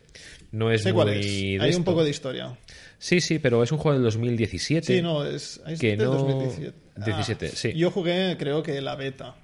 [0.53, 1.27] No es Sé muy cuál es.
[1.27, 2.57] de Hay un poco de historia.
[2.99, 4.87] Sí, sí, pero es un juego del 2017.
[4.87, 6.73] Sí, no, es, es que del no- 2017.
[6.97, 7.75] 17, sí.
[7.75, 9.35] Yo jugué, creo que la beta.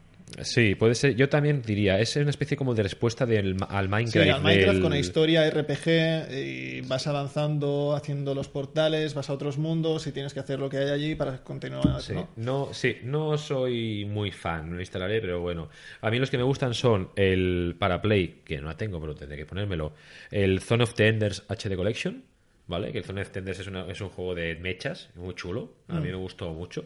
[0.41, 1.15] Sí, puede ser.
[1.15, 4.31] Yo también diría, es una especie como de respuesta del, al Sí, Minecraft.
[4.31, 9.33] al Minecraft del- con la historia RPG y vas avanzando haciendo los portales, vas a
[9.35, 12.01] otros mundos y tienes que hacer lo que hay allí para continuar.
[12.03, 12.29] Sí, ¿no?
[12.37, 15.69] no, sí, no soy muy fan, no lo instalaré, pero bueno.
[16.01, 19.15] A mí los que me gustan son el para Play, que no la tengo, pero
[19.15, 19.93] tendré que ponérmelo,
[20.31, 22.25] el Zone of the Enders HD Collection,
[22.67, 22.93] ¿vale?
[22.93, 25.75] Que el Zone of the Enders es, una- es un juego de mechas, muy chulo,
[25.93, 26.02] a Mm.
[26.02, 26.85] mí me gustó mucho.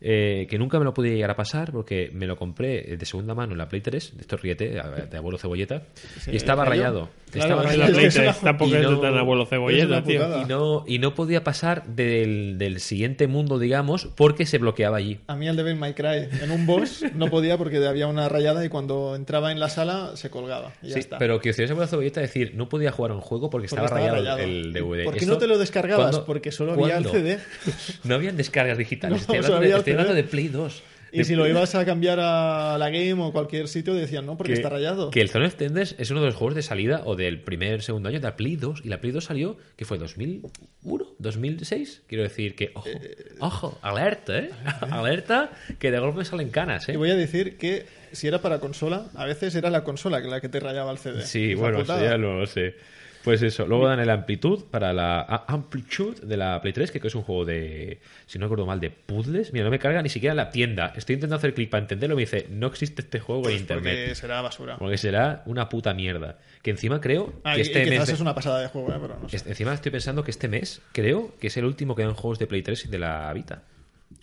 [0.00, 3.34] Eh, que nunca me lo pude llegar a pasar porque me lo compré de segunda
[3.34, 5.82] mano en la Play 3, de estos riete, de abuelo cebolleta,
[6.20, 7.08] Sí, y estaba rayado.
[7.32, 7.86] Claro, estaba es En la.
[7.88, 10.42] Play es una- 3 tampoco es de no- tan abuelo cebolleta, tío.
[10.42, 15.18] y no, y no podía pasar del, del siguiente mundo, digamos, porque se bloqueaba allí.
[15.26, 18.64] A mí el Devil May Cry en un boss no podía porque había una rayada
[18.64, 20.72] y cuando entraba en la sala se colgaba.
[20.82, 21.18] Y ya Sí, está.
[21.18, 23.86] pero que si esa cebolleta decir, no podía jugar a un juego porque, Porque estaba,
[23.86, 24.38] estaba rayado, rayado.
[24.38, 25.04] el DVD.
[25.04, 26.10] ¿Por qué Esto- no te lo descargabas?
[26.10, 27.10] ¿cuándo- Porque solo había el cuándo?
[27.10, 27.38] CD.
[28.04, 29.18] No habían descargas digitales.
[29.28, 30.82] No, estoy hablando, de, estoy hablando Play 2.
[31.12, 34.52] Y si lo ibas a cambiar a la Game o cualquier sitio decían, no, porque
[34.52, 35.10] que, está rayado.
[35.10, 37.82] que el Zone of Tenders es uno de los juegos de salida o del primer,
[37.82, 38.82] segundo año de la Play 2.
[38.84, 42.02] Y la Play 2 salió, que fue 2001, 2006.
[42.06, 42.88] Quiero decir que, ojo,
[43.40, 44.50] ojo, alerta, ¿eh?
[44.90, 46.96] alerta, que de golpe salen canas, Y ¿eh?
[46.96, 50.48] voy a decir que si era para consola, a veces era la consola la que
[50.48, 51.22] te rayaba el CD.
[51.22, 52.74] Sí, bueno, eso ya lo sé.
[53.24, 57.14] Pues eso, luego dan el Amplitude para la Amplitude de la Play 3, que es
[57.14, 59.52] un juego de, si no recuerdo mal, de puzzles.
[59.52, 60.92] Mira, no me carga ni siquiera la tienda.
[60.96, 63.60] Estoy intentando hacer clic para entenderlo y me dice, no existe este juego Pues en
[63.62, 63.98] internet.
[63.98, 64.76] Porque será basura.
[64.78, 66.38] Porque será una puta mierda.
[66.62, 68.08] Que encima creo Ah, que y- este y mes...
[68.08, 68.98] es una pasada de juego, ¿eh?
[69.00, 69.36] pero no sé.
[69.48, 72.46] Encima estoy pensando que este mes creo que es el último que dan juegos de
[72.46, 73.62] Play 3 y de la Vita.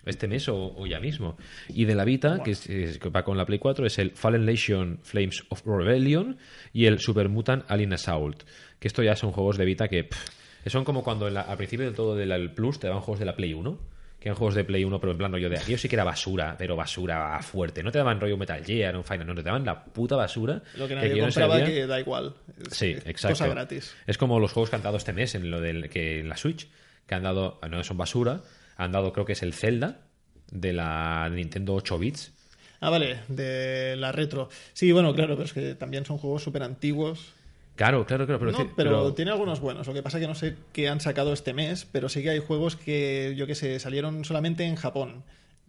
[0.04, 1.36] Este mes o, o ya mismo.
[1.70, 4.12] Y de la Vita, que, es- es- que va con la Play 4, es el
[4.12, 6.38] Fallen Legion Flames of Rebellion
[6.74, 8.44] y el Super Mutant Alien Assault.
[8.80, 10.30] Que esto ya son juegos de Vita que pff,
[10.68, 13.20] son como cuando en la- al principio de todo del el Plus te daban juegos
[13.20, 13.96] de la Play 1.
[14.20, 16.04] Que eran juegos de Play 1, pero en plan rollo de aquello sí que era
[16.04, 17.84] basura, pero basura fuerte.
[17.84, 20.64] No te daban rollo Metal Gear, un Final, no, te daban la puta basura.
[20.78, 22.34] Lo que que nadie no compraba que da igual.
[22.60, 23.28] Es- Sí, exacto.
[23.38, 23.94] Cosa gratis.
[24.08, 26.38] Es como los juegos que han dado este mes en lo del que en la
[26.38, 26.68] Switch,
[27.06, 28.42] que han dado, no son basura,
[28.78, 30.00] han dado creo que es el Zelda
[30.52, 32.34] de la Nintendo 8 bits.
[32.80, 34.50] Ah, vale, de la retro.
[34.74, 37.34] Sí, bueno, claro, pero es que también son juegos súper antiguos.
[37.76, 39.86] Claro, claro, claro, pero, No, sí, pero, pero- tiene algunos buenos.
[39.88, 42.40] Lo que pasa que no sé qué han sacado este mes, pero sí que hay
[42.40, 45.24] juegos que, yo que sé, salieron solamente en Japón.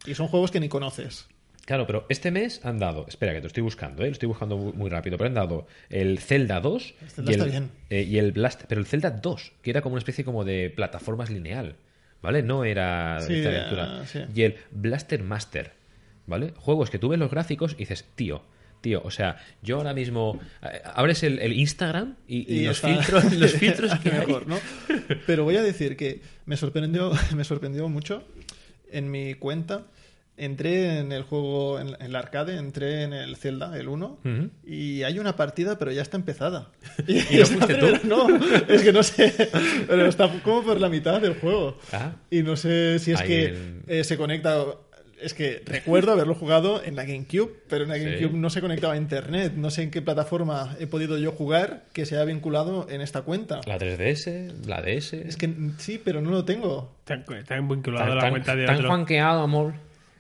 [0.07, 1.27] Y son juegos que ni conoces.
[1.65, 4.07] claro, pero este mes han dado, espera que te estoy buscando, ¿eh?
[4.07, 7.51] lo estoy buscando muy, rápido, pero han dado el Zelda 2 Zelda y, el, está
[7.51, 7.71] bien.
[7.91, 10.71] eh, y el Blast, pero el Zelda 2, que era como una especie como de
[10.71, 11.75] plataformas lineal,
[12.23, 12.45] ¿vale?
[12.45, 14.07] No era Sí, esta aventura.
[14.07, 14.21] sí.
[14.33, 15.73] Y el Blaster Master,
[16.29, 16.53] ¿vale?
[16.57, 18.43] Juegos que tú ves los gráficos y dices, tío,
[18.81, 22.81] tío, o sea, yo ahora mismo eh, abres el, el Instagram y, y Y los,
[22.81, 24.19] filtros, los filtros que hay.
[24.27, 24.59] mejor, ¿no?
[25.27, 28.23] Pero voy a decir que me sorprendió, me sorprendió mucho
[28.91, 29.87] en mi cuenta.
[30.39, 34.51] Entré en el juego, en, en la arcade, entré en el Zelda, el 1, Ujú.
[34.67, 36.73] y hay una partida, pero ya está empezada.
[37.09, 38.07] Y, no esta fuiste tú?
[38.07, 38.27] No,
[38.69, 39.33] es que no sé,
[39.89, 41.79] pero está como por la mitad del juego.
[41.91, 42.17] Ah.
[42.31, 44.63] Y no sé si es que eh, se conecta...
[45.27, 48.05] Es que recuerdo haberlo jugado en la GameCube, pero en la Sí.
[48.05, 49.55] GameCube no se conectaba a Internet.
[49.57, 53.23] No sé en qué plataforma he podido yo jugar que se haya vinculado en esta
[53.23, 53.61] cuenta.
[53.67, 55.15] La 3DS, la DS.
[55.27, 56.95] Es que sí, pero no lo tengo.
[57.05, 58.89] Te han, te han vinculado tan, la tan- cuenta de tan otro.
[58.89, 59.75] juanqueado, amor.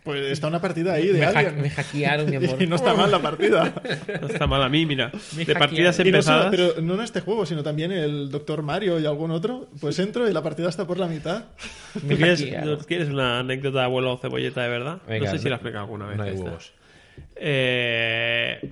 [0.06, 1.60] Pues está una partida ahí de Me, hack- alguien.
[1.60, 2.56] me hackearon, mi amor.
[2.62, 3.74] Y no está mal la partida.
[4.22, 5.10] No está mal a mí, mira.
[5.36, 6.46] Me De partidas no solo- empezadas.
[6.50, 9.68] pero no en este juego, sino también el Doctor Mario y algún otro.
[9.80, 11.44] Pues entro y la partida está por la mitad.
[12.02, 12.78] Me ¿Tú quieres, hackearon.
[12.78, 14.98] ¿tú quieres una anécdota de abuelo cebolleta de verdad?
[15.08, 16.16] Venga, no sé si la he explicado alguna vez.
[16.16, 16.72] No hay huevos.
[17.34, 18.70] Eh,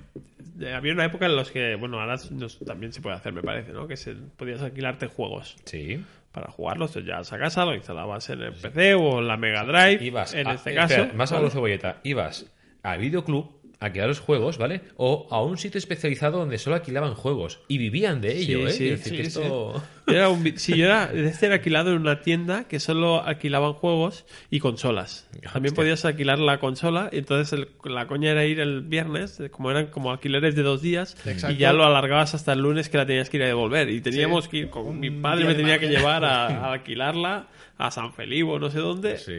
[0.73, 3.71] había una época en los que, bueno, ahora nos- también se puede hacer, me parece,
[3.73, 3.87] ¿no?
[3.87, 6.01] Que se, podías alquilarte juegos Sí.
[6.35, 6.95] Para jugarlos.
[6.95, 10.03] Entonces ya a casa, lo instalabas en el PC o en la Mega Drive.
[10.03, 11.07] Ibas en a- este eh, caso.
[11.15, 11.97] más a la cebolleta.
[12.03, 12.45] Ibas
[12.83, 14.81] al videoclub a alquilar los juegos, ¿vale?
[14.97, 17.59] O a un sitio especializado donde solo alquilaban juegos.
[17.67, 18.97] Y vivían de ello, Sí, ¿eh?
[18.97, 19.83] sí, sí, esto...
[20.07, 23.73] Era un, vi- sí, yo era de era alquilado en una tienda que solo alquilaban
[23.73, 25.27] juegos y consolas.
[25.51, 25.75] También Hostia.
[25.75, 29.71] podías alquilar la consola y entonces el- la coña era ir el viernes, eh, como
[29.71, 31.55] eran como alquileres de dos días, Exacto.
[31.55, 33.89] y ya lo alargabas hasta el lunes que la tenías que ir a devolver.
[33.89, 37.47] Y teníamos que ir con mi padre me tenía que llevar a, a alquilarla
[37.77, 39.33] a San Felipe o no sé dónde, Sí.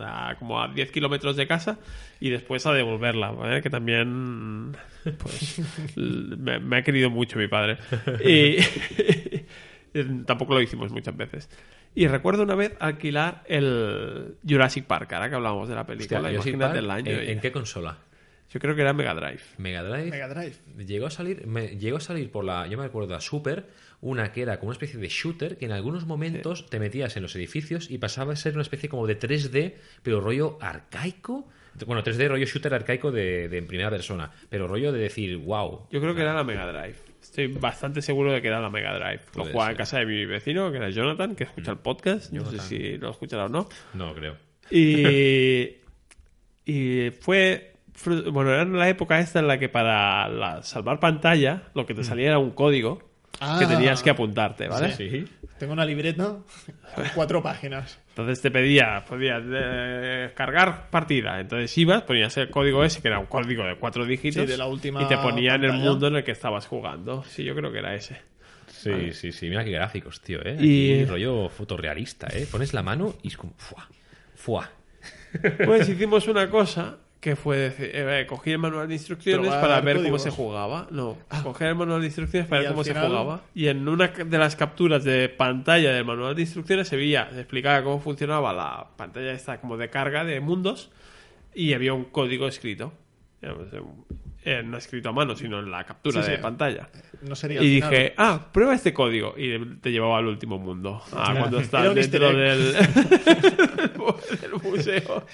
[0.00, 1.78] a- como a 10 kilómetros de casa,
[2.20, 3.62] y después a devolverla, ¿vale?
[3.62, 4.76] que también
[5.18, 5.60] pues,
[5.96, 7.78] me, me ha querido mucho mi padre.
[8.24, 8.58] Y
[10.26, 11.48] tampoco lo hicimos muchas veces.
[11.94, 16.34] Y recuerdo una vez alquilar el Jurassic Park, ahora que hablábamos de la película, Hostia,
[16.34, 17.10] imagínate Park, el año.
[17.10, 17.98] ¿en, y- en qué consola?
[18.52, 19.40] Yo creo que era Mega Drive.
[19.58, 20.10] Mega Drive.
[20.10, 20.56] Mega Drive.
[20.84, 23.66] Llegó a salir, me, llegó a salir por la, yo me acuerdo, la Super,
[24.02, 27.22] una que era como una especie de shooter que en algunos momentos te metías en
[27.22, 31.48] los edificios y pasaba a ser una especie como de 3D, pero rollo arcaico.
[31.86, 35.86] Bueno, 3D rollo shooter arcaico de, de en primera persona, pero rollo de decir, wow.
[35.90, 36.96] Yo creo que era la Mega Drive.
[37.22, 39.20] Estoy bastante seguro de que era la Mega Drive.
[39.36, 42.32] Lo jugaba en casa de mi vecino, que era Jonathan, que escucha el podcast.
[42.32, 43.68] No sé si lo escuchará o no.
[43.94, 44.36] No creo.
[44.70, 45.76] Y,
[46.64, 47.74] y fue,
[48.32, 52.02] Bueno, era la época esta en la que para la- salvar pantalla lo que te
[52.04, 53.09] salía era un código
[53.40, 53.56] Ah.
[53.58, 54.92] que tenías que apuntarte, ¿vale?
[54.94, 55.24] Sí.
[55.58, 56.36] Tengo una libreta
[56.94, 57.98] con cuatro páginas.
[58.10, 61.40] Entonces te pedía, podías eh, cargar partida.
[61.40, 64.56] Entonces ibas, ponías el código ese, que era un código de cuatro dígitos, Sí, de
[64.58, 67.24] la última y te ponía en el mundo en el que estabas jugando.
[67.24, 68.20] Sí, yo creo que era ese.
[68.68, 69.48] Sí, sí, sí.
[69.48, 70.56] Mira qué gráficos, tío, ¿eh?
[70.58, 72.46] Y- rollo fotorrealista, ¿eh?
[72.50, 73.52] Pones la mano y es como...
[73.58, 73.88] ¡Fua!
[74.34, 74.70] ¡Fua!
[75.64, 80.02] Pues hicimos una cosa que fue decir, eh, cogí el manual de instrucciones para ver
[80.02, 80.88] cómo se jugaba.
[80.90, 83.42] No, cogí el manual de instrucciones para ver cómo se jugaba.
[83.54, 87.40] Y en una de las capturas de pantalla del manual de instrucciones se veía, se
[87.40, 90.90] explicaba cómo funcionaba la pantalla esta como de carga de mundos
[91.54, 92.92] y había un código escrito.
[94.52, 96.42] Eh, no escrito a mano, sino en la captura Sí, de sí.
[96.42, 96.88] pantalla.
[97.22, 97.90] No sería Y final.
[97.90, 99.34] dije, ah, prueba este código.
[99.36, 101.02] Y te llevaba al último mundo.
[101.12, 102.72] Ah, cuando estás dentro del,
[104.40, 105.24] del museo.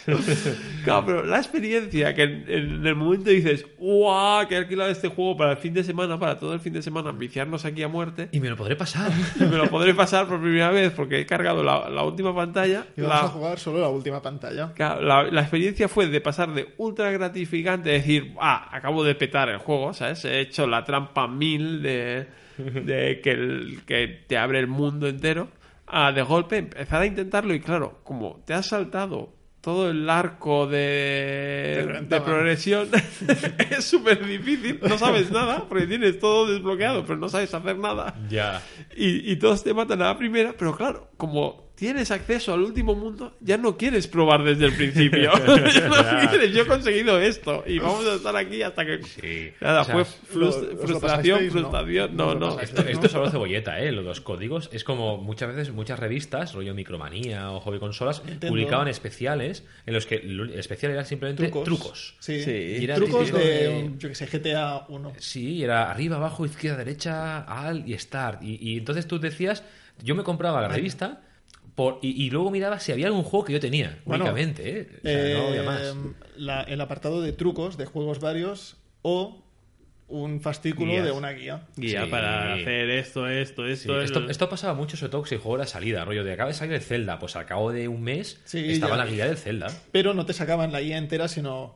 [0.85, 4.47] Claro, pero la experiencia que en, en el momento dices, ¡guau!
[4.49, 6.83] Que he alquilado este juego para el fin de semana, para todo el fin de
[6.83, 8.29] semana, viciarnos aquí a muerte.
[8.33, 9.11] Y me lo podré pasar.
[9.41, 12.87] Y me lo podré pasar por primera vez porque he cargado la, la última pantalla.
[12.97, 14.73] Y vamos La- a jugar solo la última pantalla.
[14.75, 19.49] Claro, la, la experiencia fue de pasar de ultra gratificante, decir, ah, acabo de petar
[19.49, 20.25] el juego, ¿sabes?
[20.25, 22.27] He hecho la trampa mil de,
[22.59, 25.49] de que, el- que te abre el mundo entero,
[25.87, 30.67] a de golpe empezar a intentarlo y claro, como te has saltado todo el arco
[30.69, 31.77] de,
[32.09, 32.89] de progresión,
[33.71, 38.15] es súper difícil, no sabes nada, porque tienes todo desbloqueado, pero no sabes hacer nada
[38.29, 38.63] ya.
[38.97, 42.95] y, y todos te matan a la primera, pero claro, como tienes acceso al último
[42.95, 45.31] mundo, ya no quieres probar desde el principio.
[45.47, 45.89] Ya
[46.25, 49.03] no quieres, yo he conseguido esto y vamos a estar aquí hasta que...
[49.05, 49.53] Sí.
[49.61, 50.05] Nada, O sea, fue
[50.41, 51.53] ¿Lo- frus- os lo frustración, no?
[51.53, 52.17] frustración.
[52.17, 52.61] No, ¿Os lo no.
[52.61, 53.93] Esto, esto es solo cebolleta, ¿eh?
[53.93, 58.49] Los códigos es como muchas veces muchas revistas, rollo Micromanía o Hobby Consolas, Nintendo.
[58.49, 62.15] publicaban especiales en los que el especial era simplemente trucos.
[62.21, 62.43] Sí.
[62.43, 62.77] Sí.
[62.81, 65.13] Y era Trucos de, de- yo que sé, GTA 1.
[65.19, 68.43] Sí, era arriba, abajo, izquierda, derecha, al y start.
[68.43, 69.63] Y, y entonces tú decías,
[70.03, 71.21] yo me compraba la revista
[71.77, 74.89] por, y, y luego miraba si había algún juego que yo tenía, Bueno, únicamente, ¿eh?
[74.99, 75.95] O sea, no había más.
[76.37, 79.45] la- el apartado de trucos de juegos varios o
[80.09, 81.05] un fascículo Guías.
[81.05, 81.67] de una guía.
[81.77, 82.11] Guía Sí.
[82.11, 84.01] para hacer esto, esto, esto.
[84.01, 86.49] esto, el- esto pasaba mucho, sobre todo si el juego era salida, rollo de acaba
[86.49, 89.05] de salir el Zelda, pues al cabo de un mes Sí, estaba ya.
[89.05, 89.67] la guía del Zelda.
[89.93, 91.75] Pero no te sacaban la guía entera, sino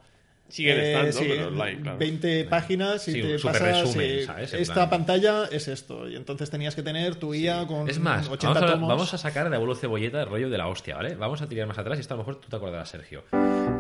[0.51, 1.99] Siguen Eh, estando, sí, pero online, claro.
[1.99, 4.53] 20 páginas y Sí, te super pasas resumen, eh, ¿sabes?
[4.55, 7.99] En esta plan- pantalla es esto y entonces tenías que tener tu IA con Es
[8.01, 8.89] más, 80 vamos a, tomos.
[8.89, 11.15] vamos a sacar de abuelo cebolleta el rollo de la hostia, ¿vale?
[11.15, 13.25] Vamos a tirar más atrás y esto a lo mejor tú te acordarás, Sergio.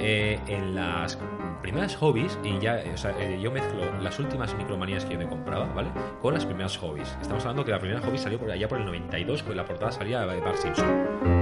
[0.00, 1.18] Eh, en las
[1.60, 5.28] primeras hobbies, y ya, o sea, eh, yo mezclo las últimas micromanías que yo me
[5.28, 5.90] compraba, ¿vale?
[6.22, 7.08] Con las primeras hobbies.
[7.20, 9.92] Estamos hablando que la primera hobby salió por allá por el 92, con la portada
[9.92, 10.86] salía de Bart Simpson,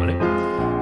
[0.01, 0.17] ¿vale?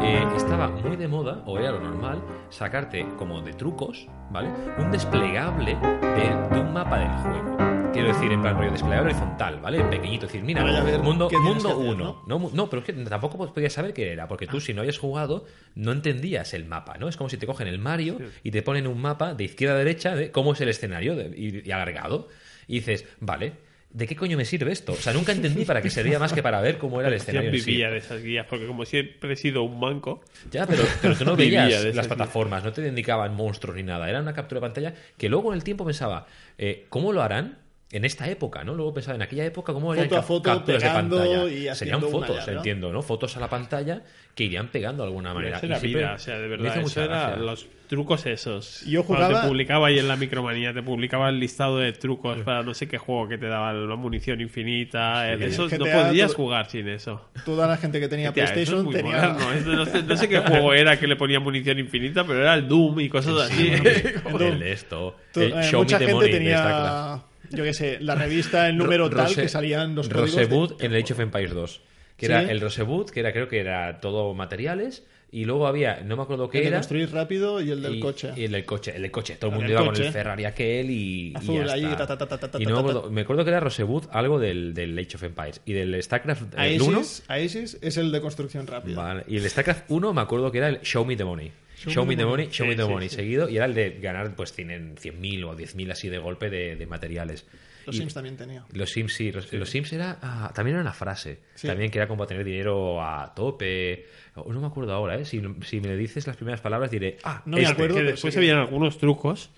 [0.02, 4.06] Eh, estaba muy de moda, o era lo normal, sacarte como de trucos,
[4.36, 4.50] ¿vale?
[4.78, 7.56] Un desplegable de, de un mapa del juego.
[7.92, 9.82] Quiero decir, en plan rollo desplegable horizontal, ¿vale?
[9.84, 12.22] Pequeñito, decir, mira, ver mundo, qué tienes mundo que hacer, 1.
[12.26, 12.38] ¿no?
[12.38, 14.98] No, no, pero es que tampoco podías saber qué era, porque tú si no habías
[14.98, 17.08] jugado no entendías el mapa, ¿no?
[17.08, 19.78] Es como si te cogen el Mario y te ponen un mapa de izquierda a
[19.78, 22.28] derecha de cómo es el escenario de- y, y alargado.
[22.68, 23.54] Y dices, vale,
[23.96, 24.92] ¿de qué coño me sirve esto?
[24.92, 27.50] O sea, nunca entendí para qué servía más que para ver cómo era el escenario.
[27.50, 27.70] en sí.
[27.70, 30.20] vivía de esas guías, porque como siempre he sido un manco,
[30.50, 32.06] Ya, pero, pero tú no veías las guías.
[32.06, 34.08] plataformas, no te indicaban monstruos ni nada.
[34.10, 36.26] Era una captura de pantalla que luego en el tiempo pensaba,
[36.58, 37.58] eh, ¿cómo lo harán?
[37.92, 38.74] En esta época, ¿no?
[38.74, 41.44] Luego pensaba en aquella época cómo harían Foto a foto, capturas de pegando pantalla.
[41.48, 42.56] y Serían una fotos, ya, ¿no?
[42.58, 43.00] entiendo, ¿no?
[43.02, 44.02] Fotos a la pantalla
[44.34, 45.56] que irían pegando de alguna manera.
[45.58, 48.82] Esa Y era siempre vida, o sea, de verdad, eso era los trucos esos.
[48.86, 52.38] Yo Cuando jugaba- te publicaba ahí en la micromanía, te publicaba el listado de trucos
[52.38, 55.32] para no sé qué juego que te daba la munición infinita.
[55.32, 57.30] eh, eso no podías todo- jugar sin eso.
[57.44, 59.28] Toda la gente que tenía Hostia, eso es PlayStation muy tenía...
[59.32, 62.40] moderno, eso no, sé, no sé qué juego era que le ponía munición infinita, pero
[62.42, 63.68] era el Doom y cosas así.
[64.40, 65.16] El esto.
[65.36, 68.76] el eh, Show mucha Me the gente Money tenía, yo qué sé, la revista, el
[68.76, 70.34] número Ro- tal Rose- que salían los códigos.
[70.34, 71.80] de- Rosebud en el Age of Empires 2.
[72.16, 72.32] Que ¿Sí?
[72.32, 75.04] era el Rosebud, que era creo que era todo materiales.
[75.32, 76.76] Y luego había, no me acuerdo qué el de era.
[76.78, 78.30] construir rápido y el del y, coche.
[78.36, 79.34] Y el del coche, el del coche.
[79.34, 81.28] Todo el El mundo iba con el Ferrari aquel y.
[81.28, 82.06] y Azul, ya ahí, está.
[82.06, 84.38] ta, ta, ta, ta, ta, y no me acuerdo, me acuerdo que era Rosebud algo
[84.38, 85.60] del, del Age of Empires.
[85.66, 86.96] Y del StarCraft el 1.
[86.98, 88.96] Aegis, Aegis es el de construcción rápida.
[89.02, 89.24] Vale.
[89.26, 91.50] Y el StarCraft 1 me acuerdo que era el Show Me the Money.
[91.90, 93.16] Show, me the money, show me the sí, money, sí.
[93.16, 93.48] seguido.
[93.48, 96.86] Y era el de ganar pues tienen 100.000 o 10.000 así de golpe de, de
[96.86, 97.46] materiales.
[97.86, 98.64] Los Y- Sims también tenía.
[98.72, 101.68] los Sims sí, los, los Sims era ah, también era una frase, Sí.
[101.68, 105.24] también que era como tener dinero a tope, o no me acuerdo ahora, ¿eh?
[105.24, 107.72] si, si me dices las primeras palabras diré, ah, No me este.
[107.74, 107.94] acuerdo.
[107.96, 109.50] que después habían algunos trucos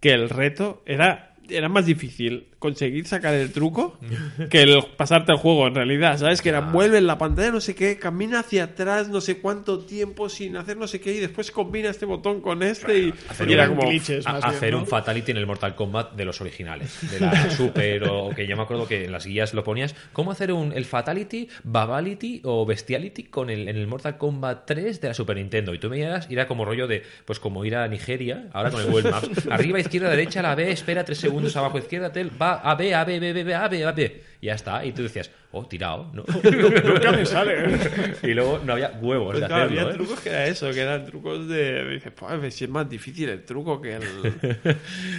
[0.00, 3.98] que el reto era era más difícil conseguir sacar el truco
[4.50, 6.40] que el pasarte el juego en realidad, ¿sabes?
[6.40, 9.80] Que era vuelve en la pantalla no sé qué, camina hacia atrás no sé cuánto
[9.80, 13.50] tiempo sin hacer no sé qué y después combina este botón con este y, Hacer
[13.50, 14.26] y era un como glitches.
[14.26, 14.78] a- más bien, hacer ¿no?
[14.78, 18.56] un fatality en el Mortal Kombat de los originales, de la Super o que yo
[18.56, 22.64] me acuerdo que en las guías lo ponías, ¿cómo hacer un, el fatality, babality o
[22.64, 25.74] bestiality con el, en el Mortal Kombat 3 de la Super Nintendo?
[25.74, 28.70] Y tú me miras y era como rollo de, pues como ir a Nigeria, ahora
[28.70, 32.30] con el Google Maps, arriba, izquierda, derecha, la B, espera tres segundos, abajo, izquierda, tel,
[32.40, 34.22] va a B, a B, B, B, B, A, B, A, B.
[34.40, 34.84] Y ya está.
[34.84, 36.24] Y tú decías, oh, tirado, ¿no?
[36.84, 37.78] Nunca me sale.
[38.22, 39.94] y luego no había huevos Pues de claro, hacerlo, había ¿eh?
[39.96, 41.88] trucos que era eso, que eran trucos de.
[41.90, 44.02] Dices, pues si es más difícil el truco que el,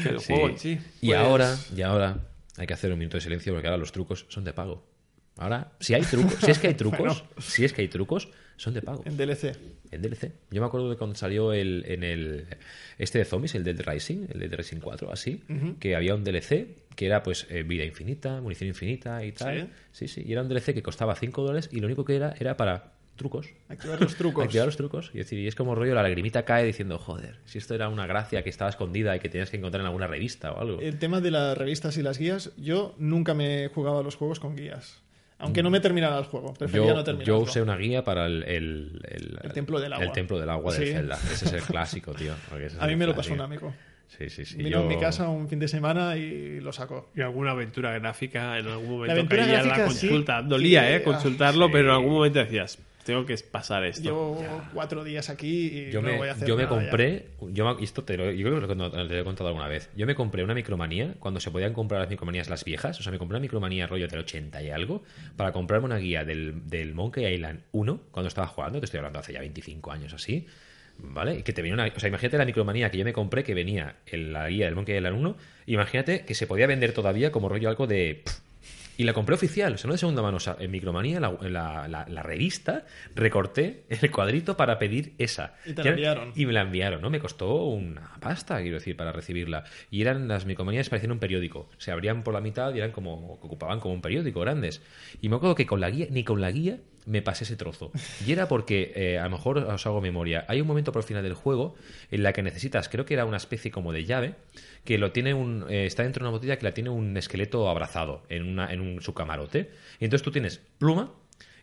[0.04, 0.34] que el Sí.
[0.34, 0.80] juego en sí.
[1.02, 2.18] Y Pues- ahora, y ahora
[2.58, 4.86] hay que hacer un minuto de silencio porque ahora los trucos son de pago.
[5.38, 8.74] Ahora, si hay trucos, si es que hay trucos, si es que hay trucos, son
[8.74, 9.04] de pago.
[9.06, 9.56] En DLC.
[9.92, 10.32] En DLC.
[10.52, 12.48] Yo me acuerdo de cuando salió el, en el
[12.98, 15.44] este de zombies, el Dead Rising, el Dead Rising 4, así,
[15.80, 19.70] que había un DLC que era pues eh, vida infinita, munición infinita y tal.
[19.92, 22.36] Sí, sí, y era un DLC que costaba 5 dólares y lo único que era
[22.40, 23.48] era para trucos.
[23.70, 24.44] Activar los trucos.
[24.46, 25.12] Activar los trucos.
[25.14, 28.08] Y, decir, y es como rollo, la lagrimita cae diciendo, joder, si esto era una
[28.08, 30.80] gracia que estaba escondida y que tenías que encontrar en alguna revista o algo.
[30.80, 34.40] El tema de las revistas y las guías, yo nunca me jugaba a los juegos
[34.40, 35.03] con guías.
[35.44, 37.40] Aunque no me terminara el juego, prefería Yo, no yo terminarlo.
[37.40, 40.06] usé una guía para el, el, el- El Templo del Agua.
[40.06, 40.86] El templo del agua Sí.
[40.88, 41.16] Zelda.
[41.32, 42.34] Ese es el clásico, tío.
[42.80, 43.74] A mí el me lo pasó un amigo.
[44.18, 44.58] Sí, sí, sí.
[44.58, 47.10] Vino yo- a mi casa un fin de semana y lo sacó.
[47.16, 50.42] Y alguna aventura gráfica en algún momento aventura caía en la gráfica, sí, consulta.
[50.44, 51.02] Dolía, ¿eh?
[51.02, 54.02] Consultarlo, ah, pero en algún momento decías, tengo que pasar esto.
[54.04, 56.82] Llevo cuatro días aquí y Yo no me, voy a hacer yo me nada ya.
[56.90, 59.50] compré, yo me- esto te lo, yo creo que te lo, te lo he contado
[59.50, 59.90] alguna vez.
[59.96, 63.00] Yo me compré una micromanía cuando se podían comprar las micromanías las viejas.
[63.00, 65.04] O sea, me compré una micromanía rollo del 80 y algo
[65.36, 68.80] para comprarme una guía del, del Monkey Island 1 cuando estaba jugando.
[68.80, 70.48] Te estoy hablando hace ya 25 años así.
[71.00, 71.40] ¿Vale?
[71.40, 73.56] Y que te venía una, o sea, imagínate la micromanía que yo me compré que
[73.56, 75.38] venía en la guía del Monkey Island 1.
[75.66, 78.22] Imagínate que se podía vender todavía como rollo algo de.
[78.24, 78.40] pff,
[78.98, 80.38] y la compré oficial, o sea, no de segunda mano.
[80.38, 85.56] O sea, en Micromanía, la, la, la- la revista, recorté el cuadrito para pedir esa.
[85.66, 86.32] Y te la enviaron.
[86.36, 87.10] Y me la enviaron, ¿no?
[87.10, 89.64] Me costó una pasta, quiero decir, para recibirla.
[89.90, 91.70] Y eran las micromanías parecían un periódico.
[91.78, 94.82] Se abrían por la mitad y eran como, ocupaban como un periódico grandes.
[95.22, 97.92] Y me acuerdo que con la guía, ni con la guía, me pasé ese trozo.
[98.26, 101.08] Y era porque, eh, a lo mejor os hago memoria, hay un momento por el
[101.08, 101.76] final del juego
[102.12, 104.36] en la que necesitas, creo que era una especie como de llave,
[104.84, 107.70] que lo tiene un, eh, está dentro de una botella que la tiene un esqueleto
[107.70, 109.72] abrazado en, una, en un, su camarote.
[110.00, 111.14] Y entonces tú tienes pluma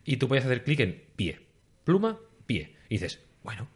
[0.04, 1.40] y tú puedes hacer clic en pie.
[1.84, 2.76] Pluma, pie.
[2.88, 3.68] Y dices, bueno,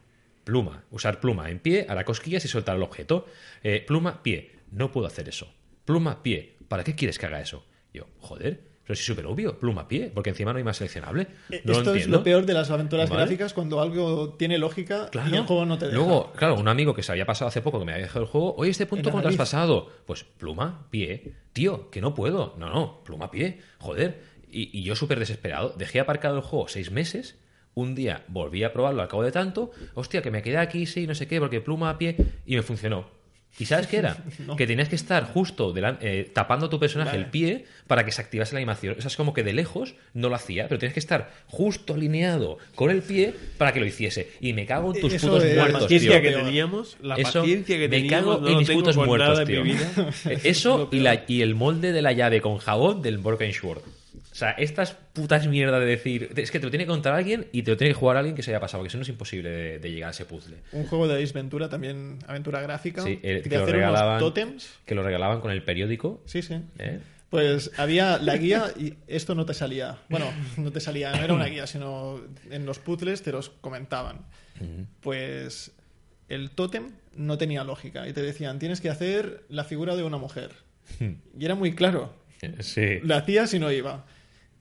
[0.44, 0.84] pluma.
[0.90, 3.26] Usar pluma en pie, hará cosquillas y soltar el objeto.
[3.62, 4.52] Eh, pluma, pie.
[4.70, 5.52] No puedo hacer eso.
[5.84, 6.56] Pluma, pie.
[6.68, 7.66] ¿Para qué quieres que haga eso?
[7.92, 9.58] Yo, joder, pero sí es súper obvio.
[9.58, 10.10] Pluma, pie.
[10.14, 11.28] Porque encima no hay más seleccionable.
[11.48, 13.22] No Eh, Esto es lo peor de las aventuras Vale.
[13.22, 15.30] gráficas cuando algo tiene lógica Claro.
[15.30, 15.96] y el juego no te deja.
[15.96, 18.30] Luego, claro, un amigo que se había pasado hace poco, que me había dejado el
[18.30, 19.88] juego, oye, este punto te has pasado.
[20.06, 21.32] Pues pluma, pie.
[21.52, 22.54] Tío, que no puedo.
[22.58, 23.60] No, no, pluma, pie.
[23.78, 24.20] Joder.
[24.50, 25.74] Y, y yo súper desesperado.
[25.76, 27.38] Dejé aparcado el juego seis meses.
[27.76, 29.72] Un día volví a probarlo al cabo de tanto.
[29.94, 32.16] Hostia, que me quedé aquí, sí, no sé qué, porque pluma a pie.
[32.46, 33.08] Y me funcionó.
[33.58, 34.16] ¿Y sabes qué era?
[34.56, 37.22] Que tenías que estar justo delan- eh, tapando a tu personaje Vale.
[37.24, 38.96] el pie para que se activase la animación.
[38.98, 41.94] O sea, es como que de lejos no lo hacía, pero tienes que estar justo
[41.94, 44.28] alineado con el pie para que lo hiciese.
[44.40, 46.22] Y me cago en tus Eso putos es muertos, paciencia tío.
[46.22, 49.62] que teníamos, la Eso, paciencia que me teníamos, cago no en mis putos muertos, tío.
[50.44, 53.82] Eso y, la- y el molde de la llave con jabón del Broken Sword.
[54.34, 56.30] O sea, estas putas mierdas de decir.
[56.34, 58.34] Es que te lo tiene que contar alguien y te lo tiene que jugar alguien
[58.34, 60.56] que se haya pasado, porque si no es imposible de, de llegar a ese puzzle.
[60.72, 64.18] Un juego de Ace Ventura, también aventura gráfica, Sí, eh, que lo regalaban.
[64.18, 64.68] tótems.
[64.86, 66.20] Que lo regalaban con el periódico.
[66.26, 66.58] Sí, sí.
[66.80, 66.98] ¿eh?
[67.30, 69.98] Pues había la guía y esto no te salía.
[70.08, 72.20] Bueno, no te salía, no era una guía, sino
[72.50, 74.26] en los puzzles te los comentaban.
[75.00, 75.72] Pues
[76.28, 80.18] el tótem no tenía lógica y te decían, tienes que hacer la figura de una
[80.18, 80.50] mujer.
[81.00, 82.14] Y era muy claro.
[82.60, 82.98] Sí.
[83.04, 84.04] La hacías y no iba.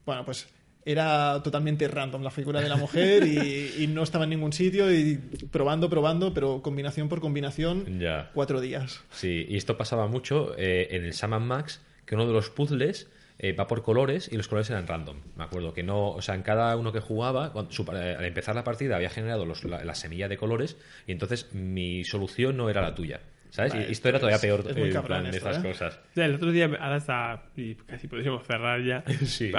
[0.06, 0.48] Bueno, pues
[0.86, 4.94] era totalmente random la figura de la mujer y, y no estaba en ningún sitio
[4.94, 5.16] y
[5.50, 8.32] probando, probando, pero combinación por combinación, Ya.
[8.34, 9.02] cuatro días.
[9.12, 13.08] Sí, y esto pasaba mucho eh, en el Sam Max, que uno de los puzzles
[13.40, 15.18] eh, va por colores y los colores eran random.
[15.38, 18.26] Me acuerdo que no, o sea, en cada uno que jugaba, cuando- su- eh, al
[18.26, 20.76] empezar la partida había generado los- la, la semilla de colores
[21.08, 23.22] y entonces mi solución no era la tuya.
[23.54, 23.74] ¿Sabes?
[23.74, 25.62] Vale, y esto era todavía es- peor es muy en cabrón plan de estas ¿eh?
[25.68, 26.00] cosas.
[26.16, 29.04] El otro día, ahora está, y casi podríamos cerrar ya.
[29.26, 29.52] Sí.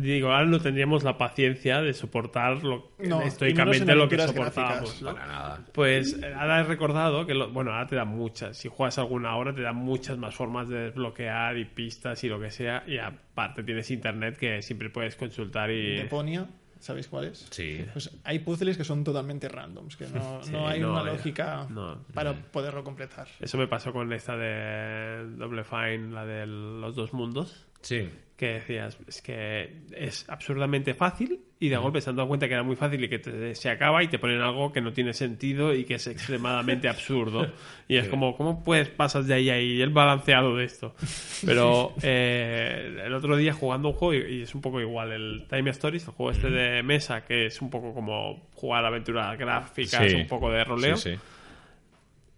[0.00, 5.02] Digo, ahora no tendríamos la paciencia de soportar lo, No, en lo que soportábamos.
[5.02, 5.12] ¿no?
[5.14, 5.64] Para nada.
[5.72, 8.56] Pues eh, ahora he recordado que, lo- bueno, ahora te dan muchas.
[8.56, 12.40] Si juegas alguna hora, te dan muchas más formas de desbloquear y pistas y lo
[12.40, 12.82] que sea.
[12.88, 15.96] Y aparte tienes internet que siempre puedes consultar y.
[15.98, 16.46] Deponia,
[16.80, 17.46] ¿sabéis cuál es?
[17.50, 17.84] Sí.
[17.92, 21.14] Pues hay puzzles que son totalmente randoms, que no, Sí, no hay no, una eh,
[21.14, 22.04] lógica no.
[22.14, 23.28] para poderlo completar.
[23.40, 27.66] Eso me pasó con esta de Double Fine, la de los dos mundos.
[27.80, 28.08] Sí.
[28.38, 32.54] Que decías, es que es absurdamente fácil y de golpe se han dado cuenta que
[32.54, 35.12] era muy fácil y que te- se acaba y te ponen algo que no tiene
[35.12, 37.50] sentido y que es extremadamente absurdo.
[37.88, 40.94] Y es como, ¿cómo puedes pasas de ahí a ahí el balanceado de esto?
[41.44, 45.46] Pero eh, el otro día jugando un juego, y, y es un poco igual, el
[45.50, 50.08] Time Stories, el juego este de mesa, que es un poco como jugar aventuras gráficas,
[50.08, 50.14] Sí.
[50.14, 50.96] un poco de roleo.
[50.96, 51.18] Sí, sí.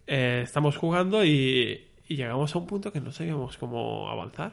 [0.07, 4.53] Eh, estamos jugando y, y llegamos a un punto que no sabíamos cómo avanzar.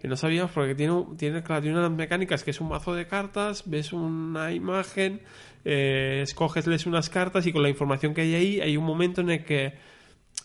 [0.00, 3.06] Que no sabíamos porque tiene, tiene, claro, tiene unas mecánicas que es un mazo de
[3.06, 5.22] cartas, ves una imagen,
[5.64, 9.22] eh, escoges, lees unas cartas y con la información que hay ahí hay un momento
[9.22, 9.74] en el que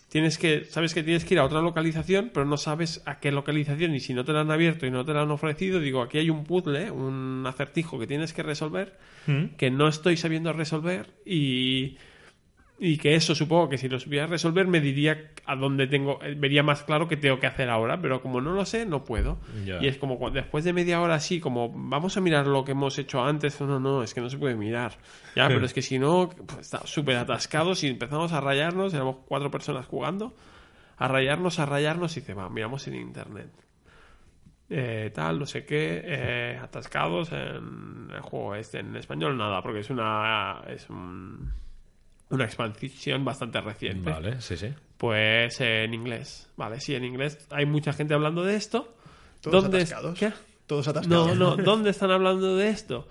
[0.08, 3.30] tienes que, sabes que tienes que ir a otra localización, pero no sabes a qué
[3.32, 6.02] localización y si no te la han abierto y no te la han ofrecido, digo,
[6.02, 8.98] aquí hay un puzzle, un acertijo que tienes que resolver,
[9.56, 11.96] que no estoy sabiendo resolver y,
[12.84, 16.34] y que eso supongo que si lo supiera resolver me diría a dónde tengo, eh,
[16.36, 19.38] vería más claro qué tengo que hacer ahora, pero como no lo sé, no puedo.
[19.80, 22.98] Y es como después de media hora así, como vamos a mirar lo que hemos
[22.98, 24.98] hecho antes, no, no, es que no se puede mirar.
[25.36, 29.18] Ya, pero es que si no, pues, está súper atascado, si empezamos a rayarnos, éramos
[29.26, 30.34] cuatro personas jugando,
[30.96, 33.50] a rayarnos, a rayarnos y dice, va, miramos en internet.
[34.70, 39.80] Eh, tal, no sé qué, eh, atascados en el juego este, en español nada, porque
[39.80, 41.52] es una es un-
[42.32, 44.10] una expansión bastante reciente.
[44.10, 44.68] Vale, sí, sí.
[44.98, 48.94] Pues eh, en inglés, vale, sí, en inglés hay mucha gente hablando de esto.
[49.40, 50.18] Todos ¿Dónde es- atascados.
[50.18, 50.32] ¿Qué?
[50.66, 51.36] Todos atascados.
[51.38, 53.08] No, no, ¿dónde están hablando de esto?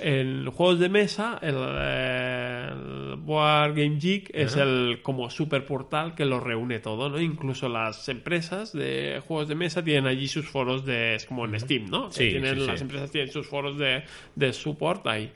[0.00, 6.14] En juegos de mesa, el, eh, el Board Game Geek es el como super portal
[6.14, 7.18] que lo reúne todo, ¿no?
[7.20, 11.14] Incluso las empresas de juegos de mesa tienen allí sus foros de.
[11.14, 12.12] Es como en Steam, ¿no?
[12.12, 14.04] Sí, Tienen- sí, las empresas tienen sus foros de,
[14.36, 15.32] de support ahí.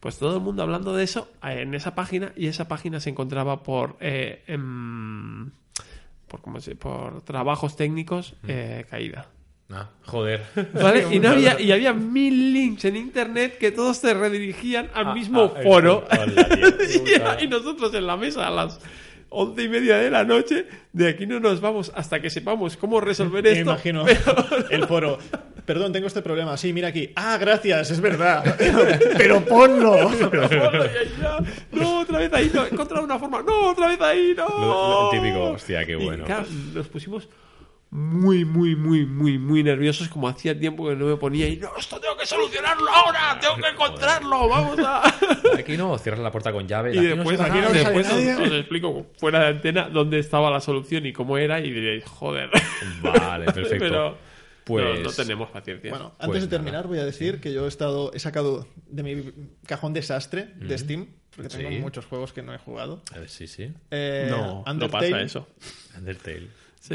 [0.00, 3.10] Pues todo el mundo hablando de eso eh, en esa página y esa página se
[3.10, 3.96] encontraba por.
[4.00, 5.50] eh, em,
[6.28, 9.28] por, ¿cómo se, por trabajos técnicos eh, caída.
[9.70, 10.44] Ah, joder.
[10.74, 11.06] ¿Vale?
[11.10, 15.14] Y, no había, y había mil links en internet que todos te redirigían al Ah,
[15.14, 16.04] mismo ah, foro.
[17.40, 18.78] y, y nosotros en la mesa a las
[19.30, 23.00] once y media de la noche, de aquí no nos vamos hasta que sepamos cómo
[23.00, 23.62] resolver Me esto.
[23.70, 24.04] imagino
[24.70, 25.18] el foro.
[25.68, 26.56] Perdón, tengo este problema.
[26.56, 27.12] Sí, mira aquí.
[27.14, 28.56] Ah, gracias, es verdad.
[29.18, 30.08] Pero ponlo.
[30.30, 31.38] Ponlo y ahí ya.
[31.72, 33.42] No, otra vez ahí, no, he encontrado una forma.
[33.42, 34.48] No, otra vez ahí, no.
[34.48, 36.24] Lo- lo típico, hostia, qué Y, bueno.
[36.24, 37.28] claro, nos pusimos
[37.90, 41.68] muy, muy, muy, muy, muy nerviosos, como hacía tiempo que no me ponía y no,
[41.78, 45.02] esto tengo que solucionarlo ahora, tengo que encontrarlo, vamos a...
[45.58, 46.94] Aquí no, cierras la puerta con llave.
[46.94, 47.80] Y aquí no después, aquí nadie.
[47.84, 52.04] después os explico fuera de antena dónde estaba la solución y cómo era y diréis,
[52.06, 52.48] joder.
[53.02, 53.76] Vale, perfecto.
[53.78, 54.27] Pero
[54.68, 55.90] Pues- no, no tenemos paciencia.
[55.90, 56.50] Bueno, Pues antes de nada.
[56.58, 59.32] terminar voy a decir que yo he estado he sacado de mi
[59.66, 61.78] cajón desastre de Steam porque tengo Sí.
[61.78, 63.02] muchos juegos que no he jugado.
[63.14, 63.72] A ver, sí, sí.
[63.90, 65.48] Eh, no, no Undertale, pasa eso.
[65.96, 66.48] Undertale.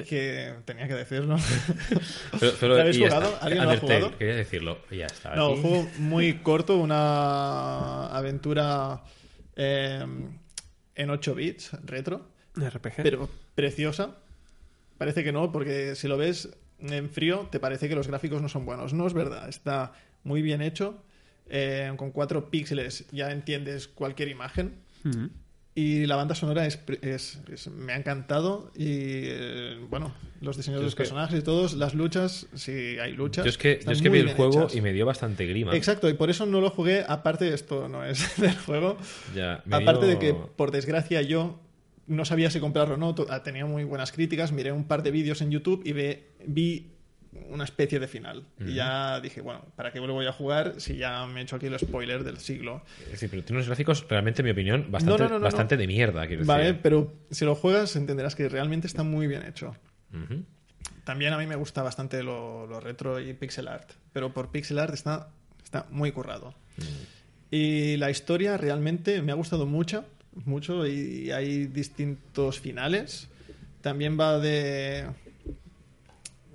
[0.07, 1.35] Que tenía que decirlo.
[2.39, 3.25] Pero, pero- ¿Lo habéis jugado?
[3.33, 3.45] está.
[3.45, 4.17] ¿Alguien lo ha jugado?
[4.17, 4.79] quería decirlo.
[4.89, 5.35] y Ya está.
[5.35, 9.03] No, un juego muy corto, una aventura
[9.55, 10.03] eh,
[10.95, 13.03] en 8 bits, retro, RPG.
[13.03, 14.15] pero preciosa.
[14.97, 16.49] Parece que no, porque si lo ves
[16.83, 18.93] en frío, te parece que los gráficos no son buenos.
[18.93, 19.93] No es verdad, está
[20.23, 21.01] muy bien hecho.
[21.49, 24.75] eh, con 4 píxeles ya entiendes cualquier imagen.
[25.75, 28.71] Y la banda sonora es, es- es- me ha encantado.
[28.75, 28.85] Y
[29.25, 33.43] eh, bueno, los diseños de los que- personajes y todos, las luchas, si hay luchas.
[33.43, 34.75] Yo es que, yo es que vi el juego hechas.
[34.75, 35.75] y me dio bastante grima.
[35.75, 37.03] Exacto, y por eso no lo jugué.
[37.07, 38.97] Aparte, esto no es del juego.
[39.35, 41.59] Ya, Aparte dio- de que, por desgracia, yo
[42.07, 43.13] no sabía si comprarlo o no.
[43.43, 44.51] Tenía muy buenas críticas.
[44.51, 46.89] Miré un par de vídeos en YouTube y ve- vi
[47.49, 48.45] una especie de final.
[48.59, 51.65] Y ya dije, bueno, ¿para qué voy a jugar si ya me he hecho aquí
[51.65, 52.83] el spoiler del siglo?
[53.09, 55.75] Decir, pero tiene unos gráficos, realmente, en mi opinión, bastante, No, no, no, no, bastante
[55.75, 55.79] no.
[55.81, 56.27] de mierda.
[56.27, 56.79] Quiero Vale, decir.
[56.83, 59.75] pero si lo juegas entenderás que realmente está muy bien hecho.
[61.05, 64.79] También a mí me gusta bastante lo, lo retro y pixel art, pero por pixel
[64.79, 65.29] art está,
[65.63, 66.53] está muy currado.
[67.51, 70.05] Y la historia realmente me ha gustado mucho,
[70.45, 73.29] mucho y hay distintos finales.
[73.81, 75.05] También va de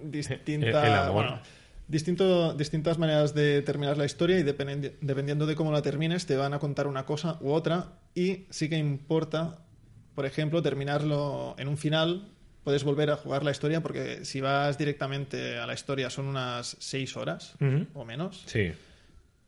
[0.03, 1.41] distinta, El bueno,
[1.89, 6.37] distinto, distintas maneras de terminar la historia y dependi- dependiendo de cómo la termines te
[6.37, 9.59] van a contar una cosa u otra y sí que importa,
[10.15, 12.29] por ejemplo, terminarlo en un final.
[12.65, 16.77] Puedes volver a jugar la historia porque si vas directamente a la historia son unas
[16.81, 17.55] seis horas
[17.95, 18.73] o menos Sí.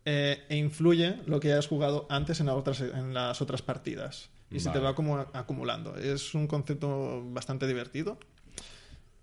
[0.05, 4.31] Eh, e influye lo que has jugado antes en, las otras, en las otras partidas.
[4.51, 5.97] Y se te va como acumulando.
[5.97, 8.19] Es un concepto bastante divertido.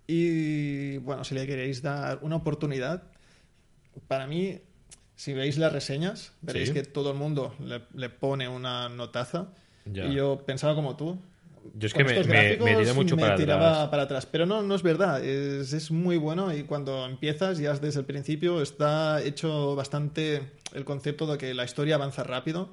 [0.07, 3.03] Y bueno, si le queréis dar una oportunidad,
[4.07, 4.59] para mí,
[5.15, 6.73] si veis las reseñas, veréis Sí.
[6.73, 9.49] que todo el mundo le, le pone una notaza.
[9.85, 10.05] Ya.
[10.05, 11.19] Y yo pensaba como tú.
[11.75, 13.89] Yo es que me, me, me tiré mucho me para tiraba atrás.
[13.89, 14.25] para atrás.
[14.25, 15.23] Pero no, no es verdad.
[15.23, 20.41] Es, es muy bueno y cuando empiezas, ya desde el principio, está hecho bastante
[20.73, 22.69] el concepto de que la historia avanza rápido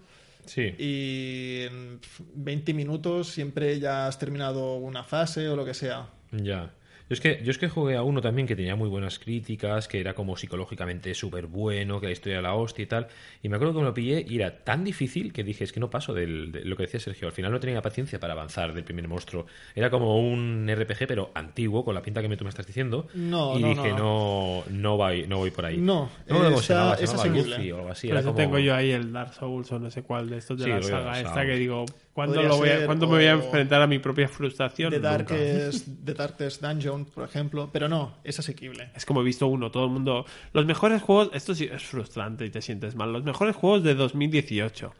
[0.47, 0.75] Sí.
[0.79, 2.01] y en
[2.35, 6.09] 20 minutos siempre ya has terminado una fase o lo que sea.
[6.33, 6.71] Ya.
[7.09, 9.89] Yo es, que, yo es que jugué a uno también que tenía muy buenas críticas,
[9.89, 13.09] que era como psicológicamente súper bueno, que la historia era la hostia y tal.
[13.43, 15.81] Y me acuerdo que me lo pillé y era tan difícil que dije, es que
[15.81, 17.29] no paso del, de lo que decía Sergio.
[17.29, 19.45] Al final no tenía paciencia para avanzar del primer monstruo.
[19.75, 23.07] Era como un RPG, pero antiguo, con la pinta que me, tú me estás diciendo.
[23.13, 23.97] No, y no, dije, no.
[23.99, 25.77] no, no, voy, no voy por ahí.
[25.77, 28.07] No, no llamaba, se es o algo así.
[28.07, 28.37] Por Era eso como...
[28.37, 30.83] tengo yo ahí el Dark Souls o no sé cuál de estos de Sí, la
[30.83, 33.86] saga esta que digo, ¿cuándo, lo voy a, ser, ¿cuándo me voy a enfrentar a
[33.86, 34.91] mi propia frustración?
[34.91, 35.01] The.
[35.01, 37.69] Darkest, The Darkest Dungeon, por ejemplo.
[37.70, 38.91] Pero no, es asequible.
[38.95, 40.24] Es como he visto uno, todo el mundo...
[40.55, 43.95] Los mejores juegos, esto sí es frustrante y te sientes mal, los mejores juegos de
[43.95, 44.95] 2018.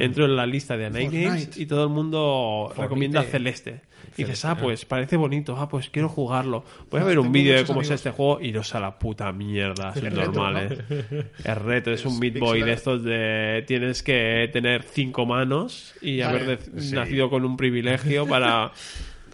[0.00, 1.26] Entro en la lista de Night Fortnite.
[1.28, 2.82] Games y todo el mundo Fortnite.
[2.82, 3.82] recomienda Celeste.
[4.16, 4.62] Y dices, Celeste, ah, ah.
[4.62, 6.64] pues parece bonito, ah, pues quiero jugarlo.
[6.90, 8.00] Voy a Ah, ver un vídeo de cómo es amigos.
[8.00, 10.96] este juego y iros a la puta mierda, es reto, normal, ¿no?
[10.96, 11.24] ¿eh?
[11.44, 15.94] Es reto, es, Es un Meat Boy de estos de tienes que tener cinco manos
[16.00, 16.94] y Vale, haber sí.
[16.94, 18.72] nacido con un privilegio para...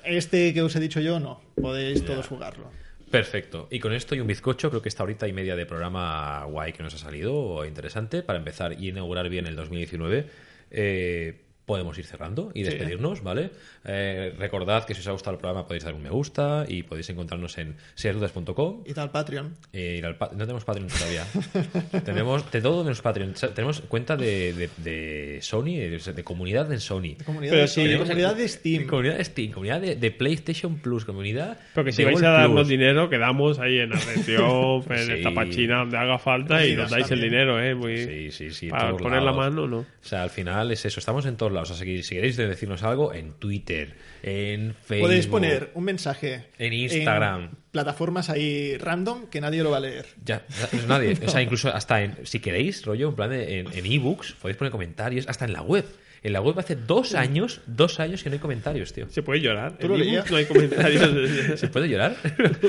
[0.04, 1.40] Este que os he dicho yo, no.
[1.60, 2.70] Podéis todos jugarlo.
[3.10, 3.66] Perfecto.
[3.72, 6.72] Y con esto y un bizcocho, creo que esta horita y media de programa guay
[6.72, 10.26] que nos ha salido, interesante, para empezar y inaugurar bien el 2019.
[10.70, 12.70] Eh, podemos ir cerrando y Sí.
[12.70, 13.50] despedirnos, ¿vale?
[13.84, 16.84] Eh, recordad que si os ha gustado el programa podéis dar un me gusta y
[16.84, 18.82] podéis encontrarnos en seasdudas.com.
[18.86, 19.54] Y tal, Patreon.
[19.72, 21.24] Eh, ir al pa- no tenemos Patreon todavía.
[22.04, 23.34] tenemos de todo menos Patreon.
[23.54, 27.16] Tenemos cuenta de, de, de Sony, de, de comunidad en Sony.
[27.24, 28.86] Comunidad, Pero de, sí, Sony, tenemos comunidad de Steam.
[28.86, 31.58] Comunidad de Steam, comunidad de, de PlayStation Plus, comunidad.
[31.74, 32.68] Porque si de vais Gold a darnos Plus.
[32.68, 35.12] dinero, quedamos ahí en Arrecio, en Sí.
[35.14, 37.30] esta pachina donde haga falta y Sí, nos dais el también.
[37.32, 37.74] dinero, ¿eh?
[37.74, 37.96] Muy...
[37.98, 38.68] Sí, sí, sí.
[38.68, 39.36] Para poner la lados.
[39.36, 39.78] mano, ¿no?
[39.78, 41.70] O sea, al final es eso, estamos en todos lados.
[41.70, 45.08] O sea, si, queréis decirnos algo, en Twitter, en Facebook.
[45.08, 47.42] Podéis poner un mensaje En Instagram.
[47.42, 50.06] en plataformas ahí random que nadie lo va a leer.
[50.24, 51.18] Ya, pues nadie.
[51.24, 54.56] O sea, incluso hasta en, si queréis, rollo, en plan de, en en ebooks, podéis
[54.56, 55.84] poner comentarios, hasta en la web.
[56.22, 59.08] En la web hace dos años, dos años que no hay comentarios, tío.
[59.10, 59.78] Se puede llorar.
[59.78, 60.30] ¿Tú lo leías?
[60.30, 61.10] no hay comentarios.
[61.60, 62.16] ¿Se puede llorar?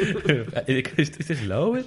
[0.68, 1.86] ¿Este es la over?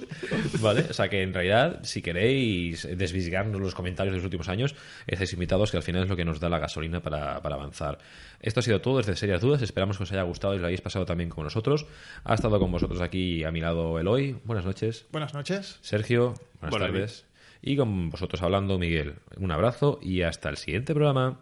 [0.59, 4.75] Vale, o sea que en realidad, si queréis desvisgarnos los comentarios de los últimos años,
[5.07, 7.99] estáis invitados, que al final es lo que nos da la gasolina para, para avanzar.
[8.41, 9.61] Esto ha sido todo desde Serias Dudas.
[9.61, 11.85] Esperamos que os haya gustado y lo hayáis pasado también con nosotros.
[12.23, 14.37] Ha estado con vosotros aquí a mi lado Eloy.
[14.43, 15.05] Buenas noches.
[15.11, 15.77] Buenas noches.
[15.81, 17.30] Sergio, buenas Buenas tardes.
[17.61, 19.15] Y con vosotros hablando, Miguel.
[19.37, 21.39] Un abrazo y hasta el siguiente programa.